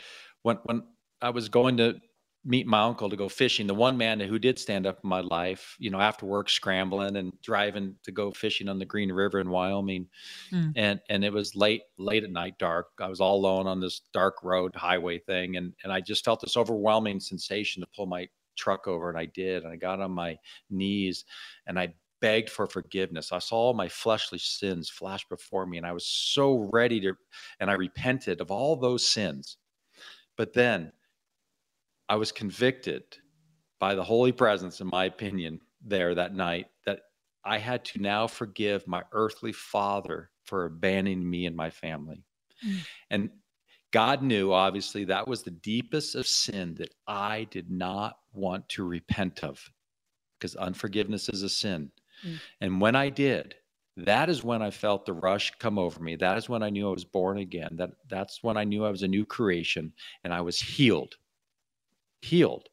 when 0.42 0.58
when 0.64 0.84
I 1.20 1.30
was 1.30 1.48
going 1.48 1.78
to 1.78 2.00
meet 2.46 2.66
my 2.66 2.82
uncle 2.82 3.10
to 3.10 3.16
go 3.16 3.28
fishing. 3.28 3.66
The 3.66 3.74
one 3.74 3.98
man 3.98 4.20
who 4.20 4.38
did 4.38 4.58
stand 4.58 4.86
up 4.86 5.00
in 5.02 5.10
my 5.10 5.20
life, 5.20 5.76
you 5.80 5.90
know, 5.90 6.00
after 6.00 6.26
work 6.26 6.48
scrambling 6.48 7.16
and 7.16 7.32
driving 7.42 7.96
to 8.04 8.12
go 8.12 8.30
fishing 8.30 8.68
on 8.68 8.78
the 8.78 8.84
Green 8.84 9.10
River 9.10 9.40
in 9.40 9.50
Wyoming. 9.50 10.06
Mm. 10.52 10.72
And 10.76 11.00
and 11.08 11.24
it 11.24 11.32
was 11.32 11.56
late, 11.56 11.82
late 11.98 12.22
at 12.22 12.30
night, 12.30 12.58
dark. 12.58 12.86
I 13.00 13.08
was 13.08 13.20
all 13.20 13.36
alone 13.36 13.66
on 13.66 13.80
this 13.80 14.02
dark 14.12 14.36
road 14.44 14.76
highway 14.76 15.18
thing. 15.18 15.56
And 15.56 15.74
and 15.82 15.92
I 15.92 16.00
just 16.00 16.24
felt 16.24 16.40
this 16.40 16.56
overwhelming 16.56 17.18
sensation 17.18 17.82
to 17.82 17.88
pull 17.94 18.06
my 18.06 18.28
truck 18.56 18.86
over. 18.86 19.10
And 19.10 19.18
I 19.18 19.26
did. 19.26 19.64
And 19.64 19.72
I 19.72 19.76
got 19.76 20.00
on 20.00 20.12
my 20.12 20.38
knees 20.70 21.24
and 21.66 21.78
I 21.78 21.94
begged 22.20 22.48
for 22.48 22.66
forgiveness. 22.66 23.32
I 23.32 23.40
saw 23.40 23.56
all 23.56 23.74
my 23.74 23.88
fleshly 23.88 24.38
sins 24.38 24.88
flash 24.88 25.26
before 25.28 25.66
me. 25.66 25.78
And 25.78 25.86
I 25.86 25.92
was 25.92 26.06
so 26.06 26.68
ready 26.72 27.00
to 27.00 27.14
and 27.58 27.70
I 27.70 27.74
repented 27.74 28.40
of 28.40 28.52
all 28.52 28.76
those 28.76 29.06
sins. 29.06 29.56
But 30.36 30.52
then 30.52 30.92
I 32.08 32.16
was 32.16 32.32
convicted 32.32 33.02
by 33.78 33.94
the 33.94 34.04
holy 34.04 34.32
presence, 34.32 34.80
in 34.80 34.88
my 34.88 35.04
opinion, 35.06 35.60
there 35.84 36.14
that 36.14 36.34
night 36.34 36.66
that 36.84 37.00
I 37.44 37.58
had 37.58 37.84
to 37.86 38.00
now 38.00 38.26
forgive 38.26 38.86
my 38.86 39.02
earthly 39.12 39.52
father 39.52 40.30
for 40.44 40.64
abandoning 40.64 41.28
me 41.28 41.46
and 41.46 41.56
my 41.56 41.70
family. 41.70 42.24
Mm. 42.66 42.78
And 43.10 43.30
God 43.92 44.22
knew, 44.22 44.52
obviously, 44.52 45.04
that 45.04 45.26
was 45.26 45.42
the 45.42 45.50
deepest 45.50 46.14
of 46.14 46.26
sin 46.26 46.74
that 46.74 46.94
I 47.06 47.46
did 47.50 47.70
not 47.70 48.18
want 48.32 48.68
to 48.70 48.84
repent 48.84 49.44
of 49.44 49.60
because 50.38 50.56
unforgiveness 50.56 51.28
is 51.28 51.42
a 51.42 51.48
sin. 51.48 51.90
Mm. 52.26 52.40
And 52.60 52.80
when 52.80 52.96
I 52.96 53.10
did, 53.10 53.54
that 53.96 54.28
is 54.28 54.44
when 54.44 54.60
I 54.60 54.70
felt 54.70 55.06
the 55.06 55.14
rush 55.14 55.52
come 55.58 55.78
over 55.78 56.00
me. 56.00 56.16
That 56.16 56.36
is 56.36 56.48
when 56.48 56.62
I 56.62 56.70
knew 56.70 56.88
I 56.88 56.92
was 56.92 57.04
born 57.04 57.38
again. 57.38 57.70
That 57.76 57.90
that's 58.08 58.42
when 58.42 58.56
I 58.56 58.64
knew 58.64 58.84
I 58.84 58.90
was 58.90 59.02
a 59.02 59.08
new 59.08 59.24
creation 59.24 59.92
and 60.24 60.34
I 60.34 60.40
was 60.40 60.60
healed. 60.60 61.14
Healed 62.22 62.68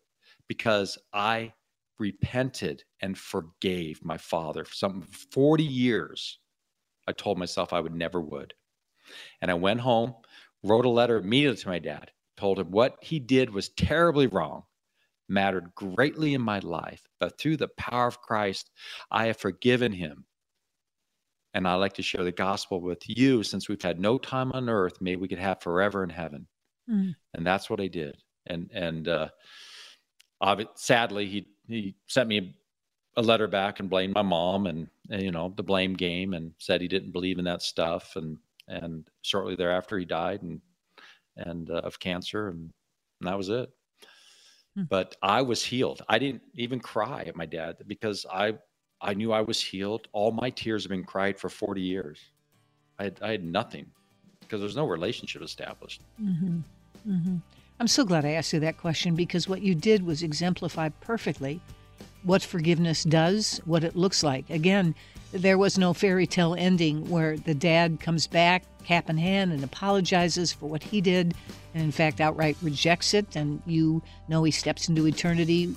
because 0.48 0.98
I 1.14 1.54
repented 2.00 2.84
and 3.02 3.18
forgave 3.18 4.04
my 4.04 4.18
father 4.18 4.66
for 4.66 4.74
some 4.74 5.02
40 5.32 5.64
years. 5.64 6.40
I 7.08 7.12
told 7.12 7.38
myself 7.38 7.74
I 7.74 7.80
would 7.80 7.96
never 7.96 8.22
would. 8.22 8.54
And 9.42 9.52
I 9.52 9.56
went 9.56 9.82
home, 9.82 10.16
wrote 10.64 10.86
a 10.86 10.90
letter 10.90 11.18
immediately 11.18 11.62
to 11.62 11.70
my 11.70 11.80
dad, 11.80 12.12
told 12.38 12.60
him 12.60 12.72
what 12.72 12.98
he 13.02 13.20
did 13.20 13.50
was 13.50 13.70
terribly 13.70 14.28
wrong, 14.28 14.64
mattered 15.28 15.74
greatly 15.76 16.34
in 16.34 16.42
my 16.42 16.60
life, 16.60 17.06
but 17.20 17.38
through 17.38 17.58
the 17.58 17.70
power 17.78 18.08
of 18.08 18.22
Christ, 18.22 18.72
I 19.12 19.28
have 19.28 19.38
forgiven 19.38 19.92
him. 19.92 20.26
And 21.54 21.68
I 21.68 21.76
like 21.76 21.94
to 21.94 22.02
share 22.02 22.24
the 22.24 22.32
gospel 22.32 22.82
with 22.82 23.02
you 23.06 23.44
since 23.44 23.70
we've 23.70 23.82
had 23.82 24.00
no 24.00 24.18
time 24.18 24.52
on 24.54 24.70
earth, 24.70 24.98
maybe 25.02 25.22
we 25.22 25.28
could 25.28 25.40
have 25.40 25.62
forever 25.62 26.04
in 26.04 26.10
heaven. 26.10 26.48
Mm. 26.90 27.14
And 27.34 27.46
that's 27.46 27.70
what 27.70 27.80
I 27.80 27.88
did. 27.88 28.18
And 28.48 28.70
and 28.74 29.08
uh, 29.08 29.30
sadly, 30.76 31.28
he 31.28 31.48
he 31.68 31.96
sent 32.08 32.28
me 32.28 32.56
a 33.16 33.22
letter 33.22 33.48
back 33.48 33.80
and 33.80 33.90
blamed 33.90 34.16
my 34.16 34.22
mom 34.22 34.68
and, 34.68 34.88
and 35.10 35.22
you 35.22 35.32
know 35.32 35.54
the 35.56 35.64
blame 35.64 35.94
game 35.94 36.34
and 36.34 36.52
said 36.58 36.82
he 36.82 36.88
didn't 36.88 37.12
believe 37.12 37.40
in 37.40 37.46
that 37.46 37.62
stuff 37.62 38.16
and 38.16 38.38
and 38.68 39.08
shortly 39.22 39.56
thereafter 39.56 39.98
he 39.98 40.06
died 40.06 40.42
and 40.42 40.62
and 41.38 41.70
uh, 41.70 41.82
of 41.84 42.00
cancer 42.00 42.50
and, 42.50 42.72
and, 43.20 43.30
that 43.30 43.38
was 43.38 43.50
it 43.50 43.70
hmm. 44.76 44.84
but 44.90 45.16
i 45.22 45.42
was 45.42 45.64
healed 45.64 46.02
i 46.10 46.18
didn't 46.18 46.42
even 46.56 46.80
cry 46.80 47.24
at 47.24 47.36
my 47.36 47.46
dad 47.46 47.78
because 47.88 48.26
i 48.32 48.54
i 49.02 49.14
knew 49.14 49.32
i 49.32 49.42
was 49.42 49.62
healed 49.62 50.08
all 50.12 50.32
my 50.32 50.50
tears 50.50 50.84
have 50.84 50.90
been 50.90 51.04
cried 51.04 51.38
for 51.38 51.50
40 51.50 51.82
years 51.82 52.20
i 53.00 53.04
had, 53.06 53.20
I 53.22 53.32
had 53.32 53.44
nothing 53.44 53.86
because 54.40 54.60
there's 54.60 54.76
no 54.76 54.86
relationship 54.88 55.42
established 55.42 56.02
mm-hmm. 56.22 56.60
Mm-hmm. 57.08 57.38
I'm 57.80 57.88
so 57.88 58.04
glad 58.04 58.26
i 58.26 58.32
asked 58.32 58.54
you 58.54 58.60
that 58.60 58.78
question 58.78 59.16
because 59.16 59.48
what 59.48 59.62
you 59.62 59.76
did 59.76 60.06
was 60.06 60.24
exemplify 60.24 60.90
perfectly 61.02 61.62
what 62.24 62.42
forgiveness 62.42 63.04
does 63.04 63.62
what 63.66 63.84
it 63.84 63.96
looks 63.96 64.24
like 64.24 64.50
again 64.50 64.96
there 65.34 65.58
was 65.58 65.80
no 65.80 65.94
fairy 65.94 66.28
tale 66.28 66.54
ending 66.54 67.10
where 67.10 67.38
the 67.38 67.56
dad 67.56 68.00
comes 68.00 68.28
back, 68.28 68.64
cap 68.84 69.10
in 69.10 69.18
hand, 69.18 69.52
and 69.52 69.64
apologizes 69.64 70.54
for 70.54 70.70
what 70.70 70.84
he 70.84 71.02
did, 71.02 71.34
and 71.74 71.84
in 71.84 71.92
fact 71.92 72.22
outright 72.22 72.56
rejects 72.62 73.16
it. 73.16 73.36
And 73.36 73.60
you 73.66 74.02
know 74.28 74.44
he 74.44 74.52
steps 74.52 74.88
into 74.88 75.08
eternity. 75.08 75.76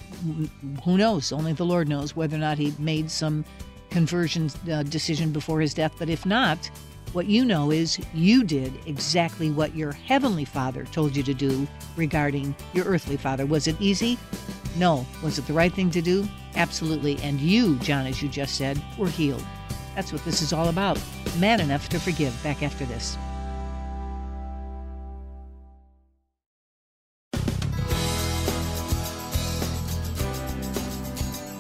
Who 0.85 0.99
knows? 0.99 1.33
Only 1.33 1.55
the 1.55 1.65
Lord 1.65 1.89
knows 1.89 2.15
whether 2.15 2.37
or 2.37 2.41
not 2.41 2.59
he 2.59 2.75
made 2.79 3.11
some 3.11 3.47
conversion 3.89 4.51
uh, 4.71 4.83
decision 4.83 5.33
before 5.33 5.63
his 5.63 5.73
death. 5.73 5.95
But 5.99 6.11
if 6.11 6.27
not, 6.27 6.71
what 7.17 7.27
you 7.27 7.47
know 7.47 7.71
is 7.71 7.99
you 8.13 8.45
did 8.45 8.79
exactly 8.85 9.51
what 9.51 9.75
your 9.75 9.91
heavenly 9.91 10.45
father 10.45 10.85
told 10.85 11.17
you 11.17 11.23
to 11.23 11.33
do 11.33 11.67
regarding 11.97 12.55
your 12.75 12.85
earthly 12.85 13.17
father. 13.17 13.47
Was 13.47 13.67
it 13.67 13.75
easy? 13.81 14.19
No. 14.77 15.07
Was 15.23 15.39
it 15.39 15.47
the 15.47 15.55
right 15.55 15.73
thing 15.73 15.91
to 15.93 16.03
do? 16.03 16.29
Absolutely. 16.57 17.19
And 17.23 17.41
you, 17.41 17.77
John, 17.77 18.07
as 18.07 18.23
you 18.23 18.29
just 18.29 18.57
said, 18.57 18.79
were 18.99 19.09
healed. 19.09 19.43
That's 19.95 20.13
what 20.13 20.23
this 20.27 20.43
is 20.43 20.53
all 20.53 20.69
about. 20.69 21.01
Man 21.39 21.59
enough 21.63 21.89
to 21.89 21.99
forgive. 21.99 22.39
Back 22.43 22.63
after 22.63 22.85
this. 22.85 23.17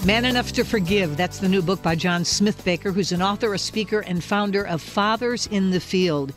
Man 0.07 0.25
Enough 0.25 0.53
to 0.53 0.65
Forgive. 0.65 1.17
That's 1.17 1.41
the 1.41 1.49
new 1.49 1.61
book 1.61 1.83
by 1.83 1.97
John 1.97 2.23
Smithbaker, 2.23 2.93
who's 2.93 3.11
an 3.11 3.23
author, 3.23 3.53
a 3.55 3.59
speaker, 3.59 3.99
and 3.99 4.23
founder 4.23 4.65
of 4.65 4.81
Fathers 4.81 5.49
in 5.49 5.73
the 5.73 5.81
Field. 5.81 6.33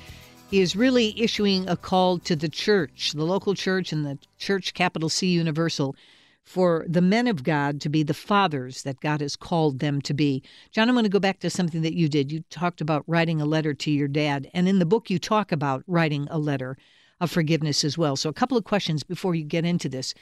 He 0.50 0.60
is 0.60 0.76
really 0.76 1.14
issuing 1.22 1.70
a 1.70 1.78
call 1.78 2.18
to 2.18 2.36
the 2.36 2.50
church, 2.50 3.12
the 3.12 3.24
local 3.26 3.54
church, 3.54 3.94
and 3.94 4.04
the 4.04 4.18
church 4.40 4.74
capital 4.74 5.08
C 5.08 5.28
Universal 5.28 5.96
for 6.44 6.84
the 6.90 7.00
men 7.00 7.28
of 7.28 7.44
God 7.44 7.80
to 7.82 7.90
be 7.90 8.02
the 8.02 8.16
fathers 8.16 8.82
that 8.82 9.02
God 9.02 9.22
has 9.22 9.36
called 9.36 9.78
them 9.78 10.02
to 10.02 10.16
be. 10.16 10.42
John, 10.72 10.90
I'm 10.90 10.96
going 10.96 11.04
to 11.04 11.10
go 11.10 11.20
back 11.20 11.40
to 11.42 11.52
something 11.52 11.84
that 11.84 11.94
you 11.94 12.10
did. 12.10 12.32
You 12.32 12.44
talked 12.50 12.82
about 12.82 13.04
writing 13.06 13.40
a 13.40 13.46
letter 13.46 13.76
to 13.76 13.92
your 13.92 14.08
dad, 14.08 14.50
and 14.52 14.68
in 14.68 14.80
the 14.80 14.86
book, 14.88 15.12
you 15.12 15.20
talk 15.20 15.52
about 15.52 15.84
writing 15.86 16.28
a 16.32 16.40
letter 16.40 16.76
of 17.22 17.30
forgiveness 17.30 17.84
as 17.84 18.00
well. 18.00 18.16
So, 18.16 18.30
a 18.30 18.34
couple 18.34 18.58
of 18.58 18.64
questions 18.64 19.04
before 19.04 19.36
you 19.36 19.44
get 19.44 19.64
into 19.64 19.90
this. 19.90 20.16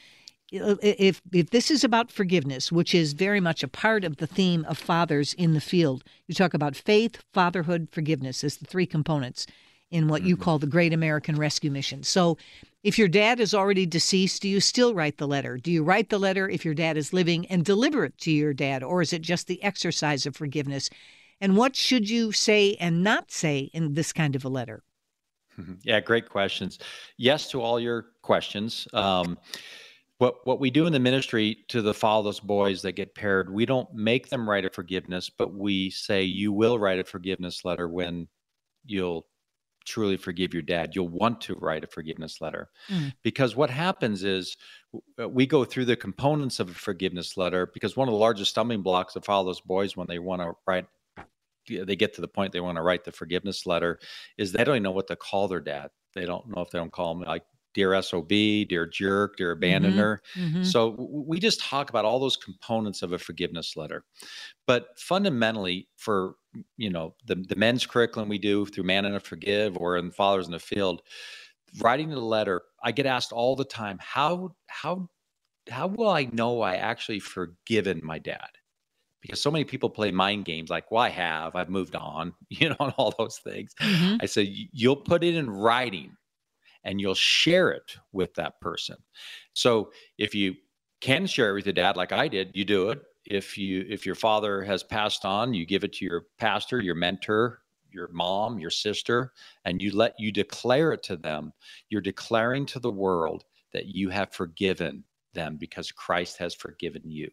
If 0.52 1.22
if 1.32 1.50
this 1.50 1.70
is 1.70 1.84
about 1.84 2.12
forgiveness, 2.12 2.72
which 2.72 2.95
is 2.95 3.14
very 3.14 3.39
much 3.39 3.64
a 3.64 3.68
part 3.68 4.04
of 4.06 4.18
the 4.18 4.28
theme 4.28 4.66
of 4.66 4.78
fathers 4.78 5.34
in 5.34 5.54
the 5.54 5.62
field, 5.62 6.04
you 6.28 6.34
talk 6.34 6.54
about 6.54 6.76
faith, 6.76 7.22
fatherhood, 7.34 7.89
forgiveness 7.91 8.43
as 8.43 8.58
the 8.58 8.66
three 8.66 8.86
components 8.86 9.45
in 9.91 10.08
what 10.08 10.24
you 10.24 10.36
mm-hmm. 10.36 10.43
call 10.43 10.60
the 10.60 10.68
Great 10.68 10.93
American 10.93 11.36
Rescue 11.36 11.72
Mission. 11.72 12.04
So, 12.04 12.38
if 12.84 12.98
your 12.98 13.08
dad 13.08 13.39
is 13.39 13.54
already 13.54 13.86
deceased, 13.86 14.41
do 14.41 14.48
you 14.48 14.62
still 14.62 14.93
write 14.93 15.18
the 15.18 15.28
letter? 15.28 15.58
Do 15.58 15.72
you 15.72 15.84
write 15.84 16.10
the 16.10 16.20
letter 16.20 16.48
if 16.48 16.64
your 16.64 16.74
dad 16.74 16.95
is 16.95 17.12
living 17.12 17.45
and 17.48 17.66
deliver 17.66 18.06
it 18.06 18.18
to 18.20 18.32
your 18.32 18.54
dad, 18.54 18.84
or 18.84 19.02
is 19.02 19.12
it 19.12 19.22
just 19.22 19.48
the 19.48 19.62
exercise 19.64 20.26
of 20.26 20.36
forgiveness? 20.36 20.89
And 21.41 21.58
what 21.58 21.76
should 21.76 22.10
you 22.10 22.32
say 22.32 22.76
and 22.80 23.04
not 23.04 23.32
say 23.32 23.70
in 23.74 23.93
this 23.93 24.14
kind 24.14 24.36
of 24.36 24.45
a 24.45 24.50
letter? 24.50 24.84
Yeah, 25.82 26.00
great 26.02 26.30
questions. 26.30 26.78
Yes 27.18 27.50
to 27.50 27.62
all 27.62 27.80
your 27.80 28.06
questions. 28.22 28.88
Um, 28.93 29.39
what 30.18 30.45
what 30.45 30.59
we 30.59 30.70
do 30.70 30.86
in 30.86 30.93
the 30.93 30.99
ministry 30.99 31.57
to 31.70 31.82
the 31.82 31.93
fatherless 31.93 32.39
boys 32.39 32.82
that 32.82 32.93
get 32.93 33.15
paired, 33.15 33.53
we 33.53 33.65
don't 33.65 33.93
make 33.93 34.30
them 34.30 34.49
write 34.49 34.65
a 34.65 34.70
forgiveness, 34.70 35.30
but 35.30 35.53
we 35.53 35.89
say 35.89 36.24
you 36.24 36.51
will 36.51 36.80
write 36.80 36.99
a 36.99 37.03
forgiveness 37.03 37.63
letter 37.63 37.88
when 37.88 38.28
you'll 38.86 39.28
truly 39.88 40.18
forgive 40.18 40.53
your 40.53 40.61
dad, 40.61 40.93
you'll 40.93 41.07
want 41.07 41.39
to 41.41 41.55
write 41.55 41.84
a 41.84 41.88
forgiveness 41.88 42.41
letter. 42.41 42.70
Mm. 42.89 43.13
Because 43.24 43.55
what 43.55 43.70
happens 43.70 44.24
is 44.24 44.57
uh, 45.20 45.30
we 45.30 45.47
go 45.47 45.63
through 45.63 45.86
the 45.86 45.95
components 45.95 46.59
of 46.59 46.70
a 46.70 46.74
forgiveness 46.74 47.38
letter 47.38 47.72
because 47.74 47.95
one 47.95 48.07
of 48.07 48.11
the 48.11 48.20
largest 48.20 48.51
stumbling 48.51 48.82
blocks 48.82 49.15
of 49.15 49.24
those 49.24 49.61
boys 49.61 49.95
when 49.95 50.07
they 50.07 50.20
want 50.20 50.41
to 50.41 50.51
write 50.68 50.86
they 51.70 51.97
get 51.97 52.13
to 52.13 52.22
the 52.22 52.28
point 52.28 52.53
they 52.53 52.61
want 52.61 52.78
to 52.78 52.82
write 52.82 53.03
the 53.03 53.11
forgiveness 53.11 53.65
letter 53.65 53.99
is 54.38 54.51
they 54.51 54.63
don't 54.63 54.76
even 54.76 54.84
know 54.84 54.91
what 54.91 55.07
to 55.07 55.15
call 55.18 55.49
their 55.49 55.59
dad. 55.59 55.89
They 56.13 56.26
don't 56.26 56.47
know 56.47 56.61
if 56.61 56.70
they 56.70 56.80
don't 56.80 56.91
call 56.91 57.11
him 57.11 57.22
like 57.22 57.43
dear 57.78 58.01
SOB, 58.01 58.28
dear 58.28 58.88
jerk, 58.88 59.38
dear 59.38 59.55
mm-hmm. 59.55 59.86
abandoner. 59.86 60.17
Mm-hmm. 60.36 60.63
So 60.63 60.95
we 60.97 61.39
just 61.39 61.61
talk 61.61 61.91
about 61.91 62.05
all 62.05 62.19
those 62.19 62.36
components 62.36 63.03
of 63.03 63.13
a 63.13 63.19
forgiveness 63.19 63.78
letter. 63.78 64.03
But 64.65 64.88
fundamentally, 64.97 65.88
for 65.95 66.34
you 66.75 66.89
know 66.89 67.13
the 67.25 67.36
the 67.36 67.55
men's 67.55 67.86
curriculum 67.86 68.30
we 68.30 68.39
do 68.39 68.65
through 68.65 68.86
Man 68.86 69.05
Enough 69.05 69.23
to 69.23 69.30
Forgive 69.30 69.78
or 69.78 69.97
in 69.97 70.09
Fathers 70.09 70.47
in 70.47 70.51
the 70.51 70.59
Field, 70.59 71.03
writing 71.80 72.09
the 72.09 72.19
letter, 72.19 72.63
I 72.84 72.91
get 72.91 73.05
asked 73.05 73.32
all 73.32 73.55
the 73.55 73.63
time, 73.63 73.99
how 74.01 74.55
how 74.65 75.07
how 75.69 75.88
will 75.88 76.09
I 76.09 76.25
know 76.34 76.61
I 76.61 76.75
actually 76.75 77.19
forgiven 77.19 78.01
my 78.03 78.17
dad? 78.17 78.49
because 79.21 79.41
so 79.41 79.49
many 79.49 79.65
people 79.65 79.89
play 79.89 80.11
mind 80.11 80.45
games 80.45 80.69
like 80.69 80.91
well 80.91 81.01
i 81.01 81.09
have 81.09 81.55
i've 81.55 81.69
moved 81.69 81.95
on 81.95 82.34
you 82.49 82.69
know 82.69 82.75
and 82.80 82.93
all 82.97 83.13
those 83.17 83.39
things 83.39 83.73
mm-hmm. 83.82 84.17
i 84.21 84.25
said 84.28 84.47
you'll 84.71 84.95
put 84.95 85.23
it 85.23 85.36
in 85.36 85.49
writing 85.49 86.15
and 86.88 87.02
you'll 87.02 87.14
share 87.14 87.70
it 87.70 87.98
with 88.14 88.34
that 88.36 88.60
person. 88.62 88.96
So 89.54 89.92
if 90.18 90.34
you 90.34 90.56
can 91.02 91.28
share 91.28 91.52
it 91.52 91.54
with 91.54 91.66
your 91.66 91.74
dad, 91.74 91.98
like 91.98 92.14
I 92.14 92.30
did, 92.30 92.52
you 92.56 92.64
do 92.66 92.90
it. 92.90 93.02
If 93.26 93.58
you 93.58 93.86
if 93.90 94.06
your 94.06 94.16
father 94.16 94.64
has 94.64 94.84
passed 94.84 95.26
on, 95.26 95.54
you 95.54 95.66
give 95.66 95.84
it 95.84 95.94
to 95.94 96.06
your 96.06 96.24
pastor, 96.40 96.82
your 96.82 96.96
mentor, 96.96 97.60
your 97.92 98.08
mom, 98.14 98.58
your 98.58 98.70
sister, 98.70 99.34
and 99.66 99.82
you 99.82 99.94
let 99.94 100.14
you 100.18 100.32
declare 100.32 100.94
it 100.94 101.04
to 101.04 101.18
them. 101.18 101.52
You're 101.90 102.02
declaring 102.02 102.66
to 102.68 102.80
the 102.80 102.92
world 102.92 103.44
that 103.74 103.88
you 103.88 104.10
have 104.10 104.32
forgiven 104.32 105.04
them 105.34 105.58
because 105.58 105.92
Christ 105.92 106.38
has 106.38 106.56
forgiven 106.56 107.02
you. 107.06 107.30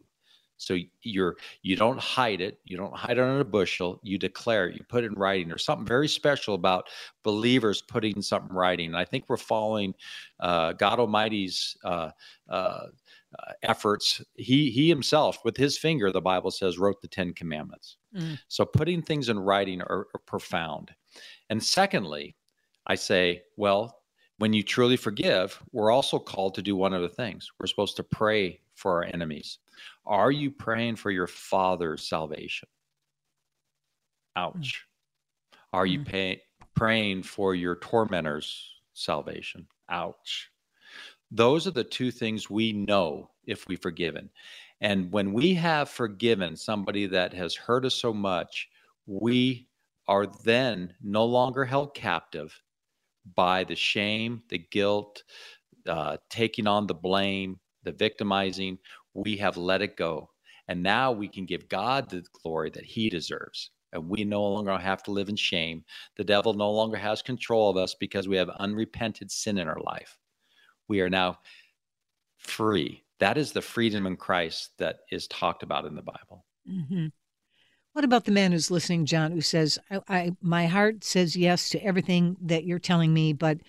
So 0.57 0.77
you're 1.01 1.35
you 1.61 1.75
don't 1.75 1.99
hide 1.99 2.41
it, 2.41 2.59
you 2.65 2.77
don't 2.77 2.95
hide 2.95 3.17
it 3.17 3.21
on 3.21 3.41
a 3.41 3.45
bushel, 3.45 3.99
you 4.03 4.17
declare 4.17 4.69
it, 4.69 4.75
you 4.75 4.83
put 4.87 5.03
it 5.03 5.07
in 5.07 5.13
writing. 5.13 5.47
There's 5.47 5.65
something 5.65 5.85
very 5.85 6.07
special 6.07 6.55
about 6.55 6.87
believers 7.23 7.81
putting 7.81 8.21
something 8.21 8.51
in 8.51 8.55
writing. 8.55 8.87
And 8.87 8.97
I 8.97 9.05
think 9.05 9.25
we're 9.27 9.37
following 9.37 9.93
uh, 10.39 10.73
God 10.73 10.99
Almighty's 10.99 11.75
uh, 11.83 12.11
uh, 12.49 12.87
uh, 13.37 13.51
efforts. 13.63 14.21
He 14.35 14.71
he 14.71 14.87
himself, 14.87 15.43
with 15.43 15.57
his 15.57 15.77
finger, 15.77 16.11
the 16.11 16.21
Bible 16.21 16.51
says, 16.51 16.77
wrote 16.77 17.01
the 17.01 17.07
Ten 17.07 17.33
Commandments. 17.33 17.97
Mm. 18.15 18.39
So 18.47 18.65
putting 18.65 19.01
things 19.01 19.29
in 19.29 19.39
writing 19.39 19.81
are, 19.81 20.07
are 20.13 20.21
profound. 20.25 20.91
And 21.49 21.61
secondly, 21.61 22.35
I 22.87 22.95
say, 22.95 23.43
well, 23.57 24.01
when 24.37 24.53
you 24.53 24.63
truly 24.63 24.97
forgive, 24.97 25.61
we're 25.71 25.91
also 25.91 26.19
called 26.19 26.55
to 26.55 26.61
do 26.61 26.75
one 26.75 26.93
of 26.93 27.01
the 27.01 27.09
things. 27.09 27.51
We're 27.59 27.67
supposed 27.67 27.97
to 27.97 28.03
pray 28.03 28.61
for 28.75 29.03
our 29.03 29.09
enemies. 29.13 29.59
Are 30.05 30.31
you 30.31 30.51
praying 30.51 30.97
for 30.97 31.11
your 31.11 31.27
father's 31.27 32.07
salvation? 32.07 32.69
Hmm. 34.35 34.43
Ouch. 34.43 34.85
Are 35.73 35.85
you 35.85 35.99
hmm. 35.99 36.05
pay, 36.05 36.41
praying 36.75 37.23
for 37.23 37.55
your 37.55 37.77
tormentors 37.77 38.75
salvation. 38.95 39.67
Ouch. 39.89 40.49
Those 41.31 41.67
are 41.67 41.71
the 41.71 41.83
two 41.83 42.11
things 42.11 42.49
we 42.49 42.73
know 42.73 43.29
if 43.45 43.67
we've 43.67 43.81
forgiven. 43.81 44.29
And 44.81 45.11
when 45.11 45.33
we 45.33 45.53
have 45.55 45.89
forgiven 45.89 46.55
somebody 46.55 47.05
that 47.07 47.33
has 47.33 47.55
hurt 47.55 47.85
us 47.85 47.95
so 47.95 48.13
much, 48.13 48.67
we 49.05 49.67
are 50.07 50.27
then 50.43 50.93
no 51.01 51.25
longer 51.25 51.65
held 51.65 51.93
captive 51.93 52.61
by 53.35 53.63
the 53.63 53.75
shame, 53.75 54.43
the 54.49 54.59
guilt, 54.59 55.23
uh, 55.87 56.17
taking 56.29 56.67
on 56.67 56.87
the 56.87 56.93
blame, 56.93 57.59
the 57.85 57.93
victimizing. 57.93 58.77
We 59.13 59.37
have 59.37 59.55
let 59.55 59.81
it 59.81 59.95
go. 59.95 60.29
And 60.67 60.83
now 60.83 61.11
we 61.11 61.27
can 61.27 61.45
give 61.45 61.69
God 61.69 62.09
the 62.09 62.25
glory 62.43 62.69
that 62.71 62.83
He 62.83 63.09
deserves. 63.09 63.69
And 63.93 64.09
we 64.09 64.25
no 64.25 64.43
longer 64.43 64.77
have 64.77 65.03
to 65.03 65.11
live 65.11 65.29
in 65.29 65.37
shame. 65.37 65.85
The 66.17 66.23
devil 66.25 66.53
no 66.53 66.69
longer 66.71 66.97
has 66.97 67.21
control 67.21 67.69
of 67.69 67.77
us 67.77 67.95
because 67.95 68.27
we 68.27 68.35
have 68.35 68.49
unrepented 68.49 69.31
sin 69.31 69.57
in 69.57 69.69
our 69.69 69.79
life. 69.79 70.17
We 70.89 70.99
are 70.99 71.09
now 71.09 71.39
free. 72.37 73.03
That 73.19 73.37
is 73.37 73.53
the 73.53 73.61
freedom 73.61 74.05
in 74.05 74.17
Christ 74.17 74.71
that 74.79 74.97
is 75.09 75.27
talked 75.27 75.63
about 75.63 75.85
in 75.85 75.95
the 75.95 76.01
Bible. 76.01 76.45
Mm-hmm. 76.69 77.07
What 77.93 78.03
about 78.03 78.25
the 78.25 78.31
man 78.31 78.51
who's 78.51 78.69
listening, 78.69 79.05
John, 79.05 79.31
who 79.31 79.39
says, 79.39 79.79
I, 79.89 80.01
I, 80.09 80.31
my 80.41 80.65
heart 80.65 81.05
says 81.05 81.37
yes 81.37 81.69
to 81.69 81.81
everything 81.81 82.35
that 82.41 82.65
you're 82.65 82.77
telling 82.77 83.13
me, 83.13 83.31
but 83.31 83.59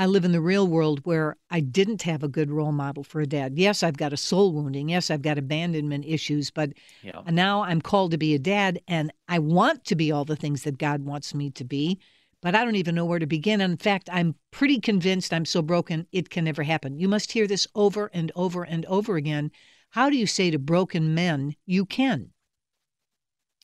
I 0.00 0.06
live 0.06 0.24
in 0.24 0.32
the 0.32 0.40
real 0.40 0.66
world 0.66 1.00
where 1.04 1.36
I 1.50 1.60
didn't 1.60 2.00
have 2.04 2.22
a 2.22 2.28
good 2.28 2.50
role 2.50 2.72
model 2.72 3.04
for 3.04 3.20
a 3.20 3.26
dad. 3.26 3.58
Yes, 3.58 3.82
I've 3.82 3.98
got 3.98 4.14
a 4.14 4.16
soul 4.16 4.50
wounding. 4.54 4.88
Yes, 4.88 5.10
I've 5.10 5.20
got 5.20 5.36
abandonment 5.36 6.06
issues, 6.06 6.50
but 6.50 6.70
yeah. 7.02 7.20
now 7.28 7.64
I'm 7.64 7.82
called 7.82 8.12
to 8.12 8.16
be 8.16 8.34
a 8.34 8.38
dad 8.38 8.80
and 8.88 9.12
I 9.28 9.40
want 9.40 9.84
to 9.84 9.94
be 9.94 10.10
all 10.10 10.24
the 10.24 10.36
things 10.36 10.62
that 10.62 10.78
God 10.78 11.04
wants 11.04 11.34
me 11.34 11.50
to 11.50 11.64
be, 11.64 12.00
but 12.40 12.54
I 12.54 12.64
don't 12.64 12.76
even 12.76 12.94
know 12.94 13.04
where 13.04 13.18
to 13.18 13.26
begin. 13.26 13.60
In 13.60 13.76
fact, 13.76 14.08
I'm 14.10 14.36
pretty 14.52 14.80
convinced 14.80 15.34
I'm 15.34 15.44
so 15.44 15.60
broken 15.60 16.06
it 16.12 16.30
can 16.30 16.44
never 16.44 16.62
happen. 16.62 16.98
You 16.98 17.06
must 17.06 17.30
hear 17.30 17.46
this 17.46 17.68
over 17.74 18.10
and 18.14 18.32
over 18.34 18.62
and 18.62 18.86
over 18.86 19.16
again. 19.16 19.50
How 19.90 20.08
do 20.08 20.16
you 20.16 20.26
say 20.26 20.50
to 20.50 20.58
broken 20.58 21.12
men, 21.12 21.56
you 21.66 21.84
can? 21.84 22.30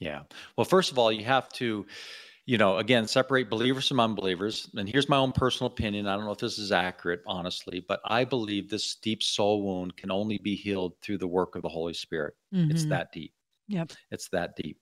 Yeah. 0.01 0.24
Well, 0.59 0.66
first 0.66 0.93
of 0.93 0.99
all, 0.99 1.11
you 1.11 1.24
have 1.24 1.49
to, 1.55 1.87
you 2.47 2.59
know, 2.59 2.78
again, 2.78 3.09
separate 3.09 3.51
believers 3.51 3.88
from 3.88 3.99
unbelievers. 3.99 4.70
And 4.76 4.88
here's 4.88 5.09
my 5.09 5.16
own 5.16 5.32
personal 5.32 5.70
opinion. 5.70 6.07
I 6.07 6.14
don't 6.14 6.24
know 6.24 6.30
if 6.30 6.38
this 6.38 6.59
is 6.59 6.70
accurate, 6.70 7.22
honestly, 7.26 7.84
but 7.86 8.01
I 8.05 8.24
believe 8.24 8.70
this 8.70 8.94
deep 8.94 9.22
soul 9.22 9.62
wound 9.62 9.97
can 9.97 10.12
only 10.12 10.38
be 10.38 10.55
healed 10.55 10.94
through 11.03 11.18
the 11.18 11.26
work 11.26 11.57
of 11.57 11.62
the 11.62 11.68
Holy 11.68 11.92
Spirit. 11.92 12.34
Mm-hmm. 12.55 12.70
It's 12.70 12.84
that 12.86 13.11
deep. 13.12 13.32
Yep. 13.66 13.92
It's 14.12 14.28
that 14.28 14.55
deep. 14.57 14.78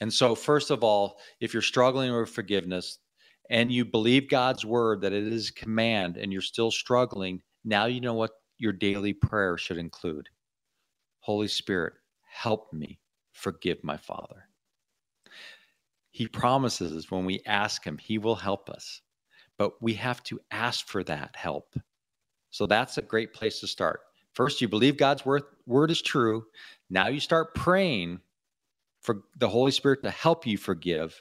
And 0.00 0.12
so, 0.12 0.34
first 0.34 0.70
of 0.70 0.82
all, 0.82 1.20
if 1.40 1.52
you're 1.52 1.62
struggling 1.62 2.14
with 2.14 2.30
forgiveness 2.30 2.98
and 3.50 3.70
you 3.70 3.84
believe 3.84 4.30
God's 4.30 4.64
word 4.64 5.02
that 5.02 5.12
it 5.12 5.30
is 5.30 5.50
command 5.50 6.16
and 6.16 6.32
you're 6.32 6.40
still 6.40 6.70
struggling, 6.70 7.42
now 7.64 7.84
you 7.84 8.00
know 8.00 8.14
what 8.14 8.32
your 8.56 8.72
daily 8.72 9.12
prayer 9.12 9.58
should 9.58 9.76
include. 9.76 10.28
Holy 11.20 11.48
Spirit, 11.48 11.92
help 12.22 12.72
me 12.72 12.98
forgive 13.32 13.84
my 13.84 13.98
father. 13.98 14.48
He 16.14 16.28
promises 16.28 17.10
when 17.10 17.24
we 17.24 17.42
ask 17.44 17.84
him, 17.84 17.98
he 17.98 18.18
will 18.18 18.36
help 18.36 18.70
us. 18.70 19.02
But 19.58 19.82
we 19.82 19.94
have 19.94 20.22
to 20.24 20.40
ask 20.52 20.86
for 20.86 21.02
that 21.02 21.34
help. 21.34 21.74
So 22.50 22.68
that's 22.68 22.98
a 22.98 23.02
great 23.02 23.34
place 23.34 23.58
to 23.60 23.66
start. 23.66 23.98
First, 24.32 24.60
you 24.60 24.68
believe 24.68 24.96
God's 24.96 25.26
word, 25.26 25.42
word 25.66 25.90
is 25.90 26.00
true. 26.00 26.46
Now 26.88 27.08
you 27.08 27.18
start 27.18 27.56
praying 27.56 28.20
for 29.00 29.22
the 29.38 29.48
Holy 29.48 29.72
Spirit 29.72 30.04
to 30.04 30.10
help 30.10 30.46
you 30.46 30.56
forgive. 30.56 31.20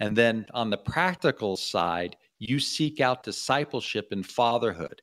And 0.00 0.16
then 0.16 0.46
on 0.52 0.70
the 0.70 0.78
practical 0.78 1.56
side, 1.56 2.16
you 2.40 2.58
seek 2.58 3.00
out 3.00 3.22
discipleship 3.22 4.08
and 4.10 4.26
fatherhood. 4.26 5.00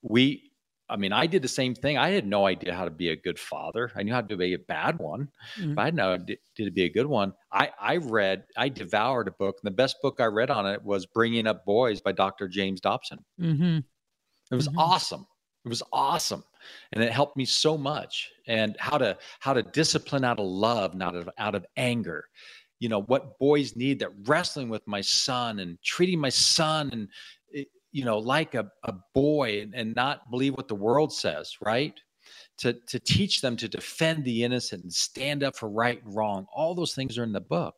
We 0.00 0.50
I 0.88 0.96
mean, 0.96 1.12
I 1.12 1.26
did 1.26 1.42
the 1.42 1.48
same 1.48 1.74
thing. 1.74 1.96
I 1.96 2.10
had 2.10 2.26
no 2.26 2.46
idea 2.46 2.74
how 2.74 2.84
to 2.84 2.90
be 2.90 3.08
a 3.08 3.16
good 3.16 3.38
father. 3.38 3.90
I 3.96 4.02
knew 4.02 4.12
how 4.12 4.20
to 4.20 4.36
be 4.36 4.52
a 4.52 4.58
bad 4.58 4.98
one, 4.98 5.28
mm-hmm. 5.58 5.74
but 5.74 5.82
I 5.82 5.84
didn't 5.86 5.96
know 5.96 6.12
how 6.12 6.64
to 6.64 6.70
be 6.70 6.84
a 6.84 6.90
good 6.90 7.06
one. 7.06 7.32
I, 7.50 7.70
I 7.80 7.96
read, 7.96 8.44
I 8.56 8.68
devoured 8.68 9.28
a 9.28 9.32
book. 9.32 9.56
And 9.62 9.70
the 9.70 9.74
best 9.74 9.96
book 10.02 10.20
I 10.20 10.26
read 10.26 10.50
on 10.50 10.66
it 10.66 10.82
was 10.84 11.06
Bringing 11.06 11.46
Up 11.46 11.64
Boys 11.64 12.02
by 12.02 12.12
Dr. 12.12 12.48
James 12.48 12.82
Dobson. 12.82 13.24
Mm-hmm. 13.40 13.78
It 14.50 14.54
was 14.54 14.68
mm-hmm. 14.68 14.78
awesome. 14.78 15.26
It 15.64 15.68
was 15.68 15.82
awesome, 15.92 16.44
and 16.92 17.02
it 17.02 17.10
helped 17.10 17.38
me 17.38 17.46
so 17.46 17.78
much. 17.78 18.30
And 18.46 18.76
how 18.78 18.98
to 18.98 19.16
how 19.40 19.54
to 19.54 19.62
discipline 19.62 20.22
out 20.22 20.38
of 20.38 20.44
love, 20.44 20.94
not 20.94 21.16
of, 21.16 21.30
out 21.38 21.54
of 21.54 21.64
anger. 21.78 22.26
You 22.80 22.90
know 22.90 23.00
what 23.02 23.38
boys 23.38 23.74
need. 23.74 24.00
That 24.00 24.10
wrestling 24.26 24.68
with 24.68 24.86
my 24.86 25.00
son 25.00 25.60
and 25.60 25.78
treating 25.82 26.20
my 26.20 26.28
son 26.28 26.90
and 26.92 27.08
you 27.94 28.04
know, 28.04 28.18
like 28.18 28.54
a, 28.54 28.70
a 28.82 28.92
boy 29.14 29.62
and, 29.62 29.74
and 29.74 29.94
not 29.94 30.28
believe 30.30 30.56
what 30.56 30.68
the 30.68 30.74
world 30.74 31.12
says, 31.12 31.56
right? 31.64 31.94
To, 32.58 32.72
to 32.72 32.98
teach 32.98 33.40
them 33.40 33.56
to 33.56 33.68
defend 33.68 34.24
the 34.24 34.42
innocent 34.42 34.82
and 34.82 34.92
stand 34.92 35.42
up 35.42 35.56
for 35.56 35.68
right 35.68 36.02
and 36.04 36.14
wrong. 36.14 36.46
All 36.54 36.74
those 36.74 36.94
things 36.94 37.16
are 37.16 37.22
in 37.22 37.32
the 37.32 37.40
book 37.40 37.74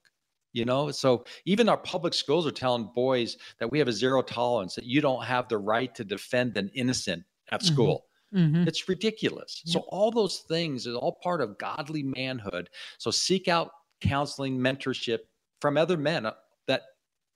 you 0.53 0.65
know 0.65 0.91
so 0.91 1.25
even 1.45 1.69
our 1.69 1.77
public 1.77 2.15
schools 2.15 2.47
are 2.47 2.51
telling 2.51 2.89
boys 2.95 3.37
that 3.59 3.71
we 3.71 3.79
have 3.79 3.89
a 3.89 3.93
zero 3.93 4.23
tolerance 4.23 4.75
that 4.75 4.87
you 4.87 5.03
don't 5.03 5.23
have 5.23 5.49
the 5.49 5.59
right 5.59 5.95
to 5.95 6.03
defend 6.03 6.57
an 6.57 6.71
innocent 6.73 7.23
at 7.51 7.61
mm-hmm. 7.61 7.75
school 7.75 8.07
mm-hmm. 8.35 8.67
it's 8.67 8.89
ridiculous 8.89 9.61
so 9.67 9.81
all 9.89 10.11
those 10.11 10.45
things 10.49 10.87
is 10.87 10.95
all 10.95 11.19
part 11.23 11.43
of 11.43 11.59
godly 11.59 12.03
manhood 12.03 12.71
so 12.97 13.11
seek 13.11 13.49
out 13.49 13.71
counseling 14.01 14.57
mentorship 14.57 15.19
from 15.61 15.77
other 15.77 15.99
men 15.99 16.25
uh, 16.25 16.33
that 16.67 16.83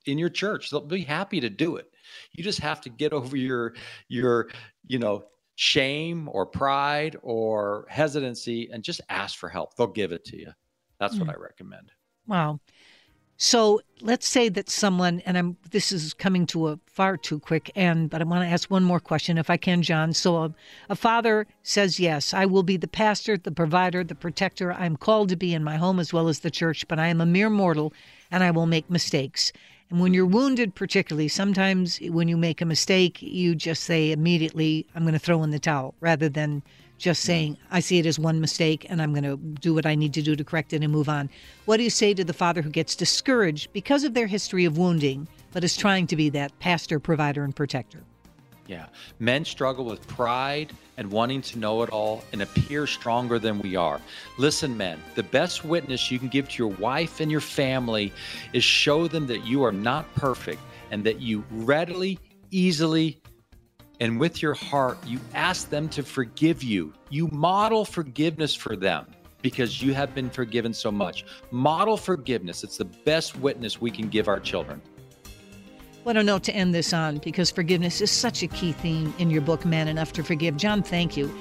in 0.06 0.16
your 0.16 0.30
church 0.30 0.70
they'll 0.70 0.80
be 0.80 1.02
happy 1.02 1.40
to 1.40 1.50
do 1.50 1.76
it 1.76 1.89
you 2.32 2.44
just 2.44 2.60
have 2.60 2.80
to 2.82 2.88
get 2.88 3.12
over 3.12 3.36
your 3.36 3.74
your 4.08 4.48
you 4.86 4.98
know 4.98 5.24
shame 5.56 6.28
or 6.32 6.46
pride 6.46 7.16
or 7.22 7.86
hesitancy 7.90 8.70
and 8.72 8.82
just 8.82 9.00
ask 9.10 9.38
for 9.38 9.48
help. 9.48 9.76
They'll 9.76 9.86
give 9.86 10.12
it 10.12 10.24
to 10.26 10.38
you. 10.38 10.52
That's 10.98 11.16
mm. 11.16 11.20
what 11.20 11.30
I 11.30 11.38
recommend. 11.38 11.92
Wow. 12.26 12.60
So 13.42 13.80
let's 14.02 14.28
say 14.28 14.50
that 14.50 14.68
someone, 14.68 15.20
and 15.24 15.38
I'm 15.38 15.56
this 15.70 15.92
is 15.92 16.12
coming 16.12 16.44
to 16.48 16.68
a 16.68 16.78
far 16.84 17.16
too 17.16 17.40
quick 17.40 17.70
end, 17.74 18.10
but 18.10 18.20
I 18.20 18.24
want 18.24 18.44
to 18.44 18.52
ask 18.52 18.70
one 18.70 18.84
more 18.84 19.00
question, 19.00 19.38
if 19.38 19.48
I 19.48 19.56
can, 19.56 19.80
John. 19.80 20.12
So 20.12 20.36
a, 20.36 20.54
a, 20.90 20.94
father 20.94 21.46
says, 21.62 21.98
Yes, 21.98 22.34
I 22.34 22.44
will 22.44 22.62
be 22.62 22.76
the 22.76 22.86
pastor, 22.86 23.38
the 23.38 23.50
provider, 23.50 24.04
the 24.04 24.14
protector. 24.14 24.74
I'm 24.74 24.94
called 24.94 25.30
to 25.30 25.36
be 25.36 25.54
in 25.54 25.64
my 25.64 25.76
home 25.76 25.98
as 25.98 26.12
well 26.12 26.28
as 26.28 26.40
the 26.40 26.50
church, 26.50 26.86
but 26.86 26.98
I 26.98 27.06
am 27.06 27.22
a 27.22 27.26
mere 27.26 27.48
mortal 27.48 27.94
and 28.30 28.44
I 28.44 28.50
will 28.50 28.66
make 28.66 28.90
mistakes. 28.90 29.54
And 29.90 29.98
when 29.98 30.14
you're 30.14 30.24
wounded, 30.24 30.76
particularly, 30.76 31.26
sometimes 31.26 31.98
when 31.98 32.28
you 32.28 32.36
make 32.36 32.60
a 32.60 32.64
mistake, 32.64 33.20
you 33.20 33.56
just 33.56 33.82
say 33.82 34.12
immediately, 34.12 34.86
I'm 34.94 35.02
going 35.02 35.14
to 35.14 35.18
throw 35.18 35.42
in 35.42 35.50
the 35.50 35.58
towel 35.58 35.94
rather 35.98 36.28
than 36.28 36.62
just 36.96 37.22
saying, 37.22 37.56
I 37.70 37.80
see 37.80 37.98
it 37.98 38.06
as 38.06 38.18
one 38.18 38.40
mistake 38.40 38.86
and 38.88 39.02
I'm 39.02 39.12
going 39.12 39.24
to 39.24 39.36
do 39.36 39.74
what 39.74 39.86
I 39.86 39.96
need 39.96 40.14
to 40.14 40.22
do 40.22 40.36
to 40.36 40.44
correct 40.44 40.72
it 40.72 40.84
and 40.84 40.92
move 40.92 41.08
on. 41.08 41.28
What 41.64 41.78
do 41.78 41.82
you 41.82 41.90
say 41.90 42.14
to 42.14 42.22
the 42.22 42.32
father 42.32 42.62
who 42.62 42.70
gets 42.70 42.94
discouraged 42.94 43.72
because 43.72 44.04
of 44.04 44.14
their 44.14 44.28
history 44.28 44.64
of 44.64 44.78
wounding, 44.78 45.26
but 45.50 45.64
is 45.64 45.76
trying 45.76 46.06
to 46.08 46.16
be 46.16 46.28
that 46.28 46.56
pastor, 46.60 47.00
provider, 47.00 47.42
and 47.42 47.56
protector? 47.56 48.04
Yeah. 48.70 48.86
Men 49.18 49.44
struggle 49.44 49.84
with 49.84 50.06
pride 50.06 50.72
and 50.96 51.10
wanting 51.10 51.42
to 51.42 51.58
know 51.58 51.82
it 51.82 51.90
all 51.90 52.22
and 52.32 52.40
appear 52.40 52.86
stronger 52.86 53.40
than 53.40 53.58
we 53.58 53.74
are. 53.74 54.00
Listen, 54.38 54.76
men, 54.76 55.02
the 55.16 55.24
best 55.24 55.64
witness 55.64 56.08
you 56.08 56.20
can 56.20 56.28
give 56.28 56.48
to 56.50 56.58
your 56.58 56.72
wife 56.76 57.18
and 57.18 57.32
your 57.32 57.40
family 57.40 58.12
is 58.52 58.62
show 58.62 59.08
them 59.08 59.26
that 59.26 59.44
you 59.44 59.64
are 59.64 59.72
not 59.72 60.14
perfect 60.14 60.60
and 60.92 61.02
that 61.02 61.20
you 61.20 61.42
readily, 61.50 62.20
easily, 62.52 63.20
and 63.98 64.20
with 64.20 64.40
your 64.40 64.54
heart, 64.54 64.98
you 65.04 65.18
ask 65.34 65.68
them 65.68 65.88
to 65.88 66.04
forgive 66.04 66.62
you. 66.62 66.92
You 67.08 67.26
model 67.32 67.84
forgiveness 67.84 68.54
for 68.54 68.76
them 68.76 69.04
because 69.42 69.82
you 69.82 69.94
have 69.94 70.14
been 70.14 70.30
forgiven 70.30 70.72
so 70.72 70.92
much. 70.92 71.24
Model 71.50 71.96
forgiveness. 71.96 72.62
It's 72.62 72.76
the 72.76 72.84
best 72.84 73.36
witness 73.36 73.80
we 73.80 73.90
can 73.90 74.08
give 74.08 74.28
our 74.28 74.38
children. 74.38 74.80
What 76.10 76.16
a 76.16 76.24
note 76.24 76.42
to 76.42 76.52
end 76.52 76.74
this 76.74 76.92
on 76.92 77.18
because 77.18 77.52
forgiveness 77.52 78.00
is 78.00 78.10
such 78.10 78.42
a 78.42 78.48
key 78.48 78.72
theme 78.72 79.14
in 79.18 79.30
your 79.30 79.42
book, 79.42 79.64
Man 79.64 79.86
Enough 79.86 80.12
to 80.14 80.24
Forgive. 80.24 80.56
John, 80.56 80.82
thank 80.82 81.16
you. 81.16 81.32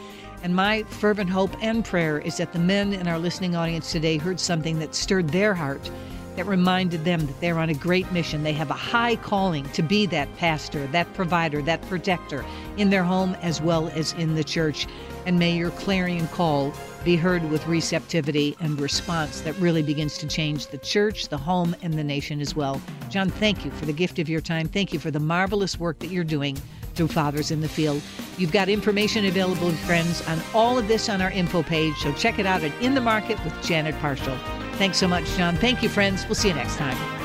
And 0.44 0.56
my 0.56 0.84
fervent 0.84 1.32
hope 1.32 1.50
and 1.64 1.84
prayer 1.84 2.20
is 2.20 2.38
that 2.38 2.54
the 2.54 2.60
men 2.60 2.94
in 2.94 3.08
our 3.08 3.18
listening 3.18 3.56
audience 3.56 3.92
today 3.92 4.18
heard 4.18 4.40
something 4.40 4.78
that 4.78 4.94
stirred 4.94 5.30
their 5.30 5.56
heart, 5.56 5.90
that 6.36 6.46
reminded 6.46 7.04
them 7.04 7.26
that 7.26 7.42
they're 7.42 7.58
on 7.58 7.70
a 7.70 7.74
great 7.74 8.12
mission. 8.12 8.44
They 8.44 8.54
have 8.54 8.70
a 8.70 8.76
high 8.76 9.16
calling 9.16 9.68
to 9.70 9.82
be 9.82 10.06
that 10.06 10.32
pastor, 10.38 10.86
that 10.92 11.12
provider, 11.16 11.64
that 11.64 11.82
protector 11.90 12.46
in 12.78 12.92
their 12.92 13.04
home 13.04 13.36
as 13.42 13.60
well 13.64 13.88
as 13.96 14.14
in 14.14 14.36
the 14.36 14.44
church. 14.44 14.86
And 15.30 15.38
may 15.38 15.56
your 15.56 15.70
clarion 15.70 16.28
call 16.30 16.74
be 17.06 17.16
heard 17.16 17.48
with 17.52 17.68
receptivity 17.68 18.58
and 18.62 18.82
response 18.82 19.42
that 19.42 19.54
really 19.58 19.84
begins 19.84 20.18
to 20.18 20.28
change 20.28 20.66
the 20.66 20.80
church, 20.80 21.28
the 21.28 21.38
home, 21.38 21.76
and 21.84 21.94
the 21.94 22.04
nation 22.04 22.42
as 22.42 22.56
well. 22.56 22.82
John, 23.12 23.30
thank 23.30 23.64
you 23.64 23.70
for 23.70 23.86
the 23.86 23.94
gift 23.94 24.18
of 24.18 24.28
your 24.28 24.42
time. 24.42 24.68
Thank 24.68 24.92
you 24.92 24.98
for 24.98 25.12
the 25.12 25.20
marvelous 25.20 25.80
work 25.80 26.00
that 26.00 26.08
you're 26.08 26.24
doing 26.24 26.58
through 26.96 27.10
Fathers 27.10 27.52
in 27.52 27.62
the 27.62 27.70
Field. 27.70 28.02
You've 28.40 28.52
got 28.52 28.70
information 28.70 29.26
available, 29.26 29.70
friends, 29.70 30.28
on 30.28 30.42
all 30.56 30.80
of 30.80 30.88
this 30.88 31.10
on 31.10 31.22
our 31.22 31.30
info 31.30 31.62
page, 31.62 31.96
so 31.98 32.12
check 32.14 32.40
it 32.40 32.48
out 32.48 32.64
at 32.64 32.74
In 32.82 32.96
the 32.96 33.02
Market 33.02 33.38
with 33.44 33.54
Janet 33.62 33.94
Parshall. 33.98 34.40
Thanks 34.78 34.98
so 34.98 35.08
much, 35.08 35.26
John. 35.38 35.58
Thank 35.58 35.84
you, 35.84 35.90
friends. 35.90 36.26
We'll 36.26 36.34
see 36.34 36.48
you 36.48 36.56
next 36.56 36.78
time. 36.78 37.19